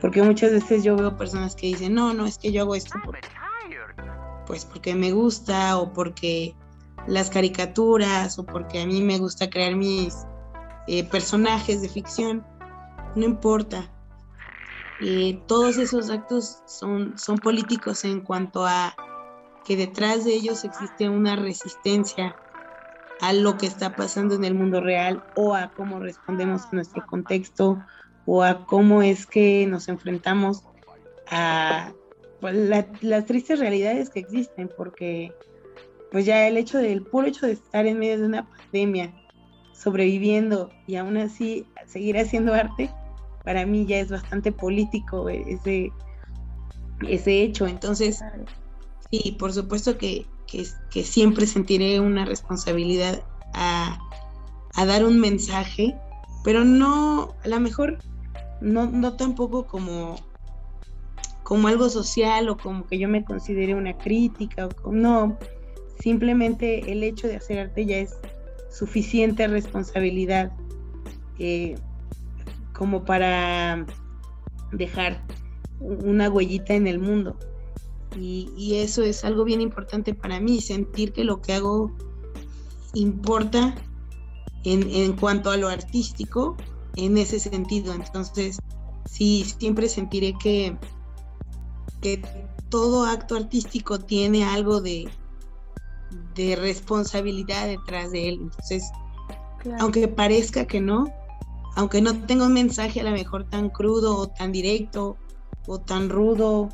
Porque 0.00 0.22
muchas 0.22 0.52
veces 0.52 0.84
yo 0.84 0.96
veo 0.96 1.16
personas 1.16 1.56
que 1.56 1.68
dicen, 1.68 1.94
no, 1.94 2.12
no, 2.12 2.26
es 2.26 2.38
que 2.38 2.52
yo 2.52 2.62
hago 2.62 2.74
esto 2.74 2.98
porque, 3.04 3.28
pues 4.46 4.64
porque 4.64 4.94
me 4.94 5.12
gusta 5.12 5.78
o 5.78 5.92
porque 5.92 6.54
las 7.06 7.30
caricaturas 7.30 8.38
o 8.38 8.44
porque 8.44 8.82
a 8.82 8.86
mí 8.86 9.00
me 9.00 9.18
gusta 9.18 9.48
crear 9.48 9.74
mis 9.74 10.14
eh, 10.86 11.04
personajes 11.08 11.82
de 11.82 11.88
ficción. 11.88 12.44
No 13.14 13.24
importa. 13.24 13.90
Todos 15.46 15.76
esos 15.76 16.10
actos 16.10 16.62
son, 16.66 17.18
son 17.18 17.36
políticos 17.36 18.04
en 18.04 18.20
cuanto 18.20 18.64
a 18.64 18.94
que 19.64 19.76
detrás 19.76 20.24
de 20.24 20.32
ellos 20.34 20.64
existe 20.64 21.08
una 21.08 21.36
resistencia 21.36 22.36
a 23.20 23.32
lo 23.32 23.56
que 23.56 23.66
está 23.66 23.96
pasando 23.96 24.34
en 24.34 24.44
el 24.44 24.54
mundo 24.54 24.80
real 24.80 25.22
o 25.34 25.54
a 25.54 25.72
cómo 25.74 25.98
respondemos 26.00 26.62
a 26.66 26.68
nuestro 26.72 27.04
contexto 27.06 27.78
o 28.26 28.42
a 28.42 28.66
cómo 28.66 29.02
es 29.02 29.26
que 29.26 29.66
nos 29.66 29.88
enfrentamos 29.88 30.64
a 31.30 31.92
pues, 32.40 32.54
las 33.00 33.26
tristes 33.26 33.58
realidades 33.58 34.10
que 34.10 34.20
existen, 34.20 34.70
porque 34.76 35.32
pues 36.10 36.24
ya 36.24 36.46
el 36.46 36.56
hecho 36.56 36.78
del 36.78 37.02
puro 37.02 37.26
hecho 37.26 37.46
de 37.46 37.52
estar 37.52 37.86
en 37.86 37.98
medio 37.98 38.18
de 38.18 38.26
una 38.26 38.48
pandemia, 38.48 39.14
sobreviviendo 39.72 40.70
y 40.86 40.96
aún 40.96 41.16
así 41.16 41.66
seguir 41.86 42.18
haciendo 42.18 42.54
arte, 42.54 42.90
para 43.44 43.66
mí 43.66 43.86
ya 43.86 43.98
es 43.98 44.10
bastante 44.10 44.50
político 44.50 45.28
ese, 45.28 45.92
ese 47.06 47.42
hecho. 47.42 47.66
Entonces, 47.66 48.22
y 49.10 49.32
por 49.32 49.52
supuesto 49.52 49.96
que, 49.98 50.26
siempre 51.04 51.46
sentiré 51.46 52.00
una 52.00 52.24
responsabilidad 52.24 53.22
a, 53.52 53.98
dar 54.76 55.04
un 55.04 55.18
mensaje, 55.20 55.96
pero 56.44 56.64
no, 56.64 57.34
a 57.44 57.48
lo 57.48 57.60
mejor 57.60 57.98
no, 58.60 58.86
no 58.90 59.16
tampoco 59.16 59.66
como, 59.66 60.16
como 61.42 61.68
algo 61.68 61.88
social 61.88 62.48
o 62.48 62.56
como 62.56 62.86
que 62.86 62.98
yo 62.98 63.08
me 63.08 63.24
considere 63.24 63.74
una 63.74 63.96
crítica, 63.96 64.68
o 64.82 64.92
no, 64.92 65.38
simplemente 66.00 66.90
el 66.92 67.02
hecho 67.02 67.28
de 67.28 67.36
hacer 67.36 67.58
arte 67.58 67.86
ya 67.86 67.98
es 67.98 68.16
suficiente 68.70 69.46
responsabilidad 69.46 70.52
eh, 71.38 71.76
como 72.72 73.04
para 73.04 73.86
dejar 74.72 75.22
una 75.80 76.30
huellita 76.30 76.74
en 76.74 76.86
el 76.86 76.98
mundo. 76.98 77.38
Y, 78.18 78.76
eso 78.76 79.02
es 79.02 79.24
algo 79.24 79.44
bien 79.44 79.60
importante 79.60 80.14
para 80.14 80.40
mí, 80.40 80.60
sentir 80.60 81.12
que 81.12 81.24
lo 81.24 81.42
que 81.42 81.52
hago 81.52 81.92
importa 82.94 83.74
en, 84.64 85.12
cuanto 85.16 85.50
a 85.50 85.56
lo 85.56 85.68
artístico 85.68 86.56
en 86.96 87.18
ese 87.18 87.38
sentido. 87.38 87.94
Entonces, 87.94 88.58
sí, 89.04 89.44
siempre 89.58 89.88
sentiré 89.88 90.34
que, 90.42 90.76
que 92.00 92.22
todo 92.68 93.06
acto 93.06 93.36
artístico 93.36 93.98
tiene 93.98 94.44
algo 94.44 94.80
de, 94.80 95.08
de 96.34 96.56
responsabilidad 96.56 97.66
detrás 97.66 98.12
de 98.12 98.28
él. 98.28 98.38
Entonces, 98.42 98.90
aunque 99.78 100.08
parezca 100.08 100.66
que 100.66 100.80
no, 100.80 101.06
aunque 101.74 102.00
no 102.00 102.26
tenga 102.26 102.46
un 102.46 102.54
mensaje 102.54 103.00
a 103.00 103.04
lo 103.04 103.10
mejor 103.10 103.48
tan 103.48 103.70
crudo 103.70 104.16
o 104.16 104.28
tan 104.28 104.52
directo 104.52 105.16
o 105.66 105.80
tan 105.80 106.08
rudo 106.08 106.68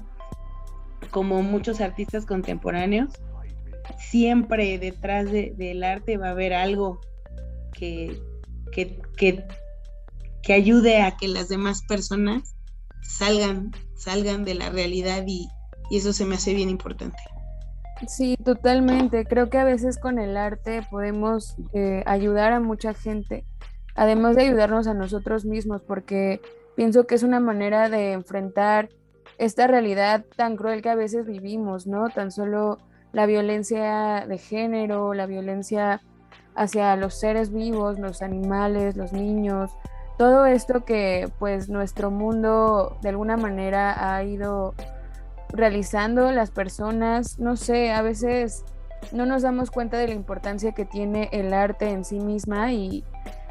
como 1.10 1.42
muchos 1.42 1.80
artistas 1.80 2.26
contemporáneos, 2.26 3.12
siempre 3.98 4.78
detrás 4.78 5.30
del 5.30 5.82
arte 5.82 6.16
va 6.16 6.28
a 6.28 6.30
haber 6.30 6.52
algo 6.52 7.00
que, 7.72 8.20
que, 8.70 9.44
ayude 10.50 11.02
a 11.02 11.16
que 11.16 11.28
las 11.28 11.48
demás 11.48 11.82
personas 11.82 12.54
salgan, 13.02 13.72
salgan 13.94 14.44
de 14.44 14.54
la 14.54 14.70
realidad 14.70 15.24
y, 15.26 15.48
eso 15.90 16.14
se 16.14 16.24
me 16.24 16.36
hace 16.36 16.54
bien 16.54 16.70
importante. 16.70 17.18
Sí, 18.08 18.38
totalmente. 18.42 19.26
Creo 19.26 19.50
que 19.50 19.58
a 19.58 19.64
veces 19.64 19.98
con 19.98 20.18
el 20.18 20.38
arte 20.38 20.80
podemos 20.90 21.56
eh, 21.74 22.02
ayudar 22.06 22.54
a 22.54 22.60
mucha 22.60 22.94
gente, 22.94 23.44
además 23.94 24.36
de 24.36 24.44
ayudarnos 24.44 24.86
a 24.86 24.94
nosotros 24.94 25.44
mismos, 25.44 25.82
porque 25.82 26.40
pienso 26.76 27.06
que 27.06 27.14
es 27.14 27.22
una 27.22 27.40
manera 27.40 27.90
de 27.90 28.12
enfrentar 28.12 28.88
esta 29.36 29.66
realidad 29.66 30.24
tan 30.34 30.56
cruel 30.56 30.80
que 30.80 30.88
a 30.88 30.94
veces 30.94 31.26
vivimos, 31.26 31.86
¿no? 31.86 32.08
Tan 32.08 32.30
solo 32.30 32.78
la 33.12 33.26
violencia 33.26 34.24
de 34.26 34.38
género, 34.38 35.12
la 35.12 35.26
violencia 35.26 36.00
hacia 36.54 36.96
los 36.96 37.18
seres 37.18 37.52
vivos, 37.52 37.98
los 37.98 38.22
animales, 38.22 38.96
los 38.96 39.12
niños, 39.12 39.72
todo 40.22 40.46
esto 40.46 40.84
que 40.84 41.28
pues 41.40 41.68
nuestro 41.68 42.12
mundo 42.12 42.96
de 43.02 43.08
alguna 43.08 43.36
manera 43.36 44.14
ha 44.14 44.22
ido 44.22 44.72
realizando 45.48 46.30
las 46.30 46.52
personas, 46.52 47.40
no 47.40 47.56
sé, 47.56 47.90
a 47.90 48.02
veces 48.02 48.64
no 49.10 49.26
nos 49.26 49.42
damos 49.42 49.72
cuenta 49.72 49.96
de 49.96 50.06
la 50.06 50.14
importancia 50.14 50.70
que 50.70 50.84
tiene 50.84 51.28
el 51.32 51.52
arte 51.52 51.90
en 51.90 52.04
sí 52.04 52.20
misma 52.20 52.70
y, 52.70 53.02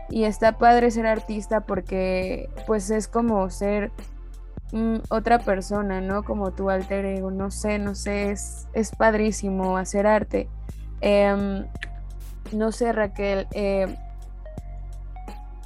y 0.09 0.23
está 0.23 0.57
padre 0.57 0.91
ser 0.91 1.07
artista 1.07 1.59
porque 1.59 2.49
pues 2.67 2.89
es 2.89 3.09
como 3.09 3.49
ser 3.49 3.91
otra 5.09 5.39
persona, 5.39 5.99
¿no? 5.99 6.23
Como 6.23 6.53
tu 6.53 6.69
alter 6.69 7.03
ego, 7.03 7.31
no 7.31 7.51
sé, 7.51 7.79
no 7.79 7.95
sé, 7.95 8.31
es, 8.31 8.69
es 8.71 8.95
padrísimo 8.95 9.75
hacer 9.75 10.07
arte. 10.07 10.47
Em, 11.01 11.65
no 12.53 12.71
sé, 12.71 12.93
Raquel, 12.93 13.45
eh, 13.51 13.93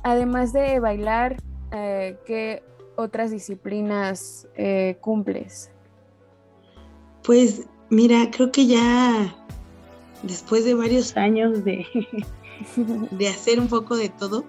además 0.06 0.54
de 0.54 0.80
bailar, 0.80 1.36
eh, 1.72 2.18
¿qué 2.28 2.64
otras 2.96 3.32
disciplinas 3.32 4.48
eh, 4.56 4.98
cumples? 5.02 5.72
Pues 7.24 7.64
mira, 7.90 8.30
creo 8.30 8.52
que 8.52 8.68
ya 8.68 9.36
después 10.22 10.64
de 10.64 10.76
varios 10.76 11.18
años 11.18 11.66
de, 11.66 11.88
de 13.12 13.28
hacer 13.28 13.60
un 13.60 13.68
poco 13.68 13.98
de 13.98 14.10
todo, 14.10 14.46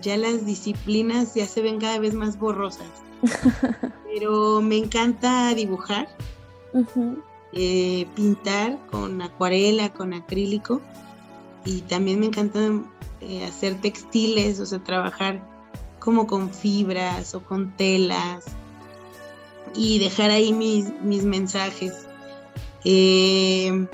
ya 0.00 0.16
las 0.16 0.46
disciplinas 0.46 1.34
ya 1.34 1.46
se 1.46 1.60
ven 1.60 1.78
cada 1.78 1.98
vez 1.98 2.14
más 2.14 2.38
borrosas. 2.38 2.88
Pero 4.06 4.62
me 4.62 4.78
encanta 4.78 5.54
dibujar, 5.54 6.08
eh, 7.52 8.06
pintar 8.16 8.78
con 8.90 9.20
acuarela, 9.20 9.92
con 9.92 10.14
acrílico. 10.14 10.80
y 11.66 11.82
también 11.82 12.20
me 12.20 12.26
encanta 12.26 12.60
eh, 13.20 13.44
hacer 13.44 13.80
textiles, 13.80 14.60
o 14.60 14.66
sea, 14.66 14.78
trabajar 14.78 15.42
como 15.98 16.26
con 16.26 16.50
fibras 16.52 17.34
o 17.34 17.42
con 17.42 17.76
telas 17.76 18.44
y 19.74 19.98
dejar 19.98 20.30
ahí 20.30 20.52
mis, 20.52 20.92
mis 21.02 21.24
mensajes. 21.24 22.06
Eh, 22.84 23.86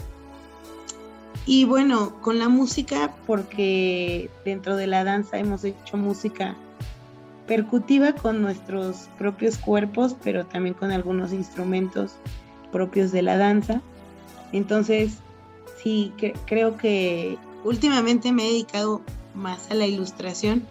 y 1.47 1.65
bueno, 1.65 2.21
con 2.21 2.39
la 2.39 2.49
música, 2.49 3.15
porque 3.27 4.31
dentro 4.45 4.77
de 4.77 4.87
la 4.87 5.05
danza 5.05 5.39
hemos 5.39 5.65
hecho 5.65 5.97
música 5.97 6.57
percutiva 7.47 8.15
con 8.15 8.41
nuestros 8.41 9.09
propios 9.19 9.59
cuerpos, 9.59 10.17
pero 10.23 10.47
también 10.47 10.75
con 10.75 10.91
algunos 10.91 11.33
instrumentos 11.33 12.13
propios 12.73 13.13
de 13.13 13.23
la 13.23 13.37
danza. 13.37 13.83
Entonces, 14.53 15.19
sí, 15.83 16.13
creo 16.47 16.77
que 16.77 17.37
últimamente 17.65 18.33
me 18.33 18.47
he 18.47 18.51
dedicado 18.51 19.01
más 19.35 19.71
a 19.71 19.75
la 19.75 19.87
ilustración. 19.87 20.65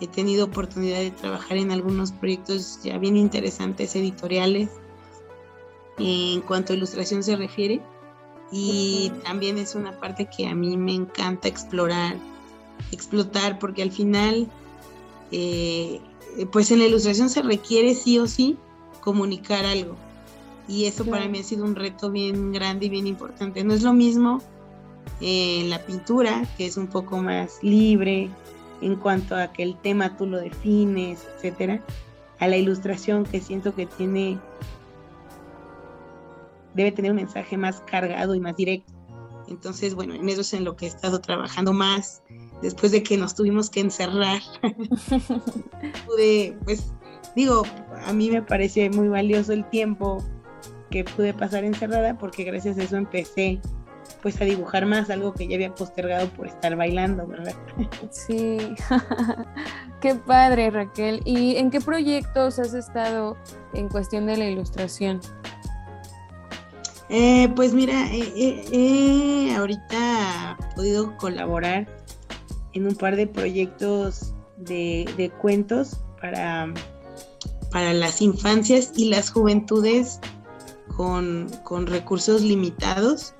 He 0.00 0.06
tenido 0.06 0.44
oportunidad 0.44 0.98
de 0.98 1.10
trabajar 1.10 1.56
en 1.56 1.72
algunos 1.72 2.12
proyectos 2.12 2.80
ya 2.82 2.98
bien 2.98 3.16
interesantes 3.16 3.96
editoriales 3.96 4.68
en 5.98 6.42
cuanto 6.42 6.72
a 6.72 6.76
ilustración 6.76 7.22
se 7.22 7.36
refiere. 7.36 7.80
Y 8.52 9.10
también 9.24 9.58
es 9.58 9.74
una 9.74 9.98
parte 9.98 10.28
que 10.34 10.46
a 10.46 10.54
mí 10.54 10.76
me 10.76 10.94
encanta 10.94 11.48
explorar, 11.48 12.16
explotar, 12.92 13.58
porque 13.58 13.82
al 13.82 13.90
final, 13.90 14.46
eh, 15.32 16.00
pues 16.52 16.70
en 16.70 16.78
la 16.78 16.84
ilustración 16.84 17.28
se 17.28 17.42
requiere 17.42 17.94
sí 17.94 18.18
o 18.18 18.26
sí 18.26 18.56
comunicar 19.00 19.64
algo. 19.64 19.96
Y 20.68 20.84
eso 20.84 21.04
para 21.04 21.26
mí 21.28 21.38
ha 21.38 21.42
sido 21.42 21.64
un 21.64 21.74
reto 21.74 22.10
bien 22.10 22.52
grande 22.52 22.86
y 22.86 22.88
bien 22.88 23.06
importante. 23.06 23.64
No 23.64 23.72
es 23.72 23.82
lo 23.82 23.92
mismo 23.92 24.42
en 25.20 25.70
la 25.70 25.84
pintura, 25.84 26.46
que 26.56 26.66
es 26.66 26.76
un 26.76 26.86
poco 26.86 27.18
más 27.18 27.58
libre 27.62 28.30
en 28.80 28.96
cuanto 28.96 29.34
a 29.34 29.52
que 29.52 29.62
el 29.62 29.76
tema 29.76 30.16
tú 30.16 30.26
lo 30.26 30.38
defines, 30.38 31.26
etcétera, 31.36 31.82
a 32.38 32.48
la 32.48 32.56
ilustración 32.56 33.24
que 33.24 33.40
siento 33.40 33.74
que 33.74 33.86
tiene 33.86 34.38
debe 36.74 36.92
tener 36.92 37.10
un 37.10 37.16
mensaje 37.16 37.56
más 37.56 37.80
cargado 37.90 38.34
y 38.34 38.40
más 38.40 38.54
directo. 38.56 38.92
Entonces, 39.48 39.94
bueno, 39.94 40.14
en 40.14 40.28
eso 40.28 40.42
es 40.42 40.52
en 40.52 40.64
lo 40.64 40.76
que 40.76 40.86
he 40.86 40.88
estado 40.88 41.20
trabajando 41.20 41.72
más 41.72 42.22
después 42.62 42.92
de 42.92 43.02
que 43.02 43.16
nos 43.16 43.34
tuvimos 43.34 43.70
que 43.70 43.80
encerrar. 43.80 44.42
pude, 46.06 46.56
pues, 46.64 46.92
digo, 47.34 47.62
a 48.04 48.12
mí 48.12 48.30
me 48.30 48.42
parece 48.42 48.90
muy 48.90 49.08
valioso 49.08 49.52
el 49.52 49.68
tiempo 49.70 50.22
que 50.90 51.04
pude 51.04 51.32
pasar 51.32 51.64
encerrada 51.64 52.18
porque 52.18 52.44
gracias 52.44 52.78
a 52.78 52.82
eso 52.82 52.96
empecé 52.96 53.60
pues 54.26 54.40
a 54.40 54.44
dibujar 54.44 54.86
más, 54.86 55.08
algo 55.08 55.32
que 55.34 55.46
ya 55.46 55.54
había 55.54 55.72
postergado 55.72 56.26
por 56.30 56.48
estar 56.48 56.74
bailando, 56.74 57.28
¿verdad? 57.28 57.54
Sí, 58.10 58.58
qué 60.00 60.16
padre 60.16 60.68
Raquel. 60.68 61.22
¿Y 61.24 61.54
en 61.54 61.70
qué 61.70 61.80
proyectos 61.80 62.58
has 62.58 62.74
estado 62.74 63.36
en 63.72 63.88
cuestión 63.88 64.26
de 64.26 64.36
la 64.36 64.46
ilustración? 64.46 65.20
Eh, 67.08 67.48
pues 67.54 67.72
mira, 67.72 68.08
he 68.10 69.54
ahorita 69.56 70.58
podido 70.74 71.16
colaborar 71.18 71.86
en 72.72 72.88
un 72.88 72.96
par 72.96 73.14
de 73.14 73.28
proyectos 73.28 74.34
de, 74.56 75.30
cuentos 75.40 76.00
para, 76.20 76.74
para 77.70 77.92
las 77.92 78.20
infancias 78.20 78.90
y 78.96 79.08
las 79.08 79.30
juventudes 79.30 80.18
con, 80.96 81.48
con 81.62 81.86
recursos 81.86 82.42
limitados. 82.42 83.35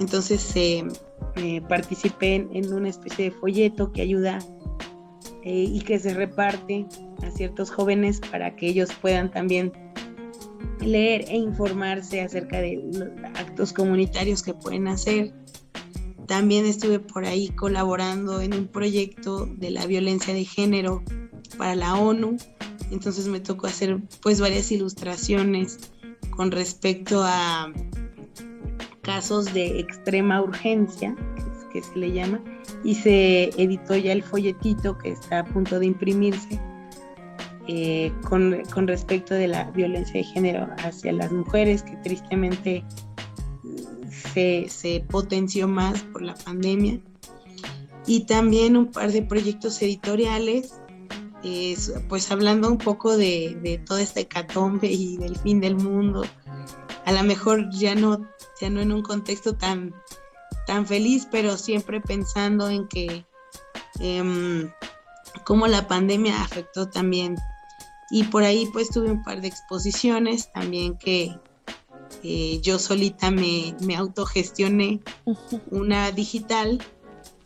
Entonces 0.00 0.52
eh, 0.54 1.62
participé 1.68 2.46
en, 2.52 2.72
una 2.72 2.88
especie 2.88 3.26
de 3.26 3.30
folleto 3.32 3.92
que 3.92 4.02
ayuda 4.02 4.38
eh, 5.42 5.64
y 5.68 5.80
que 5.80 5.98
se 5.98 6.14
reparte 6.14 6.86
a 7.22 7.30
ciertos 7.30 7.70
jóvenes 7.70 8.20
para 8.20 8.54
que 8.56 8.68
ellos 8.68 8.90
puedan 9.00 9.30
también 9.30 9.72
leer 10.80 11.24
e 11.28 11.36
informarse 11.36 12.20
acerca 12.20 12.60
de 12.60 12.80
los 12.92 13.08
actos 13.34 13.72
comunitarios 13.72 14.42
que 14.42 14.54
pueden 14.54 14.88
hacer. 14.88 15.32
También 16.26 16.66
estuve 16.66 17.00
por 17.00 17.24
ahí 17.24 17.48
colaborando 17.48 18.40
en 18.40 18.54
un 18.54 18.66
proyecto 18.66 19.46
de 19.46 19.70
la 19.70 19.86
violencia 19.86 20.34
de 20.34 20.44
género 20.44 21.02
para 21.56 21.74
la 21.74 21.96
ONU. 21.96 22.36
Entonces 22.90 23.26
me 23.28 23.40
tocó 23.40 23.66
hacer 23.66 24.00
pues 24.22 24.40
varias 24.40 24.70
ilustraciones 24.70 25.78
con 26.30 26.50
respecto 26.50 27.22
a 27.24 27.72
casos 29.08 29.54
de 29.54 29.80
extrema 29.80 30.42
urgencia, 30.42 31.16
que, 31.72 31.82
se 31.82 31.98
le 31.98 32.12
llama, 32.12 32.40
y 32.84 32.94
se 32.94 33.44
editó 33.56 33.96
ya 33.96 34.12
el 34.12 34.22
folletito 34.22 34.98
que 34.98 35.12
está 35.12 35.38
a 35.38 35.44
punto 35.44 35.78
de 35.78 35.86
imprimirse 35.86 36.60
eh, 37.68 38.12
con, 38.28 38.86
respecto 38.86 39.32
de 39.32 39.48
la 39.48 39.70
violencia 39.70 40.12
de 40.12 40.24
género 40.24 40.68
hacia 40.84 41.12
las 41.14 41.32
mujeres, 41.32 41.82
que 41.82 41.96
tristemente 41.96 42.84
se, 44.34 45.04
potenció 45.08 45.66
más 45.66 46.02
por 46.02 46.20
la 46.20 46.34
pandemia. 46.34 47.00
Y 48.06 48.26
también 48.26 48.76
un 48.76 48.88
par 48.88 49.10
de 49.10 49.22
proyectos 49.22 49.80
editoriales, 49.80 50.74
pues 52.10 52.30
hablando 52.30 52.68
un 52.68 52.78
poco 52.78 53.16
de, 53.16 53.58
de 53.62 53.78
toda 53.78 54.02
esta 54.02 54.20
hecatombe 54.20 54.90
y 54.90 55.16
del 55.16 55.36
fin 55.36 55.60
del 55.60 55.76
mundo, 55.76 56.24
a 57.08 57.12
lo 57.12 57.22
mejor 57.22 57.70
ya 57.70 57.94
no 57.94 58.20
ya 58.60 58.68
no 58.68 58.82
en 58.82 58.92
un 58.92 59.00
contexto 59.00 59.54
tan, 59.54 59.94
tan 60.66 60.86
feliz, 60.86 61.26
pero 61.30 61.56
siempre 61.56 62.02
pensando 62.02 62.68
en 62.68 62.86
que 62.86 63.24
em, 63.98 64.70
cómo 65.42 65.68
la 65.68 65.88
pandemia 65.88 66.42
afectó 66.42 66.90
también. 66.90 67.36
Y 68.10 68.24
por 68.24 68.42
ahí 68.42 68.68
pues 68.74 68.90
tuve 68.90 69.10
un 69.10 69.22
par 69.22 69.40
de 69.40 69.48
exposiciones 69.48 70.52
también 70.52 70.98
que 70.98 71.34
eh, 72.22 72.60
yo 72.60 72.78
solita 72.78 73.30
me, 73.30 73.74
me 73.80 73.96
autogestioné 73.96 75.00
una 75.70 76.10
digital 76.10 76.78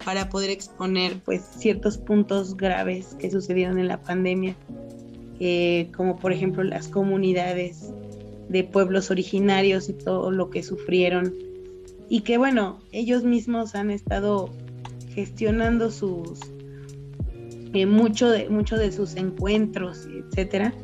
para 0.05 0.29
poder 0.29 0.51
exponer 0.51 1.21
pues 1.23 1.41
ciertos 1.57 1.99
puntos 1.99 2.57
graves 2.57 3.15
que 3.17 3.31
sucedieron 3.31 3.79
en 3.79 3.87
la 3.87 4.03
pandemia, 4.03 4.57
eh, 5.39 5.89
como 5.97 6.17
por 6.17 6.33
ejemplo 6.33 6.65
las 6.65 6.89
comunidades 6.89 7.93
de 8.53 8.65
pueblos 8.65 9.11
originarios 9.11 9.89
y 9.89 9.95
todo 9.95 10.31
lo 10.31 10.51
que 10.51 10.63
sufrieron. 10.63 11.35
Y 12.09 12.21
que 12.21 12.37
bueno, 12.37 12.79
ellos 12.93 13.25
mismos 13.25 13.75
han 13.75 13.91
estado 13.91 14.51
gestionando 15.15 15.91
sus 15.91 16.39
eh, 17.73 17.87
mucho 17.87 18.31
de 18.31 18.51
mucho 18.51 18.77
de 18.77 18.93
sus 18.93 19.17
encuentros, 19.17 20.07
etcétera. 20.07 20.75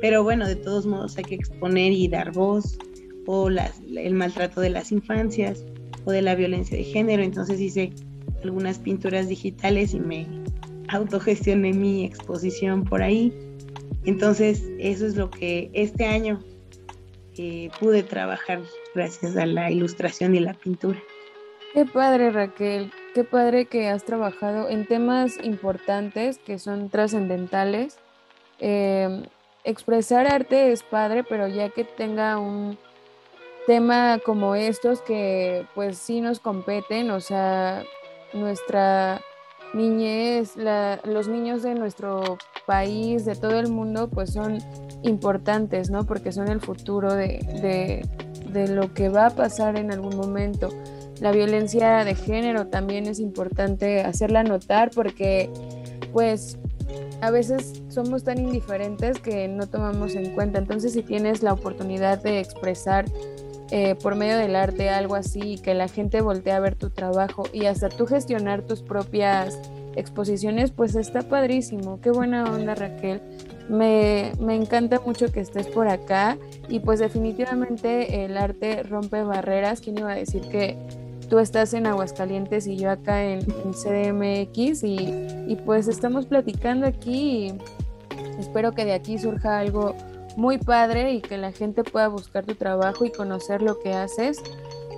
Pero 0.00 0.22
bueno, 0.22 0.46
de 0.46 0.56
todos 0.56 0.86
modos 0.86 1.16
hay 1.16 1.24
que 1.24 1.34
exponer 1.34 1.92
y 1.92 2.06
dar 2.06 2.32
voz 2.32 2.78
o 3.26 3.50
las, 3.50 3.80
el 3.96 4.14
maltrato 4.14 4.60
de 4.60 4.70
las 4.70 4.92
infancias 4.92 5.64
o 6.04 6.12
de 6.12 6.22
la 6.22 6.34
violencia 6.34 6.76
de 6.76 6.84
género. 6.84 7.22
Entonces 7.22 7.58
hice 7.58 7.92
algunas 8.44 8.78
pinturas 8.78 9.28
digitales 9.28 9.94
y 9.94 10.00
me 10.00 10.26
autogestioné 10.88 11.72
mi 11.72 12.04
exposición 12.04 12.84
por 12.84 13.02
ahí. 13.02 13.32
Entonces, 14.04 14.64
eso 14.78 15.06
es 15.06 15.16
lo 15.16 15.30
que 15.30 15.70
este 15.74 16.06
año 16.06 16.40
pude 17.78 18.02
trabajar 18.02 18.60
gracias 18.94 19.36
a 19.36 19.46
la 19.46 19.70
ilustración 19.70 20.34
y 20.34 20.40
la 20.40 20.54
pintura. 20.54 20.98
Qué 21.74 21.84
padre 21.84 22.30
Raquel, 22.30 22.90
qué 23.14 23.24
padre 23.24 23.66
que 23.66 23.88
has 23.88 24.04
trabajado 24.04 24.68
en 24.68 24.86
temas 24.86 25.38
importantes 25.42 26.38
que 26.38 26.58
son 26.58 26.88
trascendentales. 26.88 27.98
Em, 28.58 29.24
expresar 29.64 30.26
arte 30.26 30.72
es 30.72 30.82
padre, 30.82 31.24
pero 31.24 31.46
ya 31.46 31.68
que 31.68 31.84
tenga 31.84 32.38
un 32.38 32.78
tema 33.66 34.18
como 34.24 34.54
estos 34.54 35.02
que 35.02 35.66
pues 35.74 35.98
sí 35.98 36.20
nos 36.20 36.40
competen, 36.40 37.10
o 37.10 37.20
sea, 37.20 37.84
nuestra 38.32 39.20
niñez, 39.74 40.54
los 41.04 41.28
niños 41.28 41.62
de 41.62 41.74
nuestro 41.74 42.38
país, 42.66 43.24
de 43.24 43.34
todo 43.34 43.58
el 43.58 43.68
mundo, 43.68 44.08
pues 44.08 44.32
son 44.32 44.58
importantes, 45.02 45.90
¿no? 45.90 46.04
Porque 46.04 46.32
son 46.32 46.48
el 46.48 46.60
futuro 46.60 47.14
de, 47.14 48.02
lo 48.68 48.92
que 48.94 49.08
va 49.08 49.26
a 49.26 49.30
pasar 49.30 49.76
en 49.76 49.92
algún 49.92 50.16
momento. 50.16 50.70
La 51.20 51.32
violencia 51.32 52.04
de 52.04 52.14
género 52.14 52.68
también 52.68 53.06
es 53.06 53.18
importante 53.20 54.02
hacerla 54.02 54.42
notar 54.42 54.90
porque, 54.94 55.50
pues, 56.12 56.58
a 57.20 57.30
veces 57.30 57.82
somos 57.88 58.22
tan 58.22 58.38
indiferentes 58.38 59.18
que 59.18 59.48
no 59.48 59.66
tomamos 59.66 60.14
en 60.14 60.34
cuenta. 60.34 60.58
Entonces, 60.58 60.92
si 60.92 61.02
tienes 61.02 61.42
la 61.42 61.52
oportunidad 61.52 62.22
de 62.22 62.38
expresar 62.38 63.06
eh, 63.70 63.94
por 63.96 64.14
medio 64.14 64.38
del 64.38 64.56
arte 64.56 64.88
algo 64.88 65.14
así, 65.14 65.58
que 65.58 65.74
la 65.74 65.88
gente 65.88 66.20
voltee 66.20 66.52
a 66.52 66.60
ver 66.60 66.74
tu 66.74 66.90
trabajo 66.90 67.44
y 67.52 67.66
hasta 67.66 67.88
tú 67.88 68.06
gestionar 68.06 68.62
tus 68.62 68.80
propias 68.82 69.58
exposiciones, 69.94 70.70
pues 70.70 70.94
está 70.94 71.22
padrísimo. 71.22 72.00
Qué 72.00 72.10
buena 72.10 72.44
onda, 72.44 72.74
Raquel. 72.74 73.20
Me, 73.68 74.32
me, 74.40 74.54
encanta 74.54 75.00
mucho 75.00 75.30
que 75.30 75.40
estés 75.40 75.66
por 75.66 75.88
acá 75.88 76.38
y 76.68 76.80
pues 76.80 77.00
definitivamente 77.00 78.24
el 78.24 78.38
arte 78.38 78.82
rompe 78.84 79.22
barreras. 79.22 79.80
¿Quién 79.82 79.98
iba 79.98 80.12
a 80.12 80.14
decir 80.14 80.42
que 80.48 80.78
tú 81.28 81.38
estás 81.38 81.74
en 81.74 81.86
Aguascalientes 81.86 82.66
y 82.66 82.76
yo 82.76 82.90
acá 82.90 83.22
en, 83.22 83.42
CDMX 83.42 84.82
y, 84.84 84.96
y, 85.46 85.56
pues 85.66 85.88
estamos 85.88 86.24
platicando 86.24 86.86
aquí 86.86 87.48
y 87.48 87.58
espero 88.38 88.72
que 88.72 88.86
de 88.86 88.94
aquí 88.94 89.18
surja 89.18 89.58
algo 89.58 89.94
muy 90.38 90.56
padre 90.56 91.14
y 91.14 91.20
que 91.20 91.36
la 91.36 91.50
gente 91.50 91.82
pueda 91.82 92.06
buscar 92.06 92.46
tu 92.46 92.54
trabajo 92.54 93.04
y 93.04 93.10
conocer 93.10 93.60
lo 93.60 93.80
que 93.80 93.92
haces, 93.92 94.40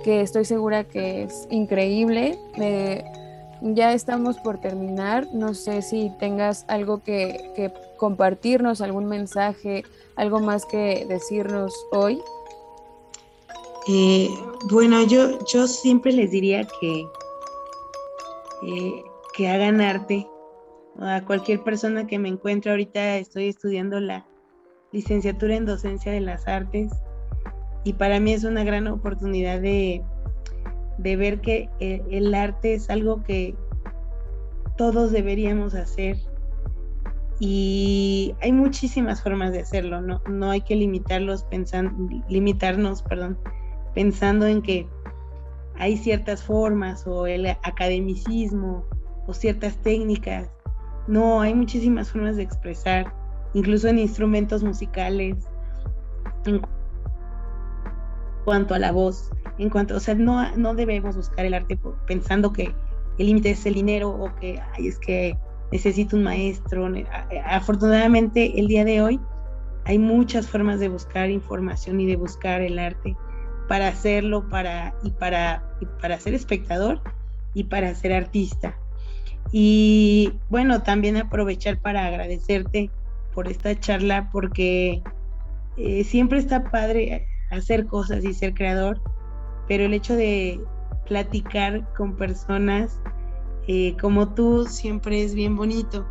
que 0.03 0.21
estoy 0.21 0.45
segura 0.45 0.83
que 0.83 1.23
es 1.23 1.47
increíble. 1.49 2.37
ya 3.63 3.93
estamos 3.93 4.37
por 4.37 4.59
terminar, 4.59 5.27
no 5.33 5.55
sé 5.55 5.81
si 5.81 6.11
tengas 6.19 6.63
algo 6.67 7.01
que, 7.01 7.73
compartirnos, 7.97 8.81
algún 8.81 9.05
mensaje, 9.05 9.83
algo 10.15 10.39
más 10.39 10.65
que 10.67 11.05
decirnos 11.09 11.73
hoy. 11.91 12.19
Eh, 13.87 14.29
bueno, 14.69 15.03
yo, 15.07 15.43
yo 15.51 15.67
siempre 15.67 16.11
les 16.11 16.29
diría 16.29 16.67
que, 16.79 17.07
eh, 18.67 19.03
que 19.33 19.49
hagan 19.49 19.81
arte. 19.81 20.27
A 20.99 21.25
cualquier 21.25 21.63
persona 21.63 22.05
que 22.05 22.19
me 22.19 22.29
encuentre 22.29 22.69
ahorita 22.69 23.17
estoy 23.17 23.47
estudiando 23.47 23.99
la 23.99 24.27
licenciatura 24.91 25.55
en 25.55 25.65
docencia 25.65 26.11
de 26.11 26.21
las 26.21 26.47
artes 26.47 26.91
y 27.83 27.93
para 27.93 28.19
mí 28.19 28.33
es 28.33 28.43
una 28.43 28.63
gran 28.63 28.87
oportunidad 28.87 29.59
de, 29.61 30.03
ver 30.97 31.41
que 31.41 31.69
el, 31.79 32.03
el, 32.11 32.33
arte 32.35 32.73
es 32.73 32.89
algo 32.89 33.23
que 33.23 33.55
todos 34.77 35.11
deberíamos 35.11 35.73
hacer 35.73 36.17
y 37.39 38.35
hay 38.39 38.51
muchísimas 38.51 39.23
formas 39.23 39.51
de 39.51 39.61
hacerlo, 39.61 39.99
no, 39.99 40.21
no 40.29 40.51
hay 40.51 40.61
que 40.61 40.75
limitarlos 40.75 41.43
pensando, 41.45 41.91
limitarnos, 42.29 43.01
perdón, 43.01 43.39
pensando 43.95 44.45
en 44.45 44.61
que 44.61 44.87
hay 45.75 45.97
ciertas 45.97 46.43
formas 46.43 47.07
o 47.07 47.25
el 47.25 47.47
academicismo 47.47 48.85
o 49.25 49.33
ciertas 49.33 49.75
técnicas. 49.77 50.51
No, 51.07 51.41
hay 51.41 51.55
muchísimas 51.55 52.11
formas 52.11 52.35
de 52.35 52.43
expresar, 52.43 53.11
incluso 53.53 53.87
en 53.87 53.99
instrumentos 53.99 54.63
musicales, 54.63 55.37
en 56.45 56.61
cuanto 58.45 58.73
a 58.73 58.79
la 58.79 58.91
voz, 58.91 59.29
en 59.57 59.69
cuanto, 59.69 59.95
o 59.95 59.99
sea, 59.99 60.15
no, 60.15 60.55
no 60.55 60.73
debemos 60.73 61.15
buscar 61.15 61.45
el 61.45 61.53
arte 61.53 61.77
pensando 62.07 62.51
que 62.51 62.73
el 63.17 63.25
límite 63.27 63.51
es 63.51 63.65
el 63.65 63.75
dinero 63.75 64.09
o 64.09 64.33
que 64.35 64.59
ay, 64.73 64.87
es 64.87 64.97
que 64.97 65.37
necesito 65.71 66.15
un 66.15 66.23
maestro. 66.23 66.89
Afortunadamente, 67.45 68.59
el 68.59 68.67
día 68.67 68.83
de 68.85 69.01
hoy 69.01 69.19
hay 69.85 69.97
muchas 69.99 70.47
formas 70.47 70.79
de 70.79 70.89
buscar 70.89 71.29
información 71.29 71.99
y 71.99 72.05
de 72.05 72.15
buscar 72.15 72.61
el 72.61 72.79
arte 72.79 73.15
para 73.67 73.87
hacerlo 73.87 74.47
para, 74.49 74.93
y, 75.03 75.11
para, 75.11 75.63
para 76.01 76.19
ser 76.19 76.33
espectador 76.33 77.01
y 77.53 77.65
para 77.65 77.93
ser 77.95 78.13
artista. 78.13 78.75
Y 79.51 80.33
bueno, 80.49 80.83
también 80.83 81.17
aprovechar 81.17 81.79
para 81.79 82.05
agradecerte 82.05 82.89
por 83.33 83.47
esta 83.47 83.79
charla 83.79 84.29
porque 84.31 85.01
eh, 85.77 86.03
siempre 86.03 86.39
está 86.39 86.69
padre 86.69 87.27
hacer 87.49 87.85
cosas 87.85 88.23
y 88.23 88.33
ser 88.33 88.53
creador, 88.53 89.01
pero 89.67 89.85
el 89.85 89.93
hecho 89.93 90.15
de 90.15 90.59
platicar 91.05 91.91
con 91.93 92.15
personas 92.15 92.99
eh, 93.67 93.95
como 94.01 94.33
tú 94.33 94.65
siempre 94.65 95.23
es 95.23 95.35
bien 95.35 95.55
bonito, 95.55 96.05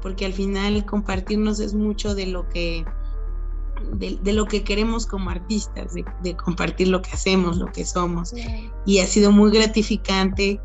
porque 0.00 0.24
al 0.24 0.32
final 0.32 0.84
compartirnos 0.86 1.60
es 1.60 1.74
mucho 1.74 2.14
de 2.14 2.26
lo 2.26 2.48
que 2.48 2.84
de, 3.94 4.32
lo 4.32 4.46
que 4.46 4.62
queremos 4.62 5.06
como 5.06 5.30
artistas, 5.30 5.92
de, 5.94 6.36
compartir 6.36 6.88
lo 6.88 7.02
que 7.02 7.10
hacemos, 7.10 7.56
lo 7.56 7.66
que 7.66 7.84
somos. 7.84 8.32
Y 8.86 9.00
ha 9.00 9.06
sido 9.06 9.32
muy 9.32 9.50
gratificante 9.50 10.60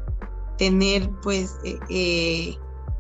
tener 0.60 1.10
pues 1.24 1.58
eh, 1.64 1.80
eh, 1.90 2.56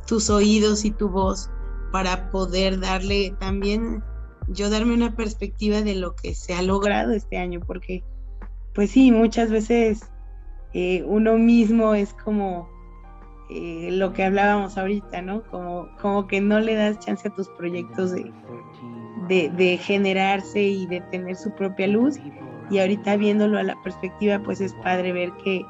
tus 0.08 0.30
oídos 0.30 0.86
y 0.86 0.92
tu 0.92 1.08
voz 1.08 1.52
para 1.92 2.30
poder 2.32 2.80
darle 2.80 3.36
también, 3.40 4.04
yo 4.48 4.70
darme 4.70 4.94
una 4.94 5.16
perspectiva 5.16 5.82
de 5.82 5.96
lo 5.96 6.16
que 6.16 6.34
se 6.34 6.54
ha 6.54 6.62
logrado 6.62 7.14
este 7.14 7.38
año, 7.38 7.60
porque 7.66 8.04
pues 8.74 8.92
sí, 8.92 9.12
muchas 9.12 9.50
veces 9.50 10.12
eh, 10.74 11.04
uno 11.08 11.38
mismo 11.38 11.96
es 11.96 12.14
como 12.14 12.70
lo 13.50 14.14
que 14.14 14.24
hablábamos 14.24 14.78
ahorita, 14.78 15.22
¿no? 15.22 15.44
Como, 15.44 15.88
como 16.02 16.28
que 16.28 16.42
no 16.42 16.60
le 16.60 16.76
das 16.76 17.00
chance 17.00 17.28
a 17.28 17.34
tus 17.34 17.48
proyectos 17.50 18.12
de, 18.12 19.50
de, 19.50 19.78
generarse 19.78 20.62
y 20.62 20.86
de 20.88 21.02
tener 21.12 21.36
su 21.36 21.52
propia 21.56 21.88
luz. 21.88 22.18
Y 22.70 22.80
ahorita 22.80 23.16
viéndolo 23.16 23.58
a 23.58 23.64
la 23.64 23.82
perspectiva, 23.82 24.40
pues 24.44 24.60
es 24.60 24.74
padre 24.84 25.14
ver 25.14 25.32
que 25.44 25.66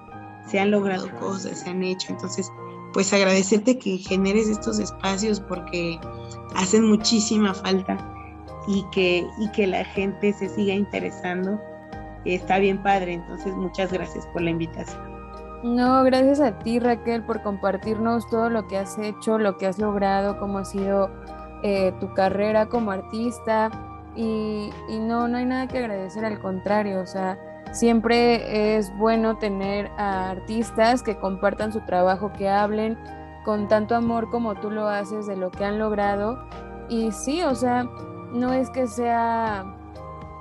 se 0.47 0.59
han 0.59 0.71
logrado 0.71 1.09
cosas, 1.19 1.59
se 1.59 1.69
han 1.69 1.83
hecho. 1.83 2.11
Entonces, 2.11 2.51
pues 2.97 3.13
agradecerte 3.13 3.77
que 3.77 3.99
generes 3.99 4.49
estos 4.49 4.79
espacios 4.79 5.39
porque 5.39 5.99
hacen 6.55 6.83
muchísima 6.83 7.53
falta 7.53 7.95
y 8.67 8.83
que, 8.91 9.23
y 9.37 9.51
que 9.51 9.67
la 9.67 9.85
gente 9.85 10.33
se 10.33 10.49
siga 10.49 10.73
interesando. 10.73 11.61
Está 12.25 12.57
bien 12.57 12.81
padre, 12.81 13.13
entonces 13.13 13.53
muchas 13.53 13.93
gracias 13.93 14.25
por 14.33 14.41
la 14.41 14.49
invitación. 14.49 14.99
No, 15.61 16.03
gracias 16.05 16.39
a 16.39 16.57
ti 16.57 16.79
Raquel 16.79 17.23
por 17.23 17.43
compartirnos 17.43 18.27
todo 18.31 18.49
lo 18.49 18.67
que 18.67 18.79
has 18.79 18.97
hecho, 18.97 19.37
lo 19.37 19.59
que 19.59 19.67
has 19.67 19.77
logrado, 19.77 20.39
cómo 20.39 20.57
ha 20.57 20.65
sido 20.65 21.11
eh, 21.61 21.93
tu 21.99 22.11
carrera 22.15 22.65
como 22.65 22.89
artista 22.89 23.69
y, 24.15 24.71
no, 24.89 25.27
no 25.27 25.37
hay 25.37 25.45
nada 25.45 25.67
que 25.67 25.77
agradecer, 25.77 26.25
al 26.25 26.39
contrario, 26.39 27.01
o 27.01 27.05
sea, 27.05 27.37
siempre 27.71 28.77
es 28.77 28.95
bueno 28.97 29.37
tener 29.37 29.91
a 29.97 30.29
artistas 30.31 31.03
que 31.03 31.17
compartan 31.17 31.71
su 31.73 31.81
trabajo, 31.81 32.31
que 32.33 32.49
hablen 32.49 32.97
con 33.45 33.67
tanto 33.67 33.95
amor 33.95 34.29
como 34.29 34.55
tú 34.55 34.69
lo 34.69 34.87
haces 34.87 35.27
de 35.27 35.37
lo 35.37 35.51
que 35.51 35.63
han 35.63 35.79
logrado 35.79 36.45
y 36.89 37.11
sí, 37.11 37.41
o 37.43 37.55
sea, 37.55 37.83
no 38.33 38.53
es 38.53 38.69
que 38.69 38.87
sea, 38.87 39.65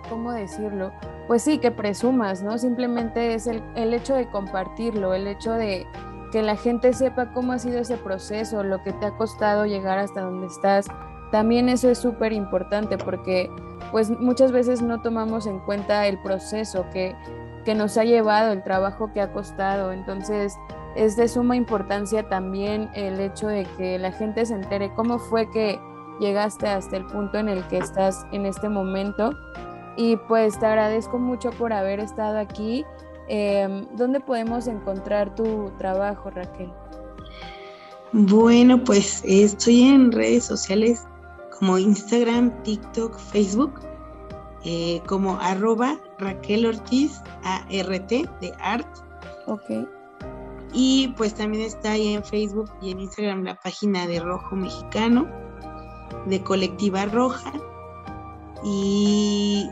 ¿cómo 0.08 0.32
decirlo? 0.32 0.92
Pues 1.26 1.42
sí, 1.42 1.58
que 1.58 1.70
presumas, 1.70 2.42
¿no? 2.42 2.56
Simplemente 2.58 3.34
es 3.34 3.46
el, 3.46 3.62
el 3.74 3.92
hecho 3.94 4.14
de 4.14 4.28
compartirlo, 4.30 5.14
el 5.14 5.26
hecho 5.26 5.52
de 5.52 5.86
que 6.30 6.42
la 6.42 6.56
gente 6.56 6.92
sepa 6.92 7.32
cómo 7.32 7.52
ha 7.52 7.58
sido 7.58 7.78
ese 7.80 7.96
proceso, 7.96 8.62
lo 8.62 8.82
que 8.82 8.92
te 8.92 9.06
ha 9.06 9.16
costado 9.16 9.66
llegar 9.66 9.98
hasta 9.98 10.20
donde 10.20 10.46
estás. 10.46 10.86
También 11.30 11.68
eso 11.68 11.90
es 11.90 11.98
súper 11.98 12.32
importante 12.32 12.98
porque 12.98 13.50
pues 13.90 14.10
muchas 14.10 14.52
veces 14.52 14.82
no 14.82 15.00
tomamos 15.02 15.46
en 15.46 15.58
cuenta 15.60 16.06
el 16.06 16.18
proceso 16.22 16.86
que, 16.92 17.14
que 17.64 17.74
nos 17.74 17.96
ha 17.96 18.04
llevado, 18.04 18.52
el 18.52 18.62
trabajo 18.62 19.12
que 19.12 19.20
ha 19.20 19.32
costado. 19.32 19.92
Entonces 19.92 20.56
es 20.94 21.16
de 21.16 21.28
suma 21.28 21.56
importancia 21.56 22.28
también 22.28 22.88
el 22.94 23.20
hecho 23.20 23.48
de 23.48 23.64
que 23.76 23.98
la 23.98 24.12
gente 24.12 24.46
se 24.46 24.54
entere 24.54 24.92
cómo 24.94 25.18
fue 25.18 25.50
que 25.50 25.78
llegaste 26.20 26.66
hasta 26.68 26.96
el 26.96 27.06
punto 27.06 27.38
en 27.38 27.48
el 27.48 27.66
que 27.68 27.78
estás 27.78 28.26
en 28.32 28.46
este 28.46 28.68
momento. 28.68 29.32
Y 29.96 30.16
pues 30.28 30.58
te 30.58 30.66
agradezco 30.66 31.18
mucho 31.18 31.50
por 31.50 31.72
haber 31.72 32.00
estado 32.00 32.38
aquí 32.38 32.84
Em, 33.28 33.86
¿Dónde 33.96 34.20
podemos 34.20 34.68
encontrar 34.68 35.34
tu 35.34 35.70
trabajo, 35.78 36.30
Raquel? 36.30 36.70
Bueno, 38.12 38.82
pues 38.84 39.22
estoy 39.24 39.82
en 39.82 40.12
redes 40.12 40.44
sociales 40.44 41.04
como 41.58 41.78
Instagram, 41.78 42.62
TikTok, 42.62 43.18
Facebook, 43.18 43.80
eh, 44.64 45.00
como 45.06 45.38
arroba 45.40 45.98
Raquel 46.18 46.66
Ortiz 46.66 47.20
ART 47.44 48.08
de 48.08 48.52
Art. 48.58 48.88
Ok. 49.46 49.88
Y 50.72 51.08
pues 51.16 51.34
también 51.34 51.64
está 51.64 51.92
ahí 51.92 52.14
en 52.14 52.24
Facebook 52.24 52.70
y 52.82 52.90
en 52.90 53.00
Instagram 53.00 53.44
la 53.44 53.54
página 53.56 54.06
de 54.06 54.20
Rojo 54.20 54.56
Mexicano, 54.56 55.26
de 56.26 56.42
Colectiva 56.42 57.06
Roja. 57.06 57.52
Y 58.64 59.68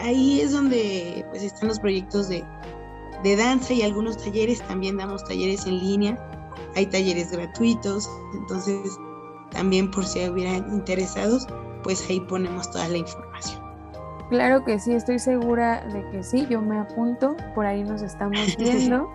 ahí 0.00 0.40
es 0.40 0.52
donde 0.52 1.26
pues 1.30 1.42
están 1.42 1.68
los 1.68 1.80
proyectos 1.80 2.28
de, 2.28 2.44
de 3.22 3.36
danza 3.36 3.72
y 3.74 3.82
algunos 3.82 4.16
talleres, 4.16 4.62
también 4.66 4.96
damos 4.96 5.24
talleres 5.24 5.66
en 5.66 5.78
línea, 5.78 6.18
hay 6.76 6.86
talleres 6.86 7.32
gratuitos, 7.32 8.08
entonces 8.34 8.96
también 9.50 9.90
por 9.90 10.04
si 10.04 10.28
hubieran 10.28 10.72
interesados, 10.72 11.46
pues 11.82 12.08
ahí 12.08 12.20
ponemos 12.20 12.70
toda 12.70 12.88
la 12.88 12.98
información. 12.98 13.62
Claro 14.28 14.64
que 14.64 14.78
sí, 14.78 14.92
estoy 14.92 15.18
segura 15.18 15.84
de 15.92 16.08
que 16.10 16.22
sí, 16.22 16.46
yo 16.48 16.60
me 16.62 16.78
apunto, 16.78 17.36
por 17.54 17.66
ahí 17.66 17.82
nos 17.82 18.02
estamos 18.02 18.38
viendo. 18.58 19.10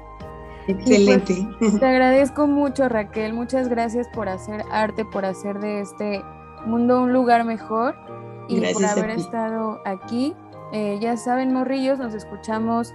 Pues, 0.66 0.78
Excelente. 0.80 1.48
te 1.80 1.86
agradezco 1.86 2.48
mucho 2.48 2.90
Raquel, 2.90 3.34
muchas 3.34 3.70
gracias 3.70 4.08
por 4.10 4.28
hacer 4.28 4.64
arte, 4.72 5.06
por 5.06 5.24
hacer 5.24 5.60
de 5.60 5.82
este 5.82 6.22
mundo 6.66 7.04
un 7.04 7.14
lugar 7.14 7.46
mejor 7.46 7.96
y 8.48 8.60
por 8.74 8.86
haber 8.86 9.12
estado 9.12 9.80
aquí. 9.86 10.36
Eh, 10.74 10.98
ya 11.00 11.16
saben, 11.18 11.54
morrillos, 11.54 12.00
nos 12.00 12.14
escuchamos 12.14 12.94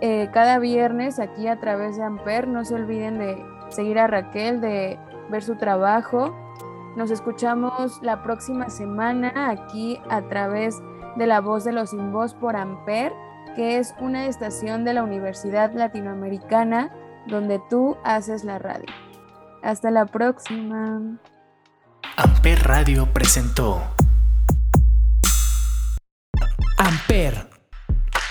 eh, 0.00 0.30
cada 0.32 0.58
viernes 0.58 1.18
aquí 1.18 1.46
a 1.46 1.60
través 1.60 1.96
de 1.96 2.04
Amper. 2.04 2.48
No 2.48 2.64
se 2.64 2.74
olviden 2.74 3.18
de 3.18 3.44
seguir 3.68 3.98
a 3.98 4.06
Raquel, 4.06 4.60
de 4.60 4.98
ver 5.30 5.42
su 5.42 5.56
trabajo. 5.56 6.34
Nos 6.96 7.10
escuchamos 7.10 8.00
la 8.02 8.22
próxima 8.22 8.70
semana 8.70 9.50
aquí 9.50 10.00
a 10.10 10.22
través 10.28 10.80
de 11.16 11.26
la 11.26 11.40
voz 11.40 11.64
de 11.64 11.72
los 11.72 11.90
sin 11.90 12.12
voz 12.12 12.34
por 12.34 12.56
Amper. 12.56 13.12
que 13.56 13.78
es 13.78 13.94
una 13.98 14.26
estación 14.26 14.84
de 14.84 14.94
la 14.94 15.02
Universidad 15.02 15.72
Latinoamericana 15.72 16.92
donde 17.26 17.60
tú 17.68 17.96
haces 18.04 18.44
la 18.44 18.58
radio. 18.58 18.86
Hasta 19.62 19.90
la 19.90 20.06
próxima. 20.06 21.18
Amper 22.16 22.62
Radio 22.64 23.12
presentó 23.12 23.82
Amper, 26.78 27.48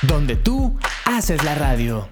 donde 0.03 0.35
tú 0.37 0.77
haces 1.05 1.43
la 1.43 1.55
radio. 1.55 2.07